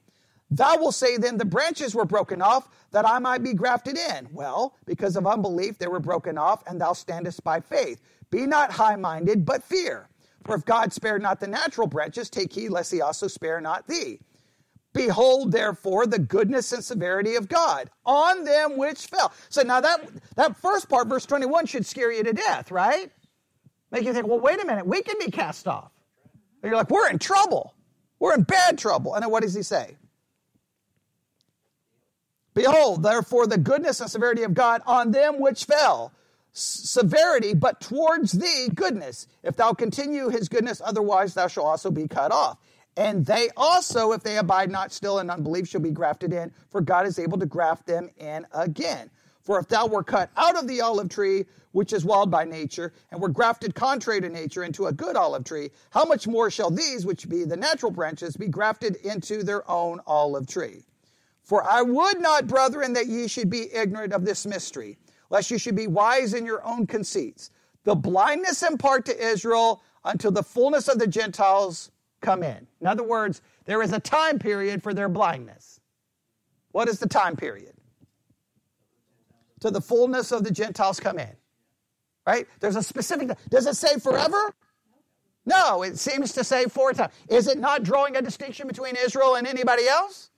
Thou 0.50 0.78
wilt 0.78 0.96
say 0.96 1.16
then, 1.16 1.38
the 1.38 1.44
branches 1.44 1.94
were 1.94 2.04
broken 2.04 2.42
off, 2.42 2.68
that 2.90 3.06
I 3.06 3.20
might 3.20 3.44
be 3.44 3.54
grafted 3.54 3.96
in. 3.96 4.28
Well, 4.32 4.74
because 4.84 5.14
of 5.14 5.28
unbelief 5.28 5.78
they 5.78 5.86
were 5.86 6.00
broken 6.00 6.36
off, 6.36 6.66
and 6.66 6.80
thou 6.80 6.92
standest 6.92 7.44
by 7.44 7.60
faith. 7.60 8.00
Be 8.30 8.46
not 8.46 8.72
high 8.72 8.96
minded, 8.96 9.44
but 9.44 9.62
fear. 9.62 10.08
For 10.44 10.56
if 10.56 10.64
God 10.64 10.92
spared 10.92 11.22
not 11.22 11.38
the 11.38 11.46
natural 11.46 11.86
branches, 11.86 12.28
take 12.28 12.52
heed 12.52 12.70
lest 12.70 12.90
he 12.90 13.00
also 13.00 13.28
spare 13.28 13.60
not 13.60 13.86
thee. 13.86 14.18
Behold, 14.92 15.52
therefore, 15.52 16.06
the 16.06 16.18
goodness 16.18 16.72
and 16.72 16.82
severity 16.82 17.36
of 17.36 17.48
God 17.48 17.90
on 18.04 18.42
them 18.42 18.76
which 18.76 19.06
fell. 19.06 19.32
So 19.50 19.62
now 19.62 19.80
that, 19.80 20.08
that 20.34 20.56
first 20.56 20.88
part, 20.88 21.06
verse 21.06 21.26
21, 21.26 21.66
should 21.66 21.86
scare 21.86 22.10
you 22.10 22.24
to 22.24 22.32
death, 22.32 22.72
right? 22.72 23.12
Make 23.90 24.04
you 24.04 24.12
think, 24.12 24.26
well, 24.26 24.40
wait 24.40 24.62
a 24.62 24.66
minute, 24.66 24.86
we 24.86 25.02
can 25.02 25.16
be 25.18 25.30
cast 25.30 25.66
off. 25.68 25.92
And 26.62 26.70
you're 26.70 26.76
like, 26.76 26.90
we're 26.90 27.08
in 27.08 27.18
trouble. 27.18 27.74
We're 28.18 28.34
in 28.34 28.42
bad 28.42 28.78
trouble. 28.78 29.14
And 29.14 29.22
then 29.22 29.30
what 29.30 29.42
does 29.42 29.54
he 29.54 29.62
say? 29.62 29.96
Behold, 32.54 33.02
therefore, 33.02 33.46
the 33.46 33.58
goodness 33.58 34.00
and 34.00 34.10
severity 34.10 34.42
of 34.42 34.54
God 34.54 34.82
on 34.86 35.12
them 35.12 35.40
which 35.40 35.64
fell. 35.64 36.12
severity, 36.52 37.54
but 37.54 37.80
towards 37.80 38.32
thee, 38.32 38.68
goodness. 38.74 39.26
If 39.42 39.56
thou 39.56 39.72
continue 39.72 40.28
his 40.28 40.48
goodness, 40.48 40.82
otherwise 40.84 41.34
thou 41.34 41.46
shalt 41.48 41.66
also 41.66 41.90
be 41.90 42.08
cut 42.08 42.32
off. 42.32 42.58
And 42.96 43.24
they 43.24 43.48
also, 43.56 44.12
if 44.12 44.24
they 44.24 44.38
abide 44.38 44.70
not 44.70 44.92
still 44.92 45.20
in 45.20 45.30
unbelief, 45.30 45.68
shall 45.68 45.80
be 45.80 45.92
grafted 45.92 46.32
in, 46.32 46.52
for 46.70 46.80
God 46.80 47.06
is 47.06 47.18
able 47.18 47.38
to 47.38 47.46
graft 47.46 47.86
them 47.86 48.10
in 48.16 48.44
again. 48.52 49.10
For 49.48 49.58
if 49.58 49.66
thou 49.66 49.86
were 49.86 50.04
cut 50.04 50.28
out 50.36 50.58
of 50.58 50.68
the 50.68 50.82
olive 50.82 51.08
tree, 51.08 51.46
which 51.72 51.94
is 51.94 52.04
wild 52.04 52.30
by 52.30 52.44
nature, 52.44 52.92
and 53.10 53.18
were 53.18 53.30
grafted 53.30 53.74
contrary 53.74 54.20
to 54.20 54.28
nature 54.28 54.62
into 54.62 54.88
a 54.88 54.92
good 54.92 55.16
olive 55.16 55.44
tree, 55.44 55.70
how 55.88 56.04
much 56.04 56.28
more 56.28 56.50
shall 56.50 56.70
these, 56.70 57.06
which 57.06 57.30
be 57.30 57.44
the 57.44 57.56
natural 57.56 57.90
branches, 57.90 58.36
be 58.36 58.46
grafted 58.46 58.96
into 58.96 59.42
their 59.42 59.66
own 59.70 60.00
olive 60.06 60.46
tree? 60.46 60.84
For 61.44 61.64
I 61.64 61.80
would 61.80 62.20
not, 62.20 62.46
brethren, 62.46 62.92
that 62.92 63.06
ye 63.06 63.26
should 63.26 63.48
be 63.48 63.72
ignorant 63.72 64.12
of 64.12 64.26
this 64.26 64.44
mystery, 64.44 64.98
lest 65.30 65.50
you 65.50 65.56
should 65.56 65.76
be 65.76 65.86
wise 65.86 66.34
in 66.34 66.44
your 66.44 66.62
own 66.62 66.86
conceits. 66.86 67.50
The 67.84 67.94
blindness 67.94 68.62
in 68.62 68.76
part 68.76 69.06
to 69.06 69.18
Israel 69.18 69.82
until 70.04 70.30
the 70.30 70.42
fullness 70.42 70.88
of 70.88 70.98
the 70.98 71.06
Gentiles 71.06 71.90
come 72.20 72.42
in. 72.42 72.66
In 72.82 72.86
other 72.86 73.02
words, 73.02 73.40
there 73.64 73.80
is 73.80 73.94
a 73.94 74.00
time 74.00 74.38
period 74.38 74.82
for 74.82 74.92
their 74.92 75.08
blindness. 75.08 75.80
What 76.72 76.86
is 76.86 76.98
the 76.98 77.08
time 77.08 77.34
period? 77.34 77.77
To 79.60 79.70
the 79.70 79.80
fullness 79.80 80.32
of 80.32 80.44
the 80.44 80.50
Gentiles 80.50 81.00
come 81.00 81.18
in 81.18 81.36
right? 82.28 82.46
There's 82.60 82.76
a 82.76 82.82
specific, 82.82 83.30
does 83.48 83.66
it 83.66 83.74
say 83.74 83.98
forever? 83.98 84.54
No, 85.46 85.82
it 85.82 85.98
seems 85.98 86.34
to 86.34 86.44
say 86.44 86.66
four 86.66 86.92
times. 86.92 87.14
Is 87.30 87.48
it 87.48 87.56
not 87.56 87.84
drawing 87.84 88.16
a 88.16 88.22
distinction 88.22 88.68
between 88.68 88.96
Israel 88.96 89.34
and 89.34 89.46
anybody 89.46 89.88
else? 89.88 90.28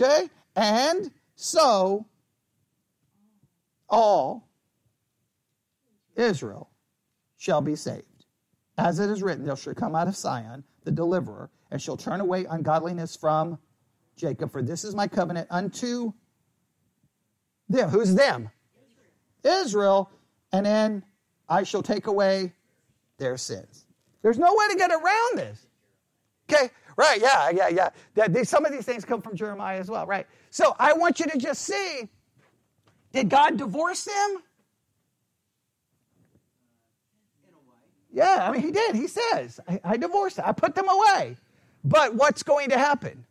Okay? 0.00 0.30
And 0.56 1.10
so 1.34 2.06
all 3.90 4.48
Israel 6.16 6.70
shall 7.36 7.60
be 7.60 7.76
saved. 7.76 8.06
As 8.78 9.00
it 9.00 9.10
is 9.10 9.22
written, 9.22 9.44
there 9.44 9.56
shall 9.56 9.74
come 9.74 9.94
out 9.94 10.08
of 10.08 10.16
Sion 10.16 10.64
the 10.84 10.90
deliverer, 10.90 11.50
and 11.70 11.80
shall 11.80 11.98
turn 11.98 12.20
away 12.20 12.46
ungodliness 12.46 13.14
from 13.14 13.58
Jacob. 14.16 14.50
For 14.50 14.62
this 14.62 14.82
is 14.82 14.94
my 14.94 15.06
covenant 15.06 15.46
unto 15.50 16.14
them. 17.70 17.88
Who's 17.88 18.14
them? 18.14 18.50
Israel. 19.44 20.10
And 20.52 20.66
then 20.66 21.04
I 21.48 21.62
shall 21.62 21.82
take 21.82 22.06
away 22.06 22.52
their 23.18 23.36
sins. 23.36 23.86
There's 24.22 24.38
no 24.38 24.54
way 24.54 24.68
to 24.68 24.76
get 24.76 24.90
around 24.90 25.38
this. 25.38 25.66
Okay, 26.50 26.70
right, 26.96 27.20
yeah, 27.20 27.50
yeah, 27.50 27.68
yeah. 27.68 27.90
That, 28.14 28.34
these, 28.34 28.48
some 28.48 28.64
of 28.64 28.72
these 28.72 28.84
things 28.84 29.04
come 29.04 29.22
from 29.22 29.36
Jeremiah 29.36 29.78
as 29.78 29.88
well, 29.88 30.04
right? 30.04 30.26
So 30.50 30.74
I 30.78 30.92
want 30.94 31.20
you 31.20 31.26
to 31.26 31.38
just 31.38 31.62
see 31.62 32.08
did 33.12 33.28
God 33.28 33.56
divorce 33.56 34.04
them? 34.04 34.42
Yeah, 38.12 38.48
I 38.48 38.52
mean, 38.52 38.62
he 38.62 38.70
did. 38.70 38.94
He 38.94 39.06
says, 39.06 39.60
I, 39.68 39.80
I 39.84 39.96
divorced 39.96 40.36
them. 40.36 40.44
I 40.46 40.52
put 40.52 40.74
them 40.74 40.88
away. 40.88 41.36
But 41.84 42.14
what's 42.14 42.42
going 42.42 42.70
to 42.70 42.78
happen? 42.78 43.24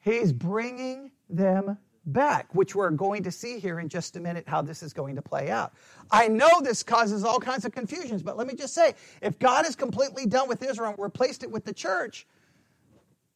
He's 0.00 0.32
bringing 0.32 1.10
them 1.28 1.78
back, 2.06 2.54
which 2.54 2.74
we're 2.74 2.90
going 2.90 3.24
to 3.24 3.30
see 3.30 3.58
here 3.58 3.80
in 3.80 3.88
just 3.88 4.16
a 4.16 4.20
minute 4.20 4.44
how 4.46 4.62
this 4.62 4.82
is 4.82 4.92
going 4.92 5.16
to 5.16 5.22
play 5.22 5.50
out. 5.50 5.74
I 6.10 6.28
know 6.28 6.60
this 6.62 6.82
causes 6.82 7.24
all 7.24 7.40
kinds 7.40 7.64
of 7.64 7.72
confusions, 7.72 8.22
but 8.22 8.36
let 8.36 8.46
me 8.46 8.54
just 8.54 8.74
say 8.74 8.94
if 9.20 9.38
God 9.38 9.66
is 9.66 9.76
completely 9.76 10.26
done 10.26 10.48
with 10.48 10.62
Israel 10.62 10.90
and 10.90 10.98
replaced 10.98 11.42
it 11.42 11.50
with 11.50 11.64
the 11.64 11.74
church, 11.74 12.26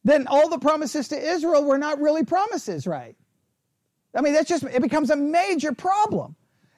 then 0.03 0.25
all 0.27 0.49
the 0.49 0.57
promises 0.57 1.09
to 1.09 1.19
Israel 1.19 1.63
were 1.65 1.77
not 1.77 1.99
really 1.99 2.23
promises, 2.23 2.87
right? 2.87 3.15
I 4.15 4.21
mean, 4.21 4.33
that's 4.33 4.49
just, 4.49 4.63
it 4.63 4.81
becomes 4.81 5.09
a 5.09 5.15
major 5.15 5.73
problem. 5.73 6.35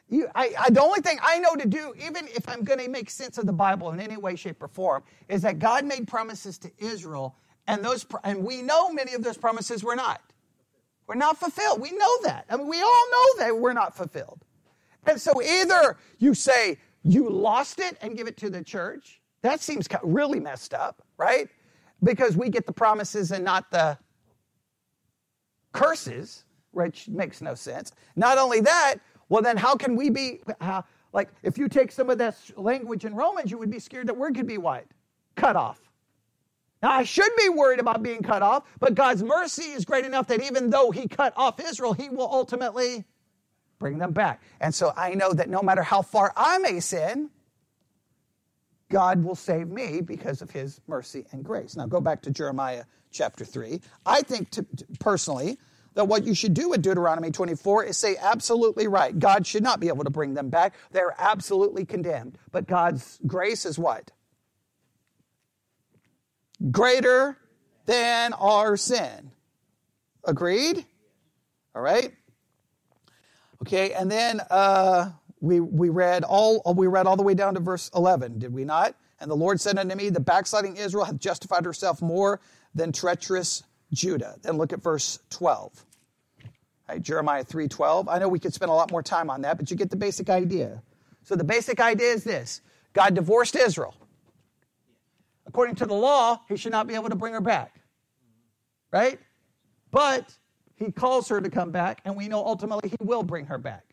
You, 0.10 0.28
I, 0.36 0.54
I, 0.60 0.70
the 0.70 0.82
only 0.82 1.02
thing 1.02 1.18
I 1.24 1.40
know 1.40 1.56
to 1.56 1.68
do, 1.68 1.94
even 2.06 2.28
if 2.28 2.48
I'm 2.50 2.64
going 2.64 2.80
to 2.80 2.90
make 2.90 3.10
sense 3.10 3.38
of 3.38 3.46
the 3.46 3.54
Bible 3.54 3.92
in 3.92 4.00
any 4.00 4.18
way, 4.18 4.36
shape, 4.36 4.62
or 4.62 4.68
form, 4.68 5.04
is 5.30 5.42
that 5.44 5.60
God 5.60 5.86
made 5.86 6.08
promises 6.08 6.58
to 6.60 6.72
Israel, 6.78 7.36
and 7.68 7.84
those, 7.84 8.06
and 8.24 8.44
we 8.44 8.62
know 8.62 8.92
many 8.92 9.14
of 9.14 9.24
those 9.24 9.38
promises 9.38 9.84
were 9.84 9.96
not. 9.96 10.22
We're 11.08 11.16
not 11.16 11.38
fulfilled. 11.38 11.82
We 11.82 11.92
know 11.92 12.22
that. 12.24 12.46
I 12.50 12.58
mean, 12.58 12.68
we 12.68 12.82
all 12.82 13.06
know 13.12 13.46
that 13.46 13.58
we're 13.58 13.74
not 13.74 13.96
fulfilled. 13.96 14.44
And 15.06 15.20
so 15.20 15.42
either 15.42 15.98
you 16.20 16.34
say 16.34 16.78
you 17.04 17.30
lost 17.30 17.80
it 17.80 17.98
and 18.02 18.16
give 18.16 18.28
it 18.28 18.38
to 18.38 18.50
the 18.50 18.64
church. 18.64 19.20
That 19.42 19.60
seems 19.60 19.88
really 20.02 20.40
messed 20.40 20.74
up, 20.74 21.02
right? 21.18 21.50
Because 22.02 22.38
we 22.38 22.50
get 22.50 22.66
the 22.66 22.74
promises 22.74 23.32
and 23.32 23.44
not 23.44 23.70
the 23.70 23.98
curses, 25.74 26.46
which 26.72 27.10
makes 27.10 27.42
no 27.42 27.54
sense. 27.54 27.92
Not 28.16 28.38
only 28.38 28.62
that, 28.62 28.96
well, 29.28 29.42
then 29.42 29.58
how 29.58 29.76
can 29.76 29.96
we 29.96 30.10
be, 30.10 30.42
how, 30.62 30.86
like, 31.12 31.30
if 31.44 31.58
you 31.58 31.68
take 31.68 31.92
some 31.92 32.10
of 32.10 32.18
that 32.20 32.38
language 32.56 33.04
in 33.04 33.14
Romans, 33.14 33.52
you 33.52 33.58
would 33.58 33.72
be 33.72 33.80
scared 33.80 34.08
that 34.08 34.18
word 34.18 34.36
could 34.36 34.48
be 34.48 34.58
what? 34.58 34.86
Cut 35.36 35.56
off. 35.56 35.82
Now, 36.84 36.92
I 36.92 37.04
should 37.04 37.32
be 37.38 37.48
worried 37.48 37.80
about 37.80 38.04
being 38.04 38.22
cut 38.22 38.42
off, 38.42 38.64
but 38.78 38.94
God's 38.94 39.24
mercy 39.24 39.72
is 39.72 39.86
great 39.86 40.04
enough 40.04 40.28
that 40.28 40.44
even 40.44 40.70
though 40.70 40.92
He 40.92 41.08
cut 41.08 41.34
off 41.38 41.58
Israel, 41.62 41.94
He 41.94 42.10
will 42.10 42.30
ultimately 42.30 43.06
bring 43.80 44.00
them 44.00 44.12
back. 44.12 44.42
And 44.60 44.76
so 44.76 44.92
I 44.96 45.14
know 45.14 45.32
that 45.32 45.50
no 45.50 45.62
matter 45.62 45.82
how 45.82 46.02
far 46.02 46.34
I 46.36 46.58
may 46.58 46.82
sin, 46.82 47.30
God 48.92 49.24
will 49.24 49.36
save 49.36 49.70
me 49.70 50.02
because 50.02 50.42
of 50.42 50.52
His 50.52 50.82
mercy 50.86 51.26
and 51.32 51.42
grace. 51.42 51.78
Now, 51.78 51.86
go 51.86 52.02
back 52.02 52.22
to 52.24 52.32
Jeremiah 52.32 52.84
chapter 53.12 53.46
3. 53.46 53.80
I 54.06 54.22
think, 54.22 54.50
to, 54.52 54.66
personally, 55.00 55.58
that 55.94 56.10
what 56.10 56.26
you 56.26 56.36
should 56.36 56.54
do 56.54 56.68
with 56.70 56.82
Deuteronomy 56.82 57.32
24 57.32 57.86
is 57.86 57.98
say 57.98 58.18
absolutely 58.20 58.90
right. 58.90 59.18
God 59.18 59.48
should 59.48 59.64
not 59.64 59.80
be 59.80 59.88
able 59.88 60.04
to 60.04 60.10
bring 60.10 60.34
them 60.34 60.50
back. 60.50 60.74
They're 60.92 61.16
absolutely 61.18 61.86
condemned. 61.86 62.38
But 62.52 62.68
God's 62.68 63.20
grace 63.26 63.66
is 63.66 63.80
what? 63.80 64.12
Greater 66.72 67.38
than 67.86 68.34
our 68.34 68.78
sin. 68.78 69.32
Agreed? 70.24 70.86
All 71.76 71.82
right? 71.82 72.14
Okay, 73.62 73.94
and 73.94 74.12
then 74.12 74.42
uh, 74.50 75.12
we, 75.42 75.60
we 75.60 75.90
read 75.90 76.24
all 76.24 76.62
we 76.76 76.88
read 76.88 77.08
all 77.08 77.16
the 77.16 77.24
way 77.24 77.34
down 77.34 77.54
to 77.54 77.60
verse 77.60 77.90
11, 77.96 78.40
did 78.40 78.54
we 78.54 78.66
not? 78.66 78.96
And 79.20 79.32
the 79.32 79.36
Lord 79.36 79.62
said 79.62 79.78
unto 79.78 79.96
me, 79.96 80.10
The 80.10 80.20
backsliding 80.20 80.78
Israel 80.78 81.06
hath 81.06 81.18
justified 81.18 81.66
herself 81.66 82.02
more 82.02 82.42
than 82.76 82.92
treacherous 82.92 83.64
Judah. 83.94 84.36
Then 84.42 84.58
look 84.58 84.74
at 84.74 84.82
verse 84.82 85.20
12. 85.30 85.86
Right, 86.90 87.02
Jeremiah 87.02 87.44
3:12. 87.44 88.08
I 88.10 88.20
know 88.20 88.28
we 88.28 88.40
could 88.40 88.54
spend 88.54 88.70
a 88.70 88.74
lot 88.74 88.92
more 88.92 89.02
time 89.02 89.30
on 89.30 89.42
that, 89.42 89.58
but 89.58 89.72
you 89.72 89.78
get 89.78 89.90
the 89.90 89.96
basic 89.96 90.30
idea. 90.30 90.84
So 91.24 91.36
the 91.36 91.44
basic 91.44 91.80
idea 91.80 92.12
is 92.12 92.24
this. 92.24 92.62
God 92.92 93.16
divorced 93.16 93.56
Israel. 93.56 93.96
According 95.54 95.76
to 95.76 95.86
the 95.86 95.94
law, 95.94 96.42
he 96.50 96.58
should 96.58 96.72
not 96.72 96.88
be 96.88 96.96
able 96.96 97.10
to 97.10 97.16
bring 97.16 97.34
her 97.34 97.42
back. 97.42 97.80
Right? 98.92 99.20
But 99.92 100.36
he 100.74 100.92
calls 100.92 101.30
her 101.30 101.40
to 101.40 101.50
come 101.50 101.70
back, 101.70 102.02
and 102.06 102.16
we 102.16 102.28
know 102.28 102.44
ultimately 102.44 102.90
he 102.90 102.98
will 103.02 103.22
bring 103.22 103.46
her 103.46 103.60
back. 103.60 103.86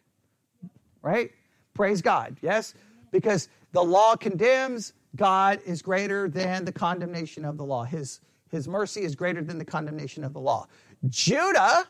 Right? 1.03 1.33
Praise 1.75 2.01
God. 2.01 2.39
Yes? 2.41 2.73
Because 3.11 3.51
the 3.73 3.83
law 3.83 4.17
condemns, 4.17 4.95
God 5.17 5.61
is 5.67 5.83
greater 5.83 6.31
than 6.31 6.65
the 6.65 6.73
condemnation 6.73 7.45
of 7.45 7.59
the 7.59 7.65
law. 7.65 7.85
His 7.85 8.21
his 8.51 8.67
mercy 8.67 9.03
is 9.03 9.15
greater 9.15 9.43
than 9.43 9.59
the 9.59 9.65
condemnation 9.65 10.25
of 10.25 10.33
the 10.33 10.41
law. 10.41 10.67
Judah 11.09 11.85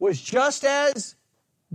was 0.00 0.20
just 0.20 0.64
as 0.64 1.14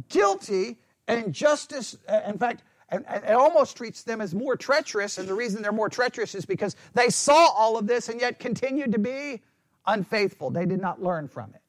guilty 0.09 0.77
and 1.07 1.33
just 1.33 1.73
as, 1.73 1.97
in 2.27 2.37
fact, 2.37 2.63
and, 2.91 3.05
and 3.07 3.23
it 3.23 3.31
almost 3.31 3.77
treats 3.77 4.03
them 4.03 4.19
as 4.19 4.35
more 4.35 4.57
treacherous. 4.57 5.17
And 5.17 5.27
the 5.27 5.33
reason 5.33 5.61
they're 5.61 5.71
more 5.71 5.89
treacherous 5.89 6.35
is 6.35 6.45
because 6.45 6.75
they 6.93 7.09
saw 7.09 7.47
all 7.55 7.77
of 7.77 7.87
this 7.87 8.09
and 8.09 8.19
yet 8.19 8.37
continued 8.37 8.91
to 8.91 8.99
be 8.99 9.41
unfaithful. 9.87 10.49
They 10.49 10.65
did 10.65 10.81
not 10.81 11.01
learn 11.01 11.27
from 11.27 11.53
it. 11.53 11.61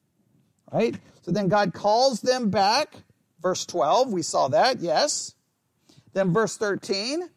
Right? 0.71 0.95
So 1.21 1.31
then 1.31 1.47
God 1.47 1.73
calls 1.73 2.21
them 2.21 2.49
back. 2.49 2.95
Verse 3.41 3.65
12, 3.65 4.11
we 4.11 4.21
saw 4.21 4.47
that, 4.49 4.79
yes. 4.79 5.35
Then 6.13 6.31
verse 6.31 6.55
13, 6.57 7.29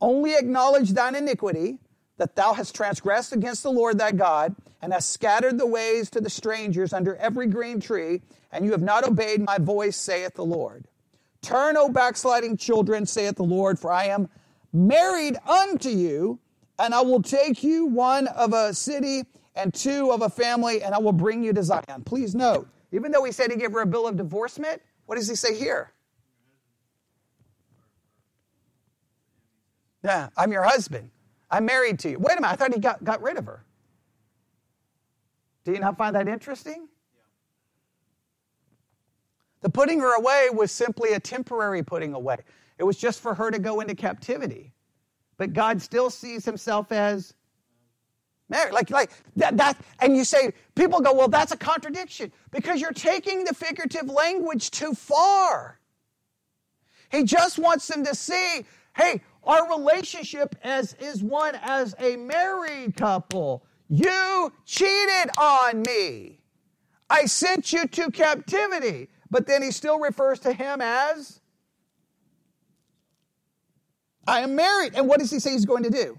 only 0.00 0.34
acknowledge 0.34 0.92
thine 0.92 1.14
iniquity 1.14 1.78
that 2.18 2.36
thou 2.36 2.52
hast 2.52 2.74
transgressed 2.74 3.32
against 3.32 3.62
the 3.62 3.70
Lord 3.70 3.98
thy 3.98 4.12
God, 4.12 4.54
and 4.82 4.92
hast 4.92 5.10
scattered 5.10 5.58
the 5.58 5.66
ways 5.66 6.10
to 6.10 6.20
the 6.20 6.30
strangers 6.30 6.92
under 6.92 7.16
every 7.16 7.46
green 7.46 7.80
tree, 7.80 8.22
and 8.52 8.64
you 8.64 8.72
have 8.72 8.82
not 8.82 9.06
obeyed 9.06 9.40
my 9.40 9.56
voice, 9.58 9.96
saith 9.96 10.34
the 10.34 10.44
Lord. 10.44 10.86
Turn, 11.42 11.76
O 11.76 11.88
backsliding 11.88 12.56
children, 12.56 13.06
saith 13.06 13.36
the 13.36 13.44
Lord, 13.44 13.78
for 13.78 13.92
I 13.92 14.06
am 14.06 14.28
married 14.72 15.36
unto 15.48 15.88
you, 15.88 16.38
and 16.78 16.94
I 16.94 17.00
will 17.00 17.22
take 17.22 17.62
you 17.62 17.86
one 17.86 18.26
of 18.28 18.52
a 18.52 18.74
city 18.74 19.24
and 19.54 19.72
two 19.72 20.10
of 20.12 20.22
a 20.22 20.28
family, 20.28 20.82
and 20.82 20.94
I 20.94 20.98
will 20.98 21.12
bring 21.12 21.42
you 21.42 21.52
to 21.52 21.62
Zion. 21.62 22.02
Please 22.04 22.34
note, 22.34 22.68
even 22.92 23.12
though 23.12 23.24
he 23.24 23.32
said 23.32 23.50
he 23.50 23.56
gave 23.56 23.72
her 23.72 23.80
a 23.80 23.86
bill 23.86 24.06
of 24.06 24.16
divorcement, 24.16 24.80
what 25.06 25.16
does 25.16 25.28
he 25.28 25.34
say 25.34 25.56
here? 25.56 25.92
Yeah, 30.04 30.28
I'm 30.36 30.52
your 30.52 30.62
husband. 30.62 31.10
I'm 31.50 31.64
married 31.64 31.98
to 32.00 32.10
you. 32.10 32.18
Wait 32.18 32.32
a 32.32 32.36
minute, 32.36 32.52
I 32.52 32.56
thought 32.56 32.72
he 32.72 32.80
got, 32.80 33.02
got 33.02 33.22
rid 33.22 33.36
of 33.36 33.46
her. 33.46 33.64
Do 35.64 35.72
you 35.72 35.80
not 35.80 35.96
find 35.96 36.14
that 36.14 36.28
interesting? 36.28 36.88
The 39.60 39.68
putting 39.68 40.00
her 40.00 40.16
away 40.16 40.48
was 40.52 40.70
simply 40.70 41.12
a 41.12 41.20
temporary 41.20 41.82
putting 41.82 42.14
away. 42.14 42.38
It 42.78 42.84
was 42.84 42.96
just 42.96 43.20
for 43.20 43.34
her 43.34 43.50
to 43.50 43.58
go 43.58 43.80
into 43.80 43.94
captivity. 43.94 44.72
But 45.36 45.52
God 45.52 45.82
still 45.82 46.10
sees 46.10 46.44
himself 46.44 46.92
as 46.92 47.34
married. 48.48 48.72
Like, 48.72 48.90
like 48.90 49.10
that, 49.36 49.56
that, 49.56 49.78
and 50.00 50.16
you 50.16 50.24
say, 50.24 50.52
people 50.74 51.00
go, 51.00 51.12
well, 51.12 51.28
that's 51.28 51.52
a 51.52 51.56
contradiction 51.56 52.32
because 52.50 52.80
you're 52.80 52.92
taking 52.92 53.44
the 53.44 53.54
figurative 53.54 54.08
language 54.08 54.70
too 54.70 54.94
far. 54.94 55.78
He 57.10 57.24
just 57.24 57.58
wants 57.58 57.86
them 57.86 58.04
to 58.04 58.14
see, 58.14 58.64
hey, 58.96 59.22
our 59.44 59.68
relationship 59.70 60.54
as 60.62 60.94
is 61.00 61.22
one 61.22 61.58
as 61.62 61.94
a 61.98 62.16
married 62.16 62.96
couple. 62.96 63.64
You 63.88 64.52
cheated 64.66 65.30
on 65.38 65.82
me. 65.82 66.40
I 67.08 67.24
sent 67.24 67.72
you 67.72 67.86
to 67.86 68.10
captivity. 68.10 69.08
But 69.30 69.46
then 69.46 69.62
he 69.62 69.70
still 69.70 69.98
refers 69.98 70.38
to 70.40 70.52
him 70.52 70.80
as 70.80 71.40
I 74.26 74.40
am 74.40 74.54
married. 74.54 74.92
And 74.94 75.08
what 75.08 75.20
does 75.20 75.30
he 75.30 75.38
say 75.38 75.52
he's 75.52 75.64
going 75.64 75.84
to 75.84 75.90
do? 75.90 76.18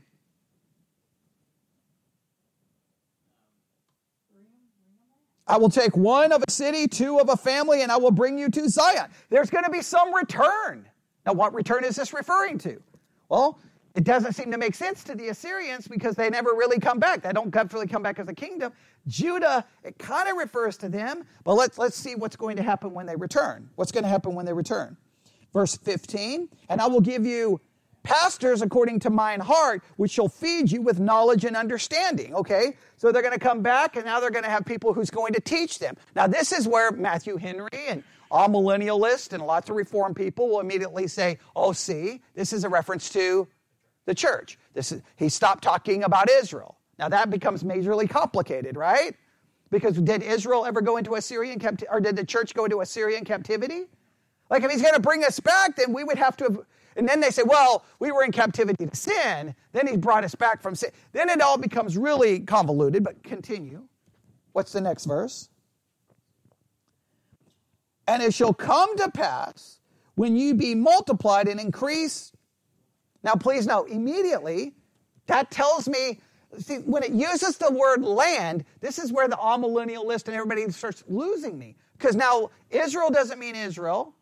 I 5.47 5.57
will 5.57 5.69
take 5.69 5.97
one 5.97 6.31
of 6.31 6.43
a 6.47 6.51
city, 6.51 6.87
two 6.87 7.19
of 7.19 7.29
a 7.29 7.35
family, 7.35 7.81
and 7.81 7.91
I 7.91 7.97
will 7.97 8.11
bring 8.11 8.37
you 8.37 8.49
to 8.51 8.69
Zion. 8.69 9.09
There's 9.29 9.49
going 9.49 9.63
to 9.63 9.71
be 9.71 9.81
some 9.81 10.13
return. 10.13 10.87
Now, 11.25 11.33
what 11.33 11.55
return 11.55 11.83
is 11.83 11.95
this 11.95 12.13
referring 12.13 12.59
to? 12.59 12.79
Well, 13.29 13.59
it 13.95 14.03
doesn't 14.03 14.33
seem 14.33 14.51
to 14.51 14.57
make 14.57 14.75
sense 14.75 15.03
to 15.05 15.15
the 15.15 15.29
Assyrians 15.29 15.87
because 15.87 16.15
they 16.15 16.29
never 16.29 16.51
really 16.51 16.79
come 16.79 16.99
back. 16.99 17.21
They 17.21 17.31
don't 17.31 17.53
really 17.73 17.87
come 17.87 18.03
back 18.03 18.19
as 18.19 18.27
a 18.27 18.33
kingdom. 18.33 18.71
Judah, 19.07 19.65
it 19.83 19.97
kind 19.97 20.29
of 20.29 20.37
refers 20.37 20.77
to 20.77 20.89
them, 20.89 21.23
but 21.43 21.55
let's, 21.55 21.77
let's 21.77 21.97
see 21.97 22.15
what's 22.15 22.35
going 22.35 22.57
to 22.57 22.63
happen 22.63 22.93
when 22.93 23.05
they 23.05 23.15
return. 23.15 23.69
What's 23.75 23.91
going 23.91 24.03
to 24.03 24.09
happen 24.09 24.35
when 24.35 24.45
they 24.45 24.53
return? 24.53 24.97
Verse 25.53 25.75
15, 25.75 26.49
and 26.69 26.79
I 26.79 26.87
will 26.87 27.01
give 27.01 27.25
you 27.25 27.59
pastors 28.03 28.61
according 28.61 28.99
to 28.99 29.09
mine 29.09 29.39
heart, 29.39 29.83
which 29.97 30.11
shall 30.11 30.29
feed 30.29 30.71
you 30.71 30.81
with 30.81 30.99
knowledge 30.99 31.43
and 31.43 31.55
understanding. 31.55 32.33
Okay? 32.35 32.77
So 32.97 33.11
they're 33.11 33.21
going 33.21 33.33
to 33.33 33.39
come 33.39 33.61
back 33.61 33.95
and 33.95 34.05
now 34.05 34.19
they're 34.19 34.29
going 34.29 34.43
to 34.43 34.49
have 34.49 34.65
people 34.65 34.93
who's 34.93 35.09
going 35.09 35.33
to 35.33 35.41
teach 35.41 35.79
them. 35.79 35.95
Now, 36.15 36.27
this 36.27 36.51
is 36.51 36.67
where 36.67 36.91
Matthew 36.91 37.37
Henry 37.37 37.69
and 37.87 38.03
amillennialists 38.31 39.33
and 39.33 39.45
lots 39.45 39.69
of 39.69 39.75
reform 39.75 40.13
people 40.13 40.49
will 40.49 40.59
immediately 40.59 41.07
say, 41.07 41.39
oh, 41.55 41.71
see, 41.71 42.21
this 42.35 42.53
is 42.53 42.63
a 42.63 42.69
reference 42.69 43.09
to 43.09 43.47
the 44.09 44.15
church. 44.15 44.57
This 44.73 44.91
is, 44.91 45.01
he 45.17 45.29
stopped 45.29 45.63
talking 45.63 46.03
about 46.03 46.29
Israel. 46.29 46.75
Now 46.97 47.09
that 47.09 47.29
becomes 47.29 47.63
majorly 47.63 48.09
complicated, 48.09 48.75
right? 48.75 49.15
Because 49.69 49.95
did 50.01 50.23
Israel 50.23 50.65
ever 50.65 50.81
go 50.81 50.97
into 50.97 51.13
Assyrian 51.13 51.59
captivity, 51.59 51.87
or 51.91 52.01
did 52.01 52.15
the 52.15 52.25
church 52.25 52.55
go 52.55 52.65
into 52.65 52.81
Assyrian 52.81 53.23
captivity? 53.23 53.83
Like 54.49 54.63
if 54.63 54.71
he's 54.71 54.81
going 54.81 54.95
to 54.95 54.99
bring 54.99 55.23
us 55.23 55.39
back, 55.39 55.75
then 55.75 55.93
we 55.93 56.03
would 56.03 56.17
have 56.17 56.35
to 56.37 56.43
have, 56.45 56.59
and 56.95 57.07
then 57.07 57.19
they 57.19 57.29
say, 57.29 57.43
well, 57.45 57.85
we 57.99 58.11
were 58.11 58.23
in 58.23 58.31
captivity 58.31 58.87
to 58.87 58.95
sin. 58.95 59.55
Then 59.73 59.85
he 59.85 59.95
brought 59.95 60.23
us 60.23 60.33
back 60.33 60.63
from 60.63 60.73
sin. 60.73 60.89
Then 61.13 61.29
it 61.29 61.39
all 61.39 61.59
becomes 61.59 61.95
really 61.95 62.39
convoluted, 62.39 63.03
but 63.03 63.21
continue. 63.23 63.83
What's 64.53 64.71
the 64.71 64.81
next 64.81 65.05
verse? 65.05 65.49
And 68.07 68.23
it 68.23 68.33
shall 68.33 68.55
come 68.55 68.97
to 68.97 69.11
pass 69.11 69.79
when 70.15 70.35
you 70.35 70.55
be 70.55 70.73
multiplied 70.73 71.47
and 71.47 71.59
increase. 71.59 72.31
Now, 73.23 73.33
please 73.33 73.67
note, 73.67 73.89
immediately, 73.89 74.73
that 75.27 75.51
tells 75.51 75.87
me, 75.87 76.19
see, 76.57 76.77
when 76.77 77.03
it 77.03 77.11
uses 77.11 77.57
the 77.57 77.71
word 77.71 78.03
land, 78.03 78.65
this 78.81 78.97
is 78.97 79.11
where 79.11 79.27
the 79.27 79.35
amillennialist 79.35 80.27
and 80.27 80.35
everybody 80.35 80.69
starts 80.71 81.03
losing 81.07 81.57
me. 81.57 81.75
Because 81.97 82.15
now 82.15 82.49
Israel 82.69 83.09
doesn't 83.09 83.39
mean 83.39 83.55
Israel, 83.55 84.15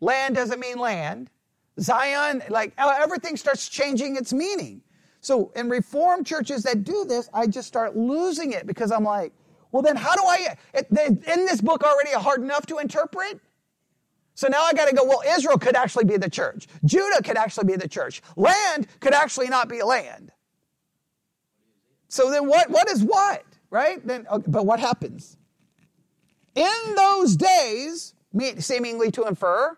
land 0.00 0.34
doesn't 0.34 0.58
mean 0.58 0.78
land. 0.78 1.30
Zion, 1.80 2.42
like 2.48 2.72
everything 2.78 3.36
starts 3.36 3.68
changing 3.68 4.16
its 4.16 4.32
meaning. 4.32 4.82
So 5.20 5.52
in 5.54 5.68
Reformed 5.70 6.26
churches 6.26 6.64
that 6.64 6.84
do 6.84 7.04
this, 7.04 7.30
I 7.32 7.46
just 7.46 7.68
start 7.68 7.96
losing 7.96 8.52
it 8.52 8.66
because 8.66 8.90
I'm 8.90 9.04
like, 9.04 9.32
well, 9.70 9.82
then 9.82 9.96
how 9.96 10.14
do 10.14 10.22
I, 10.24 10.56
in 10.92 11.46
this 11.46 11.60
book 11.60 11.82
already 11.82 12.10
hard 12.10 12.42
enough 12.42 12.66
to 12.66 12.78
interpret? 12.78 13.40
So 14.34 14.48
now 14.48 14.62
I 14.62 14.72
got 14.72 14.88
to 14.88 14.94
go, 14.94 15.04
well, 15.04 15.22
Israel 15.26 15.58
could 15.58 15.76
actually 15.76 16.04
be 16.04 16.16
the 16.16 16.30
church. 16.30 16.66
Judah 16.84 17.22
could 17.22 17.36
actually 17.36 17.66
be 17.66 17.76
the 17.76 17.88
church. 17.88 18.22
Land 18.36 18.86
could 19.00 19.14
actually 19.14 19.48
not 19.48 19.68
be 19.68 19.82
land. 19.82 20.30
So 22.08 22.30
then 22.30 22.46
what, 22.46 22.70
what 22.70 22.90
is 22.90 23.02
what, 23.02 23.44
right? 23.70 24.04
Then, 24.06 24.26
okay, 24.30 24.44
but 24.46 24.66
what 24.66 24.80
happens? 24.80 25.36
In 26.54 26.94
those 26.94 27.36
days, 27.36 28.14
seemingly 28.58 29.10
to 29.12 29.24
infer, 29.24 29.76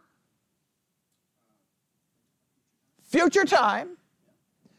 future 3.04 3.44
time, 3.44 3.96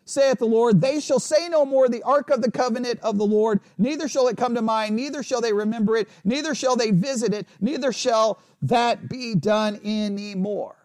saith 0.06 0.38
the 0.38 0.45
Lord, 0.45 0.80
they 0.80 0.99
shall 0.99 1.20
say 1.20 1.49
no 1.49 1.66
more 1.66 1.89
the 1.89 2.03
ark 2.03 2.30
of 2.30 2.41
the 2.41 2.51
covenant 2.51 2.99
of 3.01 3.18
the 3.18 3.26
Lord, 3.26 3.60
neither 3.78 4.08
shall 4.08 4.28
it 4.28 4.38
come 4.38 4.56
to 4.56 4.62
mind, 4.62 4.95
neither 4.95 5.24
shall 5.24 5.41
they 5.41 5.51
remember 5.51 5.97
it, 5.97 6.08
neither 6.24 6.56
shall 6.56 6.76
they 6.76 6.91
visit 6.91 7.34
it, 7.34 7.47
neither 7.60 7.91
shall 7.91 8.39
that 8.62 9.10
be 9.10 9.36
done 9.36 9.80
anymore. 9.84 10.76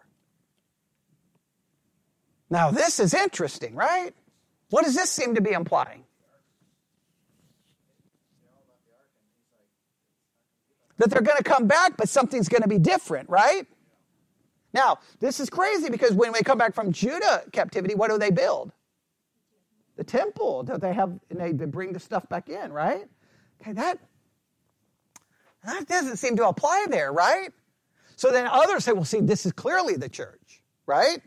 Now, 2.49 2.71
this 2.71 2.99
is 2.99 3.13
interesting, 3.13 3.75
right? 3.75 4.13
What 4.71 4.83
does 4.83 4.95
this 4.95 5.09
seem 5.09 5.35
to 5.35 5.41
be 5.41 5.51
implying? 5.51 6.03
That 10.97 11.09
they're 11.09 11.21
going 11.21 11.37
to 11.37 11.43
come 11.43 11.67
back, 11.67 11.95
but 11.95 12.09
something's 12.09 12.49
going 12.49 12.61
to 12.61 12.67
be 12.67 12.77
different, 12.77 13.29
right? 13.29 13.65
Now, 14.73 14.99
this 15.19 15.39
is 15.39 15.49
crazy 15.49 15.89
because 15.89 16.11
when 16.11 16.31
they 16.33 16.41
come 16.41 16.57
back 16.57 16.73
from 16.75 16.91
Judah 16.91 17.43
captivity, 17.51 17.95
what 17.95 18.09
do 18.09 18.17
they 18.17 18.31
build? 18.31 18.71
The 20.01 20.05
temple 20.05 20.63
that 20.63 20.81
they 20.81 20.93
have, 20.93 21.19
and 21.29 21.59
they, 21.59 21.65
bring 21.67 21.93
the 21.93 21.99
stuff 21.99 22.27
back 22.27 22.49
in, 22.49 22.73
right? 22.73 23.07
Okay, 23.61 23.73
that, 23.73 23.99
that 25.63 25.87
doesn't 25.87 26.17
seem 26.17 26.35
to 26.37 26.47
apply 26.47 26.87
there, 26.89 27.13
right? 27.13 27.49
So 28.15 28.31
then 28.31 28.47
others 28.47 28.83
say, 28.83 28.93
well, 28.93 29.05
see, 29.05 29.19
this 29.19 29.45
is 29.45 29.51
clearly 29.51 29.97
the 29.97 30.09
church, 30.09 30.63
right? 30.87 31.21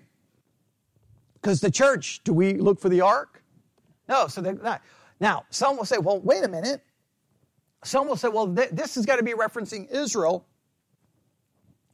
Because 1.35 1.61
the 1.61 1.71
church, 1.71 2.23
do 2.25 2.33
we 2.33 2.55
look 2.55 2.81
for 2.81 2.89
the 2.89 3.03
ark? 3.03 3.45
No, 4.09 4.27
so 4.27 4.41
they're 4.41 4.55
not. 4.55 4.83
Now, 5.21 5.45
some 5.51 5.77
will 5.77 5.85
say, 5.85 5.99
well, 5.99 6.19
wait 6.19 6.43
a 6.43 6.49
minute. 6.49 6.83
Some 7.85 8.09
will 8.09 8.17
say, 8.17 8.27
well, 8.27 8.53
th- 8.53 8.71
this 8.71 8.97
has 8.97 9.07
got 9.07 9.17
to 9.17 9.23
be 9.23 9.35
referencing 9.35 9.89
Israel 9.89 10.49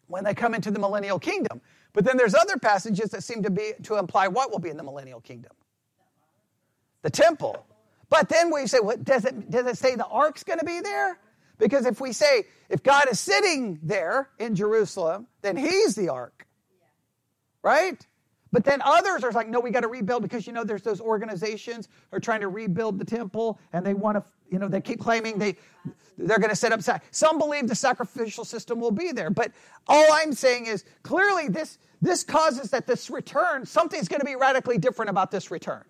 when 0.07 0.25
they 0.25 0.33
come 0.33 0.55
into 0.55 0.71
the 0.71 0.79
millennial 0.79 1.19
kingdom. 1.19 1.61
But 1.93 2.07
then 2.07 2.17
there's 2.17 2.35
other 2.35 2.57
passages 2.57 3.11
that 3.11 3.23
seem 3.23 3.43
to 3.43 3.51
be 3.51 3.75
to 3.83 3.99
imply 3.99 4.29
what 4.29 4.51
will 4.51 4.61
be 4.61 4.71
in 4.71 4.79
the 4.79 4.83
millennial 4.83 5.21
kingdom 5.21 5.53
the 7.03 7.11
temple. 7.11 7.67
But 8.09 8.29
then 8.29 8.53
we 8.53 8.67
say, 8.67 8.81
what, 8.81 9.05
does, 9.05 9.25
it, 9.25 9.51
does 9.51 9.67
it 9.67 9.79
say 9.79 9.95
the 9.95 10.07
ark's 10.07 10.43
going 10.43 10.59
to 10.59 10.65
be 10.65 10.81
there? 10.81 11.19
Because 11.59 11.87
if 11.87 12.01
we 12.01 12.13
say, 12.13 12.45
if 12.69 12.83
God 12.83 13.07
is 13.11 13.21
sitting 13.21 13.79
there 13.83 14.31
in 14.39 14.55
Jerusalem, 14.57 15.27
then 15.43 15.57
he's 15.57 15.95
the 15.95 16.09
ark. 16.09 16.47
Right? 17.63 18.05
But 18.53 18.65
then 18.65 18.83
others 18.83 19.23
are 19.23 19.31
like, 19.31 19.49
no, 19.49 19.61
we 19.61 19.71
got 19.71 19.81
to 19.81 19.89
rebuild 19.89 20.23
because, 20.23 20.47
you 20.47 20.53
know, 20.53 20.65
there's 20.65 20.83
those 20.83 21.01
organizations 21.01 21.89
who 22.11 22.17
are 22.17 22.21
trying 22.21 22.41
to 22.41 22.49
rebuild 22.49 22.99
the 22.99 23.05
temple 23.05 23.61
and 23.73 23.87
they 23.87 23.95
want 23.95 24.17
to, 24.17 24.25
you 24.51 24.59
know, 24.59 24.67
they 24.67 24.81
keep 24.81 24.99
claiming 24.99 25.39
they, 25.39 25.57
they're 26.19 26.39
going 26.39 26.51
to 26.51 26.57
set 26.57 26.73
up. 26.73 26.81
Some 27.13 27.39
believe 27.39 27.69
the 27.69 27.77
sacrificial 27.77 28.45
system 28.45 28.81
will 28.81 28.91
be 28.91 29.13
there. 29.13 29.31
But 29.31 29.53
all 29.87 30.07
I'm 30.13 30.33
saying 30.33 30.67
is 30.67 30.85
clearly 31.05 31.49
this, 31.49 31.79
this 32.03 32.25
causes 32.25 32.71
that 32.71 32.87
this 32.89 33.09
return, 33.09 33.67
something's 33.67 34.09
going 34.09 34.21
to 34.21 34.27
be 34.27 34.35
radically 34.35 34.79
different 34.79 35.11
about 35.11 35.31
this 35.31 35.53
return. 35.53 35.85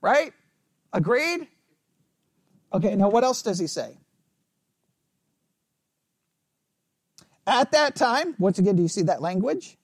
Right? 0.00 0.32
Agreed? 0.92 1.48
Okay, 2.72 2.94
now 2.96 3.08
what 3.08 3.24
else 3.24 3.42
does 3.42 3.58
he 3.58 3.66
say? 3.66 3.96
At 7.46 7.72
that 7.72 7.96
time, 7.96 8.34
once 8.38 8.58
again, 8.58 8.76
do 8.76 8.82
you 8.82 8.88
see 8.88 9.02
that 9.02 9.22
language? 9.22 9.78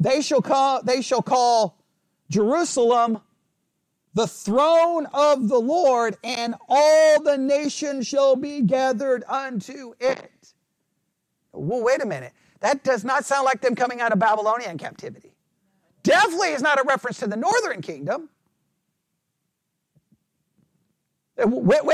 They 0.00 0.22
shall 0.22 0.42
call, 0.42 0.82
they 0.82 1.02
shall 1.02 1.22
call 1.22 1.78
Jerusalem 2.30 3.20
the 4.14 4.26
throne 4.26 5.06
of 5.12 5.48
the 5.48 5.58
Lord, 5.58 6.16
and 6.24 6.54
all 6.68 7.22
the 7.22 7.36
nations 7.36 8.06
shall 8.06 8.34
be 8.34 8.62
gathered 8.62 9.24
unto 9.28 9.92
it. 10.00 10.54
Well, 11.52 11.82
wait 11.82 12.02
a 12.02 12.06
minute. 12.06 12.32
That 12.60 12.82
does 12.82 13.04
not 13.04 13.26
sound 13.26 13.44
like 13.44 13.60
them 13.60 13.74
coming 13.74 14.00
out 14.00 14.12
of 14.12 14.18
Babylonian 14.18 14.78
captivity. 14.78 15.34
Definitely 16.02 16.50
is 16.50 16.62
not 16.62 16.78
a 16.80 16.84
reference 16.88 17.18
to 17.18 17.26
the 17.26 17.36
northern 17.36 17.82
kingdom. 17.82 18.30
When, 21.36 21.84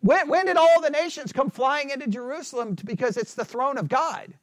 when, 0.00 0.28
when, 0.28 0.46
did 0.46 0.56
all 0.56 0.80
the 0.80 0.90
nations 0.90 1.32
come 1.32 1.50
flying 1.50 1.90
into 1.90 2.06
Jerusalem 2.06 2.76
because 2.84 3.16
it's 3.16 3.34
the 3.34 3.44
throne 3.44 3.78
of 3.78 3.88
God? 3.88 4.34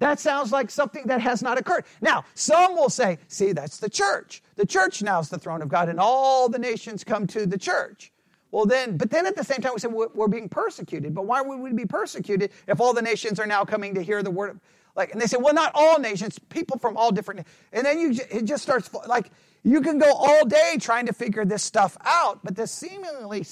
That 0.00 0.20
sounds 0.20 0.52
like 0.52 0.70
something 0.70 1.06
that 1.06 1.20
has 1.20 1.42
not 1.42 1.58
occurred. 1.58 1.84
Now, 2.00 2.24
some 2.34 2.76
will 2.76 2.90
say, 2.90 3.18
see, 3.26 3.52
that's 3.52 3.78
the 3.78 3.90
church. 3.90 4.42
The 4.54 4.66
church 4.66 5.02
now 5.02 5.18
is 5.18 5.28
the 5.28 5.38
throne 5.38 5.60
of 5.60 5.68
God, 5.68 5.88
and 5.88 5.98
all 5.98 6.48
the 6.48 6.58
nations 6.58 7.02
come 7.02 7.26
to 7.28 7.46
the 7.46 7.58
church. 7.58 8.12
Well, 8.50 8.64
then, 8.64 8.96
but 8.96 9.10
then 9.10 9.26
at 9.26 9.36
the 9.36 9.44
same 9.44 9.58
time, 9.58 9.72
we 9.74 9.80
say 9.80 9.88
we're 9.88 10.28
being 10.28 10.48
persecuted. 10.48 11.14
But 11.14 11.26
why 11.26 11.42
would 11.42 11.58
we 11.58 11.72
be 11.72 11.84
persecuted 11.84 12.52
if 12.66 12.80
all 12.80 12.94
the 12.94 13.02
nations 13.02 13.38
are 13.40 13.46
now 13.46 13.64
coming 13.64 13.94
to 13.94 14.02
hear 14.02 14.22
the 14.22 14.30
word? 14.30 14.60
Like, 14.94 15.12
and 15.12 15.20
they 15.20 15.26
say, 15.26 15.36
well, 15.36 15.54
not 15.54 15.72
all 15.74 15.98
nations, 15.98 16.38
people 16.48 16.78
from 16.78 16.96
all 16.96 17.12
different. 17.12 17.46
And 17.72 17.84
then 17.84 17.98
you, 17.98 18.14
it 18.30 18.44
just 18.44 18.62
starts 18.62 18.90
like 19.06 19.30
you 19.62 19.80
can 19.80 19.98
go 19.98 20.12
all 20.12 20.46
day 20.46 20.76
trying 20.80 21.06
to 21.06 21.12
figure 21.12 21.44
this 21.44 21.62
stuff 21.62 21.96
out, 22.04 22.40
but 22.42 22.56
this 22.56 22.70
seemingly, 22.70 23.44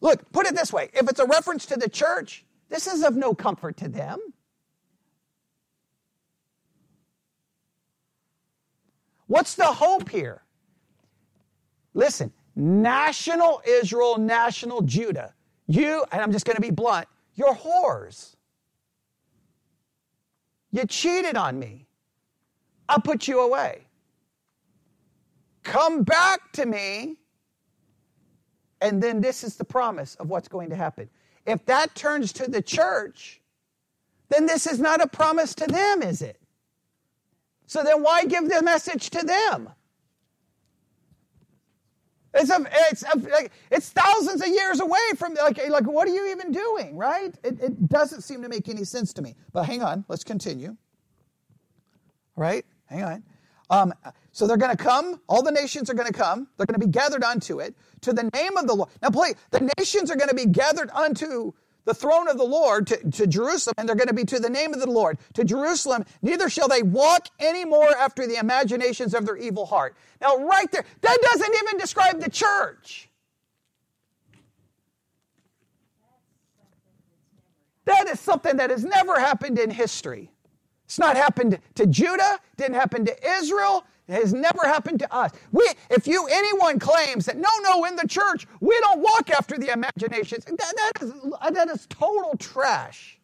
look, 0.00 0.30
put 0.32 0.46
it 0.46 0.54
this 0.54 0.72
way 0.72 0.90
if 0.94 1.08
it's 1.08 1.20
a 1.20 1.26
reference 1.26 1.66
to 1.66 1.76
the 1.76 1.88
church, 1.88 2.44
this 2.68 2.86
is 2.86 3.02
of 3.02 3.16
no 3.16 3.34
comfort 3.34 3.76
to 3.78 3.88
them. 3.88 4.18
What's 9.26 9.54
the 9.54 9.66
hope 9.66 10.10
here? 10.10 10.42
Listen, 11.94 12.32
national 12.54 13.62
Israel, 13.66 14.18
national 14.18 14.82
Judah. 14.82 15.34
You, 15.66 16.04
and 16.12 16.20
I'm 16.20 16.32
just 16.32 16.44
going 16.44 16.56
to 16.56 16.62
be 16.62 16.70
blunt, 16.70 17.08
you're 17.34 17.54
whores. 17.54 18.34
You 20.70 20.84
cheated 20.86 21.36
on 21.36 21.58
me. 21.58 21.86
I'll 22.88 23.00
put 23.00 23.28
you 23.28 23.40
away. 23.40 23.86
Come 25.64 26.04
back 26.04 26.52
to 26.52 26.66
me. 26.66 27.16
And 28.80 29.02
then 29.02 29.20
this 29.20 29.42
is 29.42 29.56
the 29.56 29.64
promise 29.64 30.14
of 30.16 30.28
what's 30.28 30.46
going 30.46 30.70
to 30.70 30.76
happen. 30.76 31.08
If 31.46 31.64
that 31.66 31.94
turns 31.94 32.32
to 32.34 32.50
the 32.50 32.62
church, 32.62 33.40
then 34.28 34.46
this 34.46 34.66
is 34.66 34.78
not 34.78 35.00
a 35.00 35.06
promise 35.06 35.54
to 35.56 35.66
them, 35.66 36.02
is 36.02 36.22
it? 36.22 36.40
So 37.66 37.82
then 37.82 38.02
why 38.02 38.24
give 38.24 38.48
the 38.48 38.62
message 38.62 39.10
to 39.10 39.24
them? 39.24 39.70
It's 42.34 42.50
a, 42.50 42.66
it's 42.90 43.04
a, 43.04 43.18
like, 43.18 43.52
it's 43.70 43.90
thousands 43.90 44.42
of 44.42 44.48
years 44.48 44.80
away 44.80 44.98
from 45.16 45.34
like 45.34 45.56
like 45.68 45.86
what 45.86 46.08
are 46.08 46.12
you 46.12 46.32
even 46.32 46.50
doing, 46.50 46.96
right? 46.96 47.32
It, 47.44 47.60
it 47.60 47.88
doesn't 47.88 48.22
seem 48.22 48.42
to 48.42 48.48
make 48.48 48.68
any 48.68 48.82
sense 48.84 49.12
to 49.14 49.22
me. 49.22 49.36
But 49.52 49.66
hang 49.66 49.82
on, 49.82 50.04
let's 50.08 50.24
continue. 50.24 50.76
Right? 52.34 52.66
Hang 52.86 53.04
on. 53.04 53.22
Um, 53.70 53.92
so 54.32 54.46
they're 54.46 54.56
going 54.56 54.76
to 54.76 54.82
come. 54.82 55.20
All 55.28 55.42
the 55.42 55.52
nations 55.52 55.88
are 55.90 55.94
going 55.94 56.10
to 56.10 56.18
come. 56.18 56.48
They're 56.56 56.66
going 56.66 56.78
to 56.78 56.86
be 56.86 56.90
gathered 56.90 57.22
unto 57.22 57.60
it 57.60 57.74
to 58.02 58.12
the 58.12 58.30
name 58.34 58.56
of 58.56 58.66
the 58.66 58.74
Lord. 58.74 58.90
Now, 59.02 59.10
play. 59.10 59.34
The 59.50 59.70
nations 59.78 60.10
are 60.10 60.16
going 60.16 60.28
to 60.28 60.34
be 60.34 60.46
gathered 60.46 60.90
unto 60.90 61.52
the 61.84 61.94
throne 61.94 62.28
of 62.28 62.38
the 62.38 62.44
Lord 62.44 62.86
to, 62.88 63.10
to, 63.10 63.26
Jerusalem, 63.26 63.74
and 63.78 63.88
they're 63.88 63.96
going 63.96 64.08
to 64.08 64.14
be 64.14 64.24
to 64.24 64.40
the 64.40 64.50
name 64.50 64.72
of 64.72 64.80
the 64.80 64.90
Lord, 64.90 65.18
to 65.34 65.44
Jerusalem, 65.44 66.04
neither 66.22 66.48
shall 66.48 66.68
they 66.68 66.82
walk 66.82 67.28
any 67.38 67.64
more 67.64 67.94
after 67.96 68.26
the 68.26 68.36
imaginations 68.36 69.14
of 69.14 69.26
their 69.26 69.36
evil 69.36 69.66
heart. 69.66 69.94
Now, 70.20 70.36
right 70.38 70.70
there, 70.72 70.84
that 71.02 71.18
doesn't 71.20 71.54
even 71.62 71.78
describe 71.78 72.20
the 72.20 72.30
church. 72.30 73.10
That 77.84 78.08
is 78.08 78.18
something 78.18 78.56
that 78.56 78.70
has 78.70 78.84
never 78.84 79.20
happened 79.20 79.58
in 79.58 79.70
history. 79.70 80.30
It's 80.84 80.98
not 80.98 81.16
happened 81.16 81.58
to 81.76 81.86
Judah, 81.86 82.38
didn't 82.56 82.74
happen 82.74 83.04
to 83.06 83.30
Israel, 83.38 83.84
it 84.06 84.14
has 84.14 84.34
never 84.34 84.64
happened 84.64 84.98
to 84.98 85.14
us. 85.14 85.30
We, 85.50 85.66
if 85.90 86.06
you 86.06 86.26
anyone 86.30 86.78
claims 86.78 87.24
that 87.24 87.38
no, 87.38 87.48
no, 87.62 87.84
in 87.86 87.96
the 87.96 88.06
church 88.06 88.46
we 88.60 88.78
don't 88.80 89.00
walk 89.00 89.30
after 89.30 89.56
the 89.56 89.72
imaginations, 89.72 90.44
that, 90.44 90.58
that, 90.58 90.92
is, 91.02 91.12
that 91.54 91.68
is 91.70 91.86
total 91.88 92.36
trash. 92.38 93.18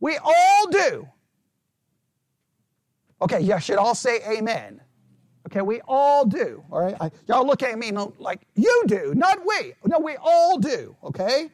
We 0.00 0.16
all 0.16 0.68
do. 0.70 1.06
Okay, 3.20 3.40
you 3.40 3.60
should 3.60 3.76
all 3.76 3.94
say 3.94 4.20
amen. 4.26 4.80
Okay, 5.46 5.60
we 5.60 5.82
all 5.86 6.24
do. 6.24 6.64
All 6.70 6.80
right, 6.80 6.96
I, 6.98 7.10
y'all 7.26 7.46
look 7.46 7.62
at 7.62 7.78
me 7.78 7.92
like 8.18 8.40
you 8.54 8.84
do, 8.86 9.12
not 9.14 9.38
we. 9.46 9.74
No, 9.84 9.98
we 9.98 10.16
all 10.16 10.58
do. 10.58 10.96
Okay, 11.04 11.50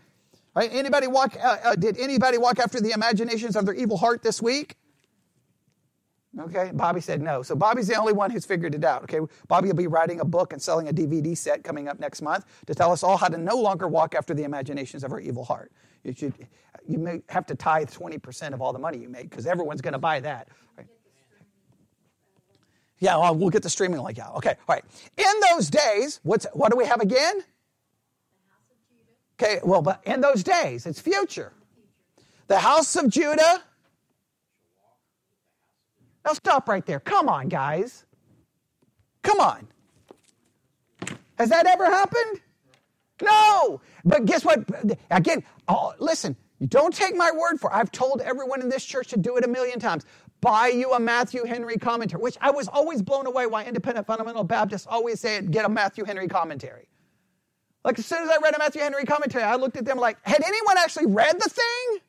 all 0.54 0.62
right. 0.62 0.70
Anybody 0.72 1.08
walk? 1.08 1.36
Uh, 1.42 1.56
uh, 1.64 1.74
did 1.74 1.98
anybody 1.98 2.38
walk 2.38 2.60
after 2.60 2.80
the 2.80 2.92
imaginations 2.92 3.56
of 3.56 3.66
their 3.66 3.74
evil 3.74 3.96
heart 3.96 4.22
this 4.22 4.40
week? 4.40 4.76
Okay, 6.38 6.70
Bobby 6.74 7.00
said 7.00 7.22
no. 7.22 7.42
So 7.42 7.54
Bobby's 7.54 7.86
the 7.88 7.94
only 7.94 8.12
one 8.12 8.30
who's 8.30 8.44
figured 8.44 8.74
it 8.74 8.84
out. 8.84 9.02
Okay, 9.04 9.20
Bobby 9.48 9.68
will 9.68 9.74
be 9.76 9.86
writing 9.86 10.20
a 10.20 10.24
book 10.24 10.52
and 10.52 10.60
selling 10.60 10.88
a 10.88 10.92
DVD 10.92 11.36
set 11.36 11.64
coming 11.64 11.88
up 11.88 11.98
next 11.98 12.20
month 12.20 12.44
to 12.66 12.74
tell 12.74 12.92
us 12.92 13.02
all 13.02 13.16
how 13.16 13.28
to 13.28 13.38
no 13.38 13.56
longer 13.56 13.88
walk 13.88 14.14
after 14.14 14.34
the 14.34 14.44
imaginations 14.44 15.02
of 15.02 15.12
our 15.12 15.20
evil 15.20 15.44
heart. 15.44 15.72
You 16.04 16.12
should, 16.12 16.34
you 16.86 16.98
may 16.98 17.22
have 17.30 17.46
to 17.46 17.54
tithe 17.54 17.90
20% 17.90 18.52
of 18.52 18.60
all 18.60 18.72
the 18.72 18.78
money 18.78 18.98
you 18.98 19.08
make 19.08 19.30
because 19.30 19.46
everyone's 19.46 19.80
going 19.80 19.94
to 19.94 19.98
buy 19.98 20.20
that. 20.20 20.48
Right? 20.76 20.86
Yeah, 22.98 23.16
well, 23.16 23.34
we'll 23.34 23.50
get 23.50 23.62
the 23.62 23.70
streaming 23.70 24.00
like 24.00 24.18
out. 24.18 24.36
Okay, 24.36 24.56
all 24.68 24.74
right. 24.74 24.84
In 25.16 25.40
those 25.50 25.70
days, 25.70 26.20
what's 26.22 26.46
what 26.52 26.70
do 26.70 26.76
we 26.76 26.84
have 26.84 27.00
again? 27.00 27.40
Okay, 29.40 29.60
well, 29.64 29.82
but 29.82 30.02
in 30.06 30.20
those 30.20 30.42
days, 30.42 30.86
it's 30.86 31.00
future. 31.00 31.52
The 32.46 32.58
house 32.58 32.94
of 32.96 33.10
Judah 33.10 33.62
now 36.26 36.32
stop 36.32 36.68
right 36.68 36.84
there. 36.84 37.00
Come 37.00 37.28
on, 37.28 37.48
guys. 37.48 38.04
Come 39.22 39.40
on. 39.40 39.68
Has 41.38 41.50
that 41.50 41.66
ever 41.66 41.86
happened? 41.86 42.40
No. 43.22 43.80
But 44.04 44.24
guess 44.24 44.44
what? 44.44 44.64
Again, 45.10 45.44
oh, 45.68 45.94
listen, 45.98 46.36
you 46.58 46.66
don't 46.66 46.94
take 46.94 47.14
my 47.14 47.30
word 47.30 47.60
for 47.60 47.70
it. 47.70 47.76
I've 47.76 47.92
told 47.92 48.20
everyone 48.20 48.60
in 48.60 48.68
this 48.68 48.84
church 48.84 49.08
to 49.08 49.16
do 49.16 49.36
it 49.36 49.44
a 49.44 49.48
million 49.48 49.78
times. 49.78 50.04
Buy 50.40 50.68
you 50.68 50.92
a 50.92 51.00
Matthew 51.00 51.44
Henry 51.44 51.76
commentary, 51.76 52.22
which 52.22 52.36
I 52.40 52.50
was 52.50 52.68
always 52.68 53.02
blown 53.02 53.26
away 53.26 53.46
why 53.46 53.64
independent 53.64 54.06
fundamental 54.06 54.44
Baptists 54.44 54.86
always 54.86 55.20
say 55.20 55.40
get 55.42 55.64
a 55.64 55.68
Matthew 55.68 56.04
Henry 56.04 56.28
commentary. 56.28 56.88
Like 57.84 57.98
as 57.98 58.06
soon 58.06 58.22
as 58.22 58.28
I 58.28 58.38
read 58.42 58.54
a 58.54 58.58
Matthew 58.58 58.82
Henry 58.82 59.04
commentary, 59.04 59.44
I 59.44 59.56
looked 59.56 59.76
at 59.76 59.84
them 59.84 59.98
like, 59.98 60.18
had 60.22 60.42
anyone 60.44 60.76
actually 60.78 61.06
read 61.06 61.36
the 61.40 61.48
thing? 61.48 62.00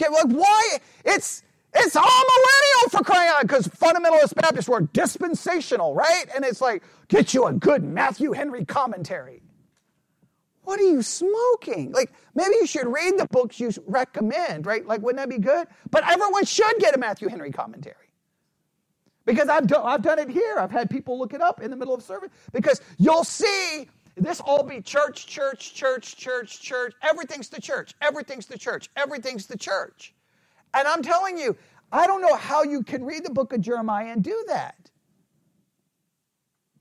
Okay, 0.00 0.12
like 0.12 0.26
why? 0.26 0.78
It's 1.04 1.42
it's 1.76 1.96
amillennial 1.96 2.90
for 2.90 3.04
crying 3.04 3.30
out 3.34 3.42
because 3.42 3.68
fundamentalist 3.68 4.34
Baptists 4.34 4.68
were 4.68 4.82
dispensational, 4.92 5.94
right? 5.94 6.24
And 6.34 6.44
it's 6.44 6.60
like, 6.60 6.82
get 7.08 7.34
you 7.34 7.46
a 7.46 7.52
good 7.52 7.84
Matthew 7.84 8.32
Henry 8.32 8.64
commentary. 8.64 9.42
What 10.66 10.80
are 10.80 10.84
you 10.84 11.00
smoking? 11.00 11.92
Like, 11.92 12.12
maybe 12.34 12.56
you 12.56 12.66
should 12.66 12.88
read 12.88 13.18
the 13.18 13.26
books 13.26 13.60
you 13.60 13.70
recommend, 13.86 14.66
right? 14.66 14.84
Like, 14.84 15.00
wouldn't 15.00 15.18
that 15.18 15.28
be 15.28 15.40
good? 15.40 15.68
But 15.92 16.08
everyone 16.08 16.44
should 16.44 16.76
get 16.80 16.94
a 16.96 16.98
Matthew 16.98 17.28
Henry 17.28 17.52
commentary. 17.52 17.94
Because 19.24 19.48
I've, 19.48 19.68
do, 19.68 19.76
I've 19.76 20.02
done 20.02 20.18
it 20.18 20.28
here. 20.28 20.56
I've 20.58 20.72
had 20.72 20.90
people 20.90 21.18
look 21.20 21.34
it 21.34 21.40
up 21.40 21.62
in 21.62 21.70
the 21.70 21.76
middle 21.76 21.94
of 21.94 22.02
service. 22.02 22.30
Because 22.52 22.80
you'll 22.98 23.22
see 23.22 23.88
this 24.16 24.40
all 24.40 24.64
be 24.64 24.80
church, 24.80 25.28
church, 25.28 25.72
church, 25.74 26.16
church, 26.16 26.60
church. 26.60 26.94
Everything's 27.02 27.48
the 27.48 27.60
church. 27.60 27.94
Everything's 28.00 28.46
the 28.46 28.58
church. 28.58 28.88
Everything's 28.96 29.46
the 29.46 29.58
church. 29.58 30.15
And 30.76 30.86
I'm 30.86 31.02
telling 31.02 31.38
you, 31.38 31.56
I 31.90 32.06
don't 32.06 32.20
know 32.20 32.36
how 32.36 32.62
you 32.62 32.82
can 32.82 33.04
read 33.04 33.24
the 33.24 33.30
book 33.30 33.52
of 33.52 33.62
Jeremiah 33.62 34.12
and 34.12 34.22
do 34.22 34.44
that. 34.48 34.90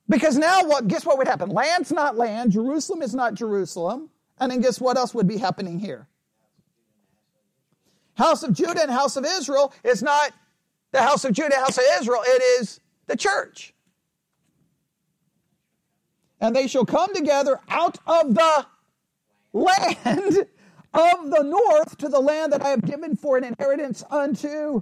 Because 0.10 0.38
now 0.38 0.64
what 0.66 0.88
guess 0.88 1.06
what 1.06 1.18
would 1.18 1.28
happen? 1.28 1.50
Land's 1.50 1.92
not 1.92 2.18
land, 2.18 2.52
Jerusalem 2.52 3.02
is 3.02 3.16
not 3.16 3.34
Jerusalem. 3.34 4.10
And 4.38 4.52
then 4.52 4.60
guess 4.60 4.82
what 4.82 4.98
else 4.98 5.14
would 5.14 5.28
be 5.28 5.38
happening 5.38 5.80
here? 5.80 6.08
House 8.16 8.44
of 8.44 8.54
Judah 8.54 8.82
and 8.82 8.92
house 8.92 9.16
of 9.16 9.26
Israel 9.26 9.74
is 9.84 10.04
not 10.04 10.32
the 10.92 11.02
house 11.02 11.24
of 11.26 11.34
Judah, 11.34 11.56
house 11.56 11.78
of 11.78 11.84
Israel, 12.00 12.22
it 12.26 12.42
is 12.62 12.80
the 13.08 13.16
church. 13.16 13.74
And 16.42 16.56
they 16.56 16.68
shall 16.68 16.86
come 16.86 17.14
together 17.14 17.60
out 17.70 17.98
of 18.06 18.34
the 18.36 18.66
land 19.54 20.48
of 20.96 21.30
the 21.30 21.44
north 21.44 21.98
to 21.98 22.10
the 22.10 22.20
land 22.20 22.54
that 22.54 22.64
I 22.64 22.70
have 22.70 22.86
given 22.86 23.16
for 23.16 23.38
an 23.38 23.44
inheritance 23.44 24.04
unto. 24.10 24.82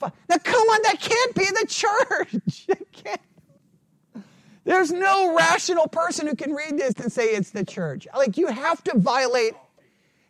Now, 0.00 0.38
come 0.42 0.62
on, 0.68 0.82
that 0.82 1.00
can't 1.00 1.34
be 1.34 1.44
the 1.44 1.66
church. 1.68 2.66
There's 4.64 4.92
no 4.92 5.36
rational 5.36 5.88
person 5.88 6.26
who 6.26 6.36
can 6.36 6.52
read 6.54 6.78
this 6.78 6.94
and 6.94 7.10
say 7.12 7.26
it's 7.26 7.50
the 7.50 7.64
church. 7.64 8.06
Like, 8.16 8.36
you 8.36 8.46
have 8.48 8.82
to 8.84 8.98
violate 8.98 9.54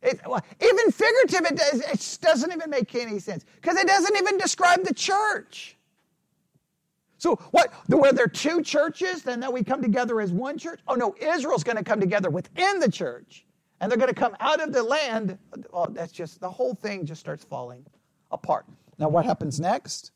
it, 0.03 0.20
well, 0.27 0.45
even 0.61 0.91
figurative, 0.91 1.47
it, 1.53 1.57
does, 1.57 1.81
it 1.81 2.18
doesn't 2.20 2.53
even 2.53 2.70
make 2.70 2.93
any 2.97 3.20
sense 3.20 3.45
because 3.61 3.77
it 3.77 3.87
doesn't 3.87 4.16
even 4.16 4.37
describe 4.37 4.83
the 4.85 4.93
church. 4.93 5.77
So, 7.18 7.37
what? 7.53 7.73
Were 7.89 8.12
there 8.12 8.27
two 8.27 8.62
churches? 8.62 9.23
Then 9.23 9.39
that 9.41 9.53
we 9.53 9.62
come 9.62 9.81
together 9.81 10.20
as 10.20 10.33
one 10.33 10.59
church? 10.59 10.81
Oh 10.89 10.95
no, 10.95 11.14
Israel's 11.20 11.62
going 11.62 11.77
to 11.77 11.85
come 11.85 12.01
together 12.01 12.31
within 12.31 12.81
the 12.81 12.91
church 12.91 13.47
and 13.83 13.91
they're 13.91 13.99
going 13.99 14.09
to 14.09 14.14
come 14.14 14.37
out 14.39 14.62
of 14.62 14.72
the 14.72 14.83
land. 14.83 15.37
Oh, 15.72 15.87
that's 15.91 16.12
just, 16.12 16.41
the 16.41 16.49
whole 16.49 16.72
thing 16.72 17.05
just 17.05 17.20
starts 17.20 17.45
falling 17.45 17.85
apart. 18.30 18.64
Now, 18.97 19.09
what 19.09 19.24
happens 19.24 19.59
next? 19.59 20.12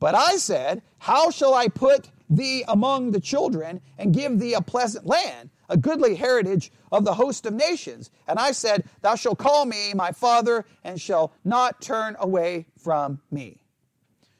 But 0.00 0.14
I 0.14 0.36
said, 0.36 0.80
How 0.98 1.30
shall 1.30 1.52
I 1.52 1.68
put 1.68 2.08
thee 2.30 2.64
among 2.66 3.10
the 3.10 3.20
children 3.20 3.82
and 3.98 4.14
give 4.14 4.38
thee 4.38 4.54
a 4.54 4.62
pleasant 4.62 5.04
land, 5.04 5.50
a 5.68 5.76
goodly 5.76 6.14
heritage 6.14 6.72
of 6.90 7.04
the 7.04 7.12
host 7.12 7.44
of 7.44 7.52
nations? 7.52 8.10
And 8.26 8.38
I 8.38 8.52
said, 8.52 8.84
Thou 9.02 9.16
shalt 9.16 9.36
call 9.36 9.66
me 9.66 9.92
my 9.94 10.12
father 10.12 10.64
and 10.82 10.98
shall 10.98 11.34
not 11.44 11.82
turn 11.82 12.16
away 12.18 12.68
from 12.78 13.20
me. 13.30 13.60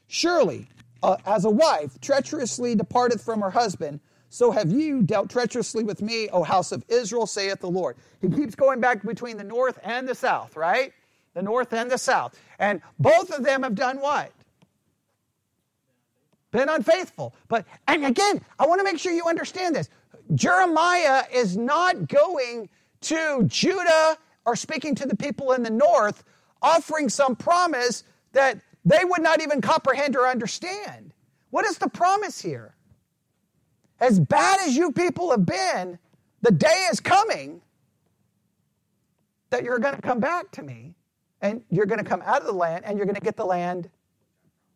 Surely, 0.07 0.69
uh, 1.03 1.19
as 1.27 1.45
a 1.45 1.51
wife 1.51 2.01
treacherously 2.01 2.75
departeth 2.75 3.23
from 3.23 3.43
her 3.43 3.51
husband, 3.51 4.01
so 4.33 4.53
have 4.53 4.71
you 4.71 5.03
dealt 5.03 5.29
treacherously 5.29 5.83
with 5.83 6.01
me, 6.01 6.29
O 6.29 6.45
house 6.45 6.71
of 6.71 6.85
Israel, 6.89 7.27
saith 7.27 7.59
the 7.59 7.69
Lord. 7.69 7.97
He 8.21 8.29
keeps 8.29 8.55
going 8.55 8.81
back 8.81 9.05
between 9.05 9.37
the 9.37 9.45
north 9.45 9.79
and 9.83 10.09
the 10.09 10.15
south, 10.15 10.57
right? 10.57 10.93
The 11.35 11.43
north 11.43 11.73
and 11.73 11.91
the 11.91 11.99
south. 11.99 12.39
And 12.61 12.81
both 13.01 13.31
of 13.33 13.43
them 13.43 13.65
have 13.65 13.75
done 13.75 14.01
what? 14.01 14.33
Been 16.53 16.69
unfaithful. 16.69 17.35
But, 17.49 17.67
and 17.89 18.07
again, 18.07 18.41
I 18.59 18.67
want 18.67 18.79
to 18.79 18.85
make 18.85 19.01
sure 19.01 19.13
you 19.13 19.27
understand 19.27 19.75
this. 19.75 19.89
Jeremiah 20.35 21.25
is 21.33 21.57
not 21.57 22.07
going 22.07 22.69
to 23.03 23.45
Judah 23.49 24.17
or 24.47 24.55
speaking 24.55 24.95
to 24.95 25.07
the 25.07 25.17
people 25.17 25.53
in 25.53 25.65
the 25.65 25.71
north, 25.71 26.23
offering 26.63 27.09
some 27.09 27.35
promise 27.35 28.05
that 28.33 28.61
they 28.85 29.05
would 29.05 29.23
not 29.23 29.43
even 29.43 29.61
comprehend 29.61 30.15
or 30.15 30.29
understand. 30.29 31.13
What 31.51 31.67
is 31.67 31.79
the 31.79 31.89
promise 31.89 32.41
here? 32.41 32.75
As 34.01 34.21
bad 34.21 34.61
as 34.61 34.77
you 34.77 34.93
people 34.93 35.31
have 35.31 35.47
been, 35.47 35.99
the 36.43 36.53
day 36.53 36.87
is 36.93 37.01
coming 37.01 37.63
that 39.51 39.65
you're 39.65 39.79
going 39.79 39.97
to 39.97 40.03
come 40.03 40.21
back 40.21 40.51
to 40.53 40.63
me 40.63 40.95
and 41.43 41.63
you're 41.71 41.87
going 41.87 41.99
to 41.99 42.09
come 42.09 42.23
out 42.25 42.41
of 42.41 42.47
the 42.47 42.53
land 42.53 42.85
and 42.87 42.99
you're 42.99 43.07
going 43.07 43.17
to 43.17 43.21
get 43.21 43.37
the 43.37 43.47
land 43.47 43.91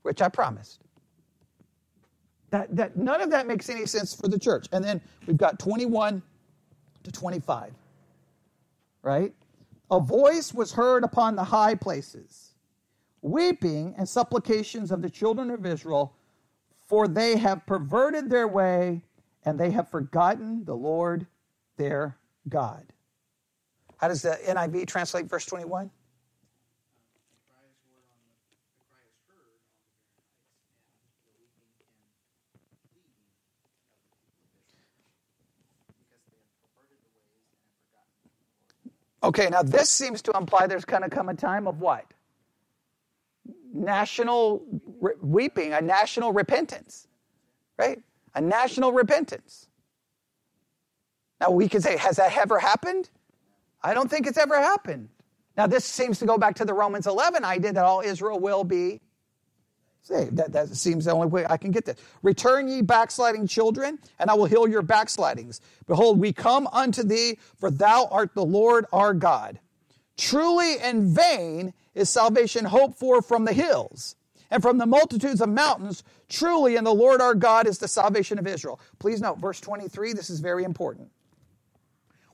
which 0.03 0.23
I 0.23 0.29
promised. 0.29 0.83
That, 2.51 2.75
that 2.77 2.97
none 2.97 3.21
of 3.21 3.31
that 3.31 3.47
makes 3.47 3.69
any 3.71 3.87
sense 3.87 4.15
for 4.15 4.29
the 4.29 4.39
church. 4.39 4.67
And 4.73 4.85
then 4.85 5.01
we've 5.27 5.37
got 5.37 5.59
21 5.59 6.23
to 7.05 7.13
25. 7.13 7.73
Right? 9.03 9.35
A 9.91 10.01
voice 10.01 10.55
was 10.55 10.73
heard 10.73 11.05
upon 11.05 11.37
the 11.37 11.45
high 11.45 11.75
places. 11.75 12.51
weeping 13.23 13.95
and 13.99 14.09
supplications 14.09 14.93
of 14.93 15.03
the 15.03 15.11
children 15.11 15.51
of 15.51 15.67
Israel, 15.67 16.15
for 16.87 17.09
they 17.09 17.37
have 17.39 17.67
perverted 17.67 18.31
their 18.31 18.49
way 18.49 19.03
and 19.45 19.59
they 19.59 19.71
have 19.71 19.91
forgotten 19.91 20.65
the 20.65 20.75
Lord 20.75 21.27
their 21.77 22.17
God. 22.49 22.85
How 23.99 24.09
does 24.09 24.23
the 24.23 24.39
NIV 24.47 24.87
translate 24.87 25.27
verse 25.27 25.47
21? 25.47 25.91
Okay, 39.23 39.49
now 39.51 39.63
this 39.63 39.89
seems 39.89 40.21
to 40.23 40.33
imply 40.37 40.67
there's 40.67 40.85
going 40.85 41.03
to 41.03 41.09
come 41.09 41.31
a 41.31 41.35
time 41.35 41.67
of 41.67 41.81
what? 41.81 42.05
National 43.73 44.63
re- 45.01 45.15
weeping, 45.23 45.73
a 45.73 45.81
national 45.81 46.33
repentance, 46.35 47.09
right? 47.79 48.03
A 48.35 48.41
national 48.41 48.93
repentance. 48.93 49.69
Now 51.41 51.51
we 51.51 51.69
can 51.69 51.81
say, 51.81 51.97
has 51.97 52.17
that 52.17 52.37
ever 52.37 52.59
happened? 52.59 53.11
I 53.83 53.95
don't 53.95 54.11
think 54.11 54.27
it's 54.27 54.39
ever 54.39 54.57
happened. 54.61 55.09
Now 55.57 55.67
this 55.67 55.85
seems 55.85 56.19
to 56.19 56.27
go 56.27 56.39
back 56.39 56.57
to 56.57 56.65
the 56.65 56.75
Romans 56.75 57.07
11 57.07 57.45
idea 57.45 57.73
that 57.73 57.85
all 57.85 58.01
Israel 58.01 58.41
will 58.41 58.65
be 58.65 59.01
saved. 60.03 60.37
That, 60.37 60.53
that 60.53 60.69
seems 60.77 61.07
the 61.07 61.13
only 61.13 61.29
way 61.29 61.47
I 61.49 61.57
can 61.57 61.71
get 61.71 61.85
this. 61.85 61.97
Return 62.23 62.69
ye 62.69 62.83
backsliding 62.83 63.47
children, 63.47 63.99
and 64.19 64.31
I 64.31 64.35
will 64.35 64.47
heal 64.47 64.69
your 64.69 64.83
backslidings. 64.83 65.61
Behold, 65.87 66.19
we 66.19 66.33
come 66.33 66.67
unto 66.69 67.03
thee, 67.03 67.39
for 67.57 67.71
thou 67.71 68.09
art 68.11 68.35
the 68.35 68.45
Lord 68.45 68.87
our 68.93 69.15
God. 69.15 69.59
Truly 70.17 70.79
in 70.79 71.13
vain 71.13 71.73
is 71.95 72.11
salvation 72.11 72.65
hoped 72.65 72.99
for 72.99 73.23
from 73.23 73.45
the 73.45 73.53
hills 73.53 74.17
and 74.55 74.63
from 74.63 74.79
the 74.79 74.87
multitudes 74.87 75.41
of 75.41 75.49
mountains. 75.49 76.05
Truly 76.29 76.77
in 76.77 76.85
the 76.85 76.95
Lord 76.95 77.21
our 77.21 77.35
God 77.35 77.67
is 77.67 77.79
the 77.79 77.89
salvation 77.89 78.39
of 78.39 78.47
Israel. 78.47 78.79
Please 79.01 79.21
note, 79.21 79.39
verse 79.39 79.61
23, 79.61 80.13
this 80.13 80.31
is 80.31 80.39
very 80.39 80.63
important. 80.63 81.11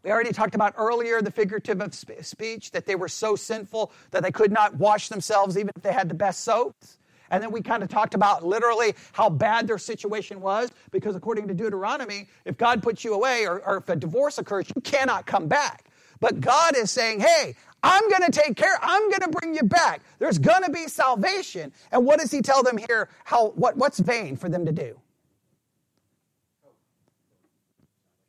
We 0.03 0.11
already 0.11 0.33
talked 0.33 0.55
about 0.55 0.75
earlier 0.77 1.23
the 1.23 1.31
figurative 1.31 1.81
of 1.81 1.95
speech, 1.95 2.73
that 2.73 2.85
they 2.85 2.95
were 2.95 3.09
so 3.09 3.37
sinful 3.37 3.91
that 4.11 4.23
they 4.23 4.31
could 4.31 4.53
not 4.53 4.77
wash 4.77 5.09
themselves 5.09 5.57
even 5.57 5.71
if 5.75 5.83
they 5.83 5.95
had 5.95 6.11
the 6.11 6.15
best 6.15 6.45
soaps. 6.45 6.99
And 7.31 7.43
then 7.43 7.53
we 7.53 7.63
kind 7.63 7.83
of 7.83 7.89
talked 7.89 8.13
about 8.13 8.45
literally 8.45 8.95
how 9.13 9.31
bad 9.31 9.67
their 9.67 9.79
situation 9.79 10.43
was, 10.43 10.71
because 10.91 11.17
according 11.17 11.49
to 11.49 11.55
Deuteronomy, 11.55 12.29
if 12.45 12.59
God 12.59 12.83
puts 12.83 13.03
you 13.03 13.15
away 13.15 13.47
or, 13.47 13.61
or 13.67 13.79
if 13.79 13.89
a 13.89 13.97
divorce 13.97 14.37
occurs, 14.37 14.71
you 14.75 14.83
cannot 14.83 15.25
come 15.25 15.49
back. 15.49 15.87
But 16.21 16.41
God 16.41 16.77
is 16.77 16.91
saying, 16.91 17.21
hey, 17.21 17.57
I'm 17.83 18.09
going 18.11 18.23
to 18.23 18.31
take 18.31 18.57
care. 18.57 18.79
I'm 18.83 19.09
going 19.09 19.23
to 19.23 19.29
bring 19.29 19.55
you 19.55 19.63
back. 19.63 20.03
There's 20.19 20.39
going 20.39 20.63
to 20.65 20.71
be 20.71 20.87
salvation. 20.87 21.73
And 21.91 22.05
what 22.05 22.21
does 22.21 22.31
he 22.31 22.43
tell 22.43 22.63
them 22.63 22.77
here? 22.77 23.09
How, 23.25 23.49
what, 23.51 23.77
what's 23.77 23.99
vain 23.99 24.37
for 24.37 24.49
them 24.49 24.67
to 24.67 24.73
do? 24.73 25.01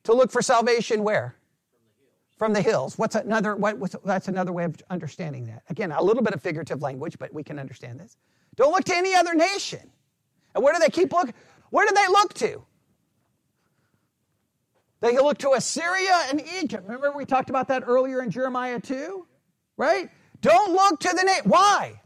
To 0.05 0.13
look 0.13 0.31
for 0.31 0.41
salvation 0.41 1.03
where? 1.03 1.35
From 2.37 2.53
the 2.53 2.61
hills. 2.61 2.97
What's 2.97 3.15
another, 3.15 3.55
what, 3.55 3.77
what's, 3.77 3.95
that's 4.05 4.29
another 4.29 4.53
way 4.53 4.63
of 4.63 4.75
understanding 4.89 5.45
that. 5.47 5.63
Again, 5.69 5.91
a 5.91 6.01
little 6.01 6.23
bit 6.23 6.33
of 6.33 6.41
figurative 6.41 6.81
language, 6.81 7.19
but 7.19 7.33
we 7.33 7.43
can 7.43 7.59
understand 7.59 7.99
this. 7.99 8.17
Don't 8.55 8.71
look 8.71 8.85
to 8.85 8.95
any 8.95 9.13
other 9.13 9.35
nation. 9.35 9.91
And 10.55 10.63
where 10.63 10.73
do 10.73 10.79
they 10.79 10.89
keep 10.89 11.11
looking? 11.11 11.33
Where 11.69 11.87
do 11.87 11.93
they 11.93 12.07
look 12.07 12.33
to? 12.35 12.63
They 15.01 15.17
look 15.17 15.39
to 15.39 15.51
Assyria 15.51 16.27
and 16.29 16.41
Egypt. 16.61 16.83
Remember 16.83 17.11
we 17.11 17.25
talked 17.25 17.49
about 17.49 17.67
that 17.69 17.83
earlier 17.85 18.21
in 18.21 18.29
Jeremiah 18.29 18.79
2? 18.79 19.27
Right? 19.75 20.09
Don't 20.41 20.73
look 20.73 20.99
to 21.01 21.09
the 21.09 21.23
name. 21.23 21.41
Why? 21.45 22.01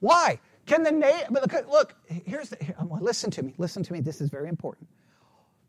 Why? 0.00 0.38
Can 0.66 0.82
the 0.82 0.92
name 0.92 1.24
look, 1.30 1.52
look, 1.68 1.94
here's 2.06 2.50
the 2.50 2.62
here, 2.62 2.76
listen 3.00 3.30
to 3.32 3.42
me. 3.42 3.54
Listen 3.58 3.82
to 3.82 3.92
me. 3.92 4.00
This 4.00 4.20
is 4.20 4.30
very 4.30 4.48
important. 4.48 4.88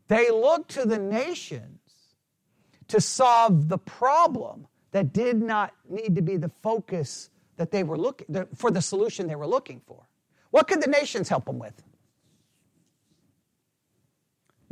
They 0.08 0.30
look 0.30 0.68
to 0.70 0.86
the 0.86 1.00
nations 1.00 1.80
to 2.90 3.02
solve 3.02 3.70
the 3.70 3.78
problem 3.78 4.68
that 4.92 5.14
did 5.14 5.42
not 5.42 5.74
need 5.90 6.16
to 6.16 6.22
be 6.22 6.38
the 6.38 6.52
focus 6.62 7.30
that 7.58 7.72
they 7.72 7.84
were 7.84 7.98
looking 7.98 8.46
for 8.56 8.72
the 8.72 8.82
solution 8.82 9.28
they 9.28 9.36
were 9.36 9.48
looking 9.48 9.82
for. 9.88 10.06
What 10.52 10.68
could 10.68 10.82
the 10.82 10.90
nations 10.90 11.30
help 11.30 11.46
them 11.46 11.60
with? 11.60 11.82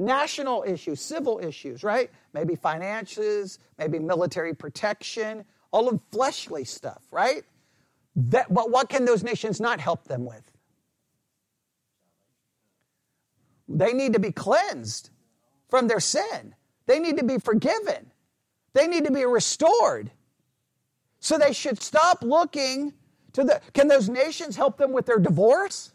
National 0.01 0.63
issues, 0.67 0.99
civil 0.99 1.39
issues, 1.39 1.83
right? 1.83 2.09
Maybe 2.33 2.55
finances, 2.55 3.59
maybe 3.77 3.99
military 3.99 4.55
protection, 4.55 5.45
all 5.69 5.87
of 5.87 5.99
fleshly 6.11 6.65
stuff, 6.65 7.03
right? 7.11 7.43
That, 8.15 8.51
but 8.51 8.71
what 8.71 8.89
can 8.89 9.05
those 9.05 9.21
nations 9.23 9.61
not 9.61 9.79
help 9.79 10.05
them 10.05 10.25
with? 10.25 10.51
They 13.69 13.93
need 13.93 14.13
to 14.13 14.19
be 14.19 14.31
cleansed 14.31 15.11
from 15.69 15.87
their 15.87 15.99
sin. 15.99 16.55
They 16.87 16.99
need 16.99 17.17
to 17.17 17.23
be 17.23 17.37
forgiven. 17.37 18.11
They 18.73 18.87
need 18.87 19.05
to 19.05 19.11
be 19.11 19.23
restored. 19.25 20.09
So 21.19 21.37
they 21.37 21.53
should 21.53 21.79
stop 21.81 22.23
looking 22.23 22.93
to 23.33 23.43
the. 23.43 23.61
Can 23.73 23.87
those 23.87 24.09
nations 24.09 24.55
help 24.55 24.77
them 24.77 24.91
with 24.91 25.05
their 25.05 25.19
divorce? 25.19 25.93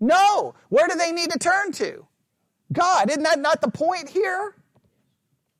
No. 0.00 0.56
Where 0.68 0.88
do 0.88 0.96
they 0.96 1.12
need 1.12 1.30
to 1.30 1.38
turn 1.38 1.70
to? 1.74 2.06
God. 2.72 3.10
Isn't 3.10 3.22
that 3.22 3.38
not 3.38 3.60
the 3.60 3.70
point 3.70 4.08
here? 4.08 4.54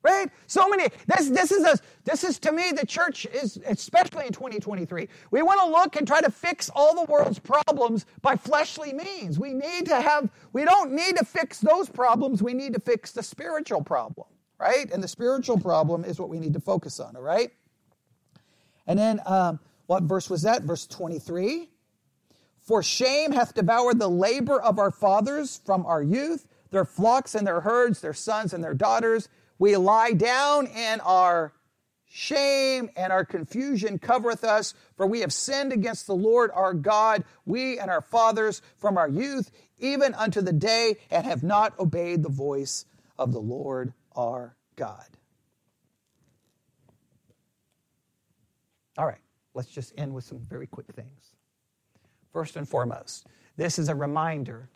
Right? 0.01 0.29
So 0.47 0.67
many. 0.67 0.89
This, 1.07 1.29
this 1.29 1.51
is 1.51 1.63
a, 1.63 1.77
this 2.03 2.25
is 2.25 2.37
to 2.39 2.51
me 2.51 2.73
the 2.73 2.85
church 2.85 3.25
is 3.25 3.57
especially 3.65 4.25
in 4.25 4.33
2023. 4.33 5.07
We 5.31 5.41
want 5.41 5.61
to 5.61 5.67
look 5.67 5.95
and 5.95 6.05
try 6.05 6.19
to 6.19 6.29
fix 6.29 6.69
all 6.75 6.93
the 6.93 7.09
world's 7.09 7.39
problems 7.39 8.05
by 8.21 8.35
fleshly 8.35 8.91
means. 8.91 9.39
We 9.39 9.53
need 9.53 9.85
to 9.85 10.01
have. 10.01 10.29
We 10.51 10.65
don't 10.65 10.91
need 10.91 11.15
to 11.17 11.25
fix 11.25 11.59
those 11.59 11.89
problems. 11.89 12.43
We 12.43 12.53
need 12.53 12.73
to 12.73 12.81
fix 12.81 13.13
the 13.13 13.23
spiritual 13.23 13.81
problem. 13.81 14.27
Right? 14.59 14.91
And 14.91 15.01
the 15.01 15.07
spiritual 15.07 15.57
problem 15.57 16.03
is 16.03 16.19
what 16.19 16.29
we 16.29 16.39
need 16.39 16.53
to 16.53 16.59
focus 16.59 16.99
on. 16.99 17.15
All 17.15 17.21
right. 17.21 17.51
And 18.85 18.99
then, 18.99 19.21
um, 19.25 19.59
what 19.87 20.03
verse 20.03 20.29
was 20.29 20.41
that? 20.41 20.63
Verse 20.63 20.85
23. 20.87 21.69
For 22.63 22.81
shame 22.81 23.31
hath 23.33 23.53
devoured 23.53 23.99
the 23.99 24.09
labor 24.09 24.59
of 24.59 24.79
our 24.79 24.91
fathers 24.91 25.61
from 25.65 25.85
our 25.85 26.01
youth, 26.01 26.47
their 26.73 26.85
flocks 26.85 27.35
and 27.35 27.47
their 27.47 27.61
herds, 27.61 28.01
their 28.01 28.13
sons 28.13 28.51
and 28.51 28.63
their 28.63 28.73
daughters. 28.73 29.29
We 29.59 29.77
lie 29.77 30.13
down 30.13 30.67
in 30.67 30.99
our 31.01 31.53
shame 32.05 32.89
and 32.95 33.13
our 33.13 33.23
confusion 33.23 33.97
covereth 33.99 34.43
us, 34.43 34.73
for 34.97 35.07
we 35.07 35.21
have 35.21 35.31
sinned 35.31 35.71
against 35.71 36.07
the 36.07 36.15
Lord 36.15 36.51
our 36.53 36.73
God, 36.73 37.23
we 37.45 37.79
and 37.79 37.89
our 37.89 38.01
fathers 38.01 38.61
from 38.77 38.97
our 38.97 39.07
youth, 39.07 39.51
even 39.79 40.13
unto 40.13 40.41
the 40.41 40.53
day, 40.53 40.97
and 41.09 41.25
have 41.25 41.43
not 41.43 41.77
obeyed 41.79 42.23
the 42.23 42.29
voice 42.29 42.85
of 43.17 43.31
the 43.31 43.39
Lord 43.39 43.93
our 44.15 44.55
God. 44.75 45.05
All 48.97 49.05
right, 49.05 49.21
let's 49.53 49.69
just 49.69 49.93
end 49.97 50.13
with 50.13 50.23
some 50.23 50.39
very 50.39 50.67
quick 50.67 50.87
things. 50.93 51.35
First 52.31 52.55
and 52.55 52.67
foremost, 52.67 53.27
this 53.57 53.77
is 53.79 53.89
a 53.89 53.95
reminder 53.95 54.69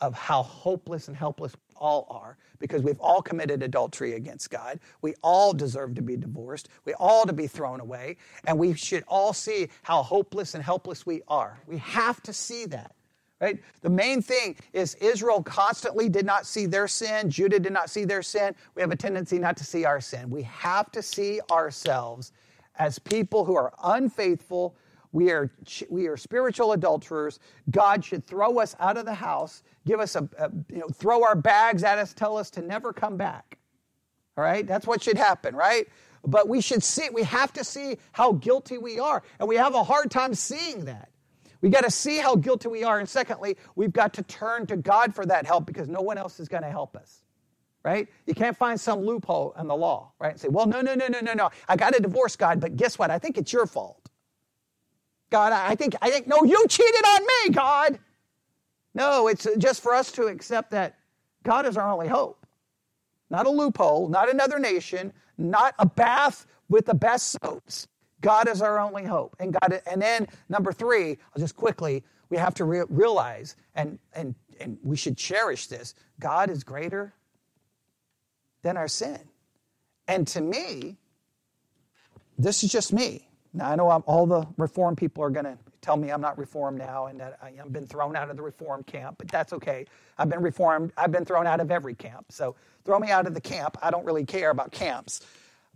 of 0.00 0.14
how 0.14 0.42
hopeless 0.42 1.08
and 1.08 1.16
helpless 1.16 1.52
we 1.52 1.76
all 1.76 2.06
are 2.10 2.36
because 2.58 2.82
we've 2.82 3.00
all 3.00 3.22
committed 3.22 3.62
adultery 3.62 4.14
against 4.14 4.50
God. 4.50 4.80
We 5.02 5.14
all 5.22 5.52
deserve 5.52 5.94
to 5.96 6.02
be 6.02 6.16
divorced. 6.16 6.68
We 6.84 6.94
all 6.94 7.24
to 7.26 7.32
be 7.32 7.46
thrown 7.46 7.80
away. 7.80 8.16
And 8.46 8.58
we 8.58 8.74
should 8.74 9.04
all 9.08 9.32
see 9.32 9.68
how 9.82 10.02
hopeless 10.02 10.54
and 10.54 10.62
helpless 10.62 11.06
we 11.06 11.22
are. 11.28 11.60
We 11.66 11.78
have 11.78 12.22
to 12.24 12.32
see 12.32 12.66
that. 12.66 12.94
Right? 13.40 13.60
The 13.82 13.90
main 13.90 14.22
thing 14.22 14.56
is 14.72 14.94
Israel 14.96 15.42
constantly 15.42 16.08
did 16.08 16.24
not 16.24 16.46
see 16.46 16.66
their 16.66 16.88
sin. 16.88 17.28
Judah 17.28 17.58
did 17.58 17.72
not 17.72 17.90
see 17.90 18.04
their 18.04 18.22
sin. 18.22 18.54
We 18.74 18.80
have 18.80 18.90
a 18.90 18.96
tendency 18.96 19.38
not 19.38 19.56
to 19.58 19.64
see 19.64 19.84
our 19.84 20.00
sin. 20.00 20.30
We 20.30 20.42
have 20.44 20.90
to 20.92 21.02
see 21.02 21.40
ourselves 21.50 22.32
as 22.78 22.98
people 22.98 23.44
who 23.44 23.56
are 23.56 23.72
unfaithful. 23.82 24.76
We 25.12 25.30
are, 25.30 25.50
we 25.90 26.06
are 26.06 26.16
spiritual 26.16 26.72
adulterers. 26.72 27.38
God 27.70 28.04
should 28.04 28.26
throw 28.26 28.58
us 28.60 28.74
out 28.80 28.96
of 28.96 29.04
the 29.04 29.14
house, 29.14 29.62
give 29.86 30.00
us 30.00 30.16
a, 30.16 30.28
a, 30.38 30.50
you 30.70 30.78
know, 30.78 30.88
throw 30.88 31.24
our 31.24 31.34
bags 31.34 31.84
at 31.84 31.98
us, 31.98 32.12
tell 32.12 32.36
us 32.36 32.50
to 32.50 32.62
never 32.62 32.92
come 32.92 33.16
back. 33.16 33.58
All 34.36 34.44
right? 34.44 34.66
That's 34.66 34.86
what 34.86 35.02
should 35.02 35.18
happen, 35.18 35.54
right? 35.54 35.86
But 36.26 36.48
we 36.48 36.60
should 36.60 36.82
see, 36.82 37.08
we 37.12 37.22
have 37.24 37.52
to 37.54 37.64
see 37.64 37.98
how 38.12 38.32
guilty 38.32 38.78
we 38.78 38.98
are. 38.98 39.22
And 39.38 39.48
we 39.48 39.56
have 39.56 39.74
a 39.74 39.84
hard 39.84 40.10
time 40.10 40.34
seeing 40.34 40.86
that. 40.86 41.10
We 41.60 41.70
got 41.70 41.84
to 41.84 41.90
see 41.90 42.18
how 42.18 42.36
guilty 42.36 42.68
we 42.68 42.84
are. 42.84 42.98
And 42.98 43.08
secondly, 43.08 43.56
we've 43.74 43.92
got 43.92 44.14
to 44.14 44.22
turn 44.22 44.66
to 44.66 44.76
God 44.76 45.14
for 45.14 45.24
that 45.26 45.46
help 45.46 45.66
because 45.66 45.88
no 45.88 46.00
one 46.00 46.18
else 46.18 46.40
is 46.40 46.48
going 46.48 46.62
to 46.62 46.70
help 46.70 46.96
us 46.96 47.24
right? 47.84 48.08
You 48.26 48.34
can't 48.34 48.56
find 48.56 48.80
some 48.80 49.00
loophole 49.02 49.54
in 49.60 49.68
the 49.68 49.76
law, 49.76 50.12
right? 50.18 50.32
And 50.32 50.40
say, 50.40 50.48
well, 50.48 50.66
no, 50.66 50.80
no, 50.80 50.94
no, 50.94 51.06
no, 51.06 51.20
no, 51.20 51.34
no. 51.34 51.50
I 51.68 51.76
got 51.76 51.92
to 51.92 52.00
divorce 52.00 52.34
God, 52.34 52.58
but 52.58 52.76
guess 52.76 52.98
what? 52.98 53.10
I 53.10 53.18
think 53.18 53.36
it's 53.38 53.52
your 53.52 53.66
fault. 53.66 54.08
God, 55.30 55.52
I 55.52 55.74
think, 55.74 55.94
I 56.00 56.10
think, 56.10 56.26
no, 56.26 56.42
you 56.44 56.66
cheated 56.68 57.04
on 57.04 57.20
me, 57.22 57.54
God. 57.54 57.98
No, 58.94 59.28
it's 59.28 59.46
just 59.58 59.82
for 59.82 59.92
us 59.94 60.12
to 60.12 60.26
accept 60.26 60.70
that 60.70 60.96
God 61.42 61.66
is 61.66 61.76
our 61.76 61.90
only 61.90 62.08
hope. 62.08 62.46
Not 63.30 63.46
a 63.46 63.50
loophole, 63.50 64.08
not 64.08 64.30
another 64.30 64.58
nation, 64.58 65.12
not 65.36 65.74
a 65.78 65.86
bath 65.86 66.46
with 66.68 66.86
the 66.86 66.94
best 66.94 67.36
soaps. 67.42 67.88
God 68.20 68.48
is 68.48 68.62
our 68.62 68.78
only 68.78 69.04
hope. 69.04 69.36
And 69.40 69.52
God, 69.52 69.82
and 69.86 70.00
then 70.00 70.28
number 70.48 70.72
three, 70.72 71.18
I'll 71.34 71.40
just 71.40 71.56
quickly, 71.56 72.04
we 72.30 72.36
have 72.36 72.54
to 72.54 72.64
re- 72.64 72.84
realize, 72.88 73.56
and, 73.74 73.98
and, 74.14 74.34
and 74.60 74.78
we 74.82 74.96
should 74.96 75.16
cherish 75.16 75.66
this 75.66 75.94
God 76.20 76.48
is 76.48 76.64
greater 76.64 77.12
than 78.62 78.76
our 78.76 78.88
sin. 78.88 79.18
And 80.08 80.26
to 80.28 80.40
me, 80.40 80.96
this 82.38 82.64
is 82.64 82.70
just 82.70 82.92
me. 82.92 83.28
Now, 83.52 83.70
I 83.70 83.76
know 83.76 83.90
I'm, 83.90 84.02
all 84.06 84.26
the 84.26 84.46
reform 84.56 84.96
people 84.96 85.22
are 85.22 85.30
going 85.30 85.44
to 85.44 85.58
tell 85.84 85.98
me 85.98 86.10
I'm 86.10 86.20
not 86.22 86.38
reformed 86.38 86.78
now 86.78 87.06
and 87.06 87.20
that 87.20 87.38
I've 87.42 87.72
been 87.72 87.86
thrown 87.86 88.16
out 88.16 88.30
of 88.30 88.36
the 88.36 88.42
reform 88.42 88.82
camp, 88.84 89.16
but 89.18 89.28
that's 89.28 89.52
okay. 89.52 89.84
I've 90.16 90.30
been 90.30 90.40
reformed. 90.40 90.92
I've 90.96 91.12
been 91.12 91.26
thrown 91.26 91.46
out 91.46 91.60
of 91.60 91.70
every 91.70 91.94
camp. 91.94 92.26
So 92.30 92.56
throw 92.86 92.98
me 92.98 93.10
out 93.10 93.26
of 93.26 93.34
the 93.34 93.40
camp. 93.40 93.76
I 93.82 93.90
don't 93.90 94.06
really 94.06 94.24
care 94.24 94.48
about 94.48 94.72
camps. 94.72 95.20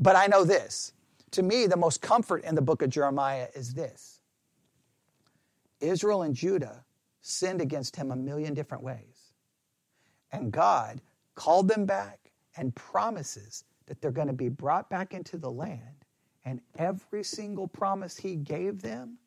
But 0.00 0.16
I 0.16 0.26
know 0.26 0.44
this. 0.44 0.92
To 1.32 1.42
me, 1.42 1.66
the 1.66 1.76
most 1.76 2.00
comfort 2.00 2.42
in 2.44 2.54
the 2.54 2.62
book 2.62 2.80
of 2.80 2.88
Jeremiah 2.88 3.48
is 3.54 3.74
this 3.74 4.22
Israel 5.80 6.22
and 6.22 6.34
Judah 6.34 6.84
sinned 7.20 7.61
against 7.61 7.94
him 7.94 8.11
a 8.11 8.16
million 8.16 8.54
different 8.54 8.82
ways. 8.82 9.32
And 10.32 10.50
God 10.50 11.02
called 11.34 11.68
them 11.68 11.84
back 11.84 12.32
and 12.56 12.74
promises 12.74 13.64
that 13.86 14.00
they're 14.00 14.11
going 14.11 14.28
to 14.28 14.32
be 14.32 14.48
brought 14.48 14.88
back 14.88 15.12
into 15.12 15.36
the 15.36 15.50
land. 15.50 16.06
And 16.46 16.62
every 16.78 17.22
single 17.24 17.68
promise 17.68 18.16
he 18.16 18.36
gave 18.36 18.80
them 18.80 19.18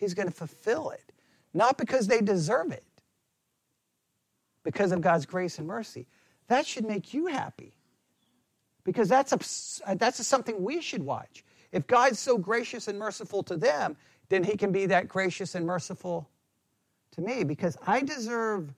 He's 0.00 0.14
going 0.14 0.28
to 0.28 0.34
fulfill 0.34 0.90
it. 0.90 1.12
Not 1.52 1.76
because 1.76 2.06
they 2.06 2.22
deserve 2.22 2.72
it, 2.72 2.84
because 4.64 4.92
of 4.92 5.02
God's 5.02 5.26
grace 5.26 5.58
and 5.58 5.68
mercy. 5.68 6.06
That 6.48 6.66
should 6.66 6.86
make 6.86 7.12
you 7.12 7.26
happy. 7.26 7.74
Because 8.82 9.10
that's, 9.10 9.32
a, 9.86 9.94
that's 9.96 10.18
a 10.18 10.24
something 10.24 10.62
we 10.62 10.80
should 10.80 11.02
watch. 11.02 11.44
If 11.70 11.86
God's 11.86 12.18
so 12.18 12.38
gracious 12.38 12.88
and 12.88 12.98
merciful 12.98 13.42
to 13.44 13.58
them, 13.58 13.94
then 14.30 14.42
He 14.42 14.56
can 14.56 14.72
be 14.72 14.86
that 14.86 15.06
gracious 15.06 15.54
and 15.54 15.66
merciful 15.66 16.30
to 17.12 17.20
me 17.20 17.44
because 17.44 17.76
I 17.86 18.00
deserve 18.00 18.72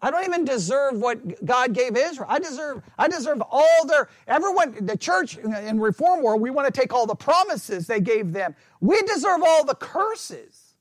I 0.00 0.10
don't 0.10 0.24
even 0.24 0.44
deserve 0.44 1.00
what 1.00 1.44
God 1.44 1.72
gave 1.72 1.96
Israel. 1.96 2.28
I 2.30 2.38
deserve, 2.38 2.82
I 2.96 3.08
deserve 3.08 3.42
all 3.50 3.86
their, 3.86 4.08
everyone, 4.28 4.76
the 4.86 4.96
church 4.96 5.36
in 5.38 5.80
reform 5.80 6.22
world, 6.22 6.40
we 6.40 6.50
want 6.50 6.72
to 6.72 6.80
take 6.80 6.92
all 6.92 7.06
the 7.06 7.16
promises 7.16 7.86
they 7.86 8.00
gave 8.00 8.32
them. 8.32 8.54
We 8.80 9.02
deserve 9.02 9.42
all 9.44 9.64
the 9.64 9.74
curses. 9.74 10.74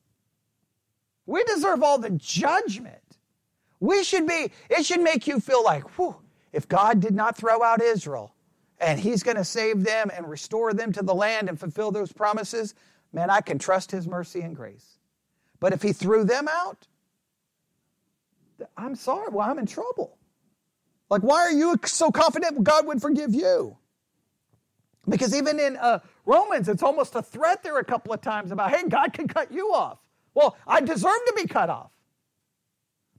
We 1.26 1.43
deserve 1.45 1.82
all 1.82 1.97
the 1.97 2.11
judgment. 2.11 3.01
We 3.80 4.03
should 4.03 4.28
be, 4.28 4.51
it 4.70 4.86
should 4.86 5.01
make 5.01 5.28
you 5.28 5.39
feel 5.39 5.63
like, 5.63 5.97
whew, 5.97 6.15
if 6.53 6.68
God 6.68 6.99
did 6.99 7.15
not 7.15 7.36
throw 7.36 7.63
out 7.63 7.82
Israel 7.82 8.34
and 8.80 8.99
he's 8.99 9.24
going 9.24 9.38
to 9.38 9.43
save 9.43 9.84
them 9.84 10.11
and 10.15 10.30
restore 10.30 10.74
them 10.74 10.91
to 10.93 11.01
the 11.01 11.13
land 11.13 11.49
and 11.49 11.59
fulfill 11.59 11.91
those 11.91 12.11
promises, 12.11 12.76
man, 13.13 13.32
I 13.32 13.41
can 13.41 13.57
trust 13.57 13.91
his 13.91 14.07
mercy 14.07 14.41
and 14.41 14.55
grace. 14.55 14.99
But 15.59 15.74
if 15.74 15.82
he 15.82 15.91
threw 15.91 16.24
them 16.24 16.47
out, 16.47 16.88
I'm 18.76 18.95
sorry. 18.95 19.30
Well, 19.32 19.49
I'm 19.49 19.60
in 19.60 19.66
trouble. 19.66 20.18
Like, 21.10 21.22
why 21.22 21.41
are 21.41 21.51
you 21.51 21.80
so 21.86 22.12
confident 22.12 22.64
God 22.64 22.86
would 22.88 23.01
forgive 23.01 23.34
you? 23.34 23.78
Because 25.08 25.34
even 25.36 25.60
in 25.60 25.78
uh, 25.78 25.99
Romans, 26.26 26.68
it's 26.68 26.84
almost 26.84 27.16
a 27.16 27.22
threat 27.22 27.64
there 27.64 27.78
a 27.78 27.86
couple 27.86 28.14
of 28.14 28.22
times 28.22 28.51
about, 28.51 28.72
hey, 28.72 28.84
God 28.89 29.14
can 29.14 29.28
cut 29.28 29.51
you 29.51 29.74
off. 29.74 29.99
Well, 30.34 30.58
I 30.68 30.82
deserve 30.82 31.20
to 31.28 31.34
be 31.36 31.47
cut 31.47 31.70
off. 31.70 31.91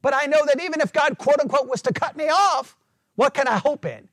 But 0.02 0.14
I 0.14 0.26
know 0.26 0.38
that 0.46 0.62
even 0.62 0.80
if 0.80 0.92
God, 0.92 1.18
quote 1.18 1.40
unquote, 1.40 1.68
was 1.68 1.82
to 1.82 1.92
cut 1.92 2.16
me 2.16 2.28
off, 2.28 2.76
what 3.16 3.34
can 3.34 3.48
I 3.48 3.56
hope 3.56 3.84
in? 3.84 4.08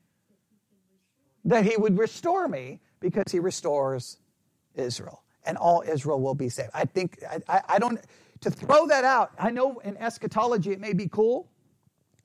That 1.43 1.65
He 1.65 1.75
would 1.77 1.97
restore 1.97 2.47
me 2.47 2.81
because 2.99 3.31
He 3.31 3.39
restores 3.39 4.17
Israel 4.73 5.21
and 5.45 5.57
all 5.57 5.83
Israel 5.87 6.19
will 6.19 6.33
be 6.33 6.49
saved. 6.49 6.71
I 6.73 6.85
think, 6.85 7.19
I, 7.29 7.39
I, 7.47 7.61
I 7.69 7.79
don't, 7.79 7.99
to 8.41 8.51
throw 8.51 8.87
that 8.87 9.03
out, 9.03 9.31
I 9.39 9.51
know 9.51 9.79
in 9.79 9.97
eschatology 9.97 10.71
it 10.71 10.79
may 10.79 10.93
be 10.93 11.07
cool. 11.07 11.49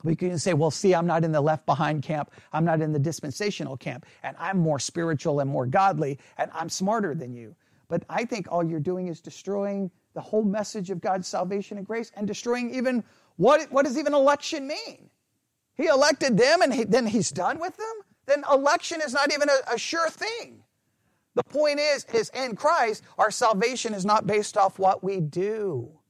We 0.03 0.15
can 0.15 0.39
say, 0.39 0.53
well, 0.53 0.71
see, 0.71 0.95
I'm 0.95 1.05
not 1.05 1.23
in 1.23 1.31
the 1.31 1.41
left 1.41 1.65
behind 1.65 2.03
camp. 2.03 2.31
I'm 2.53 2.65
not 2.65 2.81
in 2.81 2.91
the 2.91 2.99
dispensational 2.99 3.77
camp. 3.77 4.05
And 4.23 4.35
I'm 4.39 4.57
more 4.57 4.79
spiritual 4.79 5.39
and 5.39 5.49
more 5.49 5.67
godly, 5.67 6.19
and 6.37 6.49
I'm 6.53 6.69
smarter 6.69 7.13
than 7.13 7.33
you. 7.33 7.55
But 7.87 8.03
I 8.09 8.25
think 8.25 8.47
all 8.49 8.63
you're 8.63 8.79
doing 8.79 9.07
is 9.07 9.21
destroying 9.21 9.91
the 10.13 10.21
whole 10.21 10.43
message 10.43 10.89
of 10.89 11.01
God's 11.01 11.27
salvation 11.27 11.77
and 11.77 11.85
grace 11.85 12.11
and 12.15 12.27
destroying 12.27 12.73
even 12.73 13.03
what, 13.37 13.71
what 13.71 13.85
does 13.85 13.97
even 13.97 14.13
election 14.13 14.67
mean? 14.67 15.09
He 15.75 15.87
elected 15.87 16.37
them 16.37 16.61
and 16.61 16.73
he, 16.73 16.83
then 16.83 17.05
he's 17.05 17.31
done 17.31 17.59
with 17.59 17.75
them? 17.77 17.93
Then 18.25 18.43
election 18.51 19.01
is 19.01 19.13
not 19.13 19.33
even 19.33 19.49
a, 19.49 19.73
a 19.75 19.77
sure 19.77 20.09
thing. 20.09 20.63
The 21.35 21.43
point 21.43 21.79
is, 21.79 22.05
is 22.13 22.29
in 22.33 22.55
Christ, 22.55 23.03
our 23.17 23.31
salvation 23.31 23.93
is 23.93 24.05
not 24.05 24.27
based 24.27 24.57
off 24.57 24.79
what 24.79 25.03
we 25.03 25.21
do. 25.21 26.00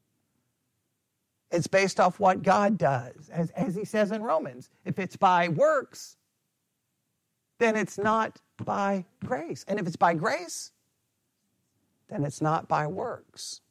It's 1.52 1.68
based 1.68 2.00
off 2.00 2.20
what 2.20 2.44
God 2.44 2.78
does. 2.78 3.30
As, 3.32 3.50
as 3.52 3.76
he 3.76 3.84
says 3.84 4.12
in 4.12 4.24
Romans, 4.24 4.70
if 4.86 5.00
it's 5.00 5.18
by 5.18 5.50
works, 5.50 6.16
then 7.60 7.76
it's 7.76 7.98
not 7.98 8.40
by 8.64 9.06
grace. 9.26 9.66
And 9.68 9.80
if 9.80 9.86
it's 9.86 9.98
by 9.98 10.14
grace, 10.14 10.72
then 12.10 12.24
it's 12.24 12.42
not 12.42 12.68
by 12.68 12.88
works. 12.88 13.62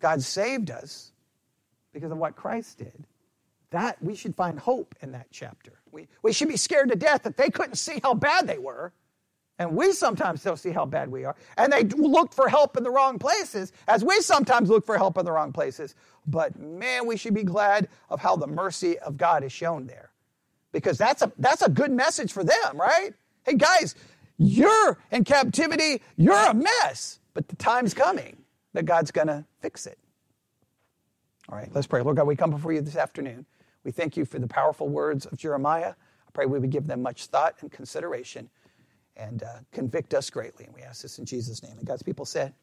God 0.00 0.22
saved 0.22 0.70
us 0.70 1.12
because 1.92 2.12
of 2.12 2.18
what 2.18 2.36
Christ 2.36 2.78
did. 2.78 3.04
That 3.70 4.02
we 4.02 4.14
should 4.14 4.34
find 4.34 4.58
hope 4.58 4.94
in 5.02 5.12
that 5.12 5.26
chapter. 5.30 5.72
We, 5.90 6.08
we 6.22 6.32
should 6.32 6.48
be 6.48 6.56
scared 6.56 6.88
to 6.90 6.96
death 6.96 7.24
that 7.24 7.36
they 7.36 7.50
couldn't 7.50 7.76
see 7.76 8.00
how 8.02 8.14
bad 8.14 8.46
they 8.46 8.58
were 8.58 8.92
and 9.58 9.74
we 9.74 9.92
sometimes 9.92 10.42
don't 10.42 10.58
see 10.58 10.70
how 10.70 10.86
bad 10.86 11.10
we 11.10 11.24
are. 11.24 11.34
And 11.56 11.72
they 11.72 11.84
look 11.84 12.32
for 12.32 12.48
help 12.48 12.76
in 12.76 12.84
the 12.84 12.90
wrong 12.90 13.18
places, 13.18 13.72
as 13.88 14.04
we 14.04 14.20
sometimes 14.20 14.68
look 14.70 14.86
for 14.86 14.96
help 14.96 15.18
in 15.18 15.24
the 15.24 15.32
wrong 15.32 15.52
places. 15.52 15.94
But 16.26 16.58
man, 16.58 17.06
we 17.06 17.16
should 17.16 17.34
be 17.34 17.42
glad 17.42 17.88
of 18.08 18.20
how 18.20 18.36
the 18.36 18.46
mercy 18.46 18.98
of 19.00 19.16
God 19.16 19.42
is 19.42 19.52
shown 19.52 19.86
there. 19.86 20.10
Because 20.70 20.96
that's 20.96 21.22
a, 21.22 21.32
that's 21.38 21.62
a 21.62 21.70
good 21.70 21.90
message 21.90 22.32
for 22.32 22.44
them, 22.44 22.76
right? 22.76 23.14
Hey, 23.44 23.54
guys, 23.54 23.96
you're 24.36 24.98
in 25.10 25.24
captivity, 25.24 26.02
you're 26.16 26.36
a 26.36 26.54
mess, 26.54 27.18
but 27.34 27.48
the 27.48 27.56
time's 27.56 27.94
coming 27.94 28.36
that 28.74 28.84
God's 28.84 29.10
going 29.10 29.26
to 29.26 29.44
fix 29.60 29.86
it. 29.86 29.98
All 31.48 31.56
right, 31.56 31.70
let's 31.74 31.86
pray. 31.86 32.02
Lord 32.02 32.16
God, 32.16 32.26
we 32.26 32.36
come 32.36 32.50
before 32.50 32.72
you 32.72 32.82
this 32.82 32.96
afternoon. 32.96 33.46
We 33.82 33.90
thank 33.90 34.16
you 34.16 34.24
for 34.24 34.38
the 34.38 34.46
powerful 34.46 34.88
words 34.88 35.26
of 35.26 35.38
Jeremiah. 35.38 35.94
I 36.28 36.30
pray 36.32 36.46
we 36.46 36.58
would 36.58 36.70
give 36.70 36.86
them 36.86 37.02
much 37.02 37.26
thought 37.26 37.56
and 37.62 37.72
consideration 37.72 38.50
and 39.18 39.42
uh, 39.42 39.60
convict 39.72 40.14
us 40.14 40.30
greatly. 40.30 40.64
And 40.64 40.74
we 40.74 40.82
ask 40.82 41.02
this 41.02 41.18
in 41.18 41.24
Jesus' 41.24 41.62
name. 41.62 41.76
And 41.78 41.86
God's 41.86 42.02
people 42.02 42.24
said, 42.24 42.54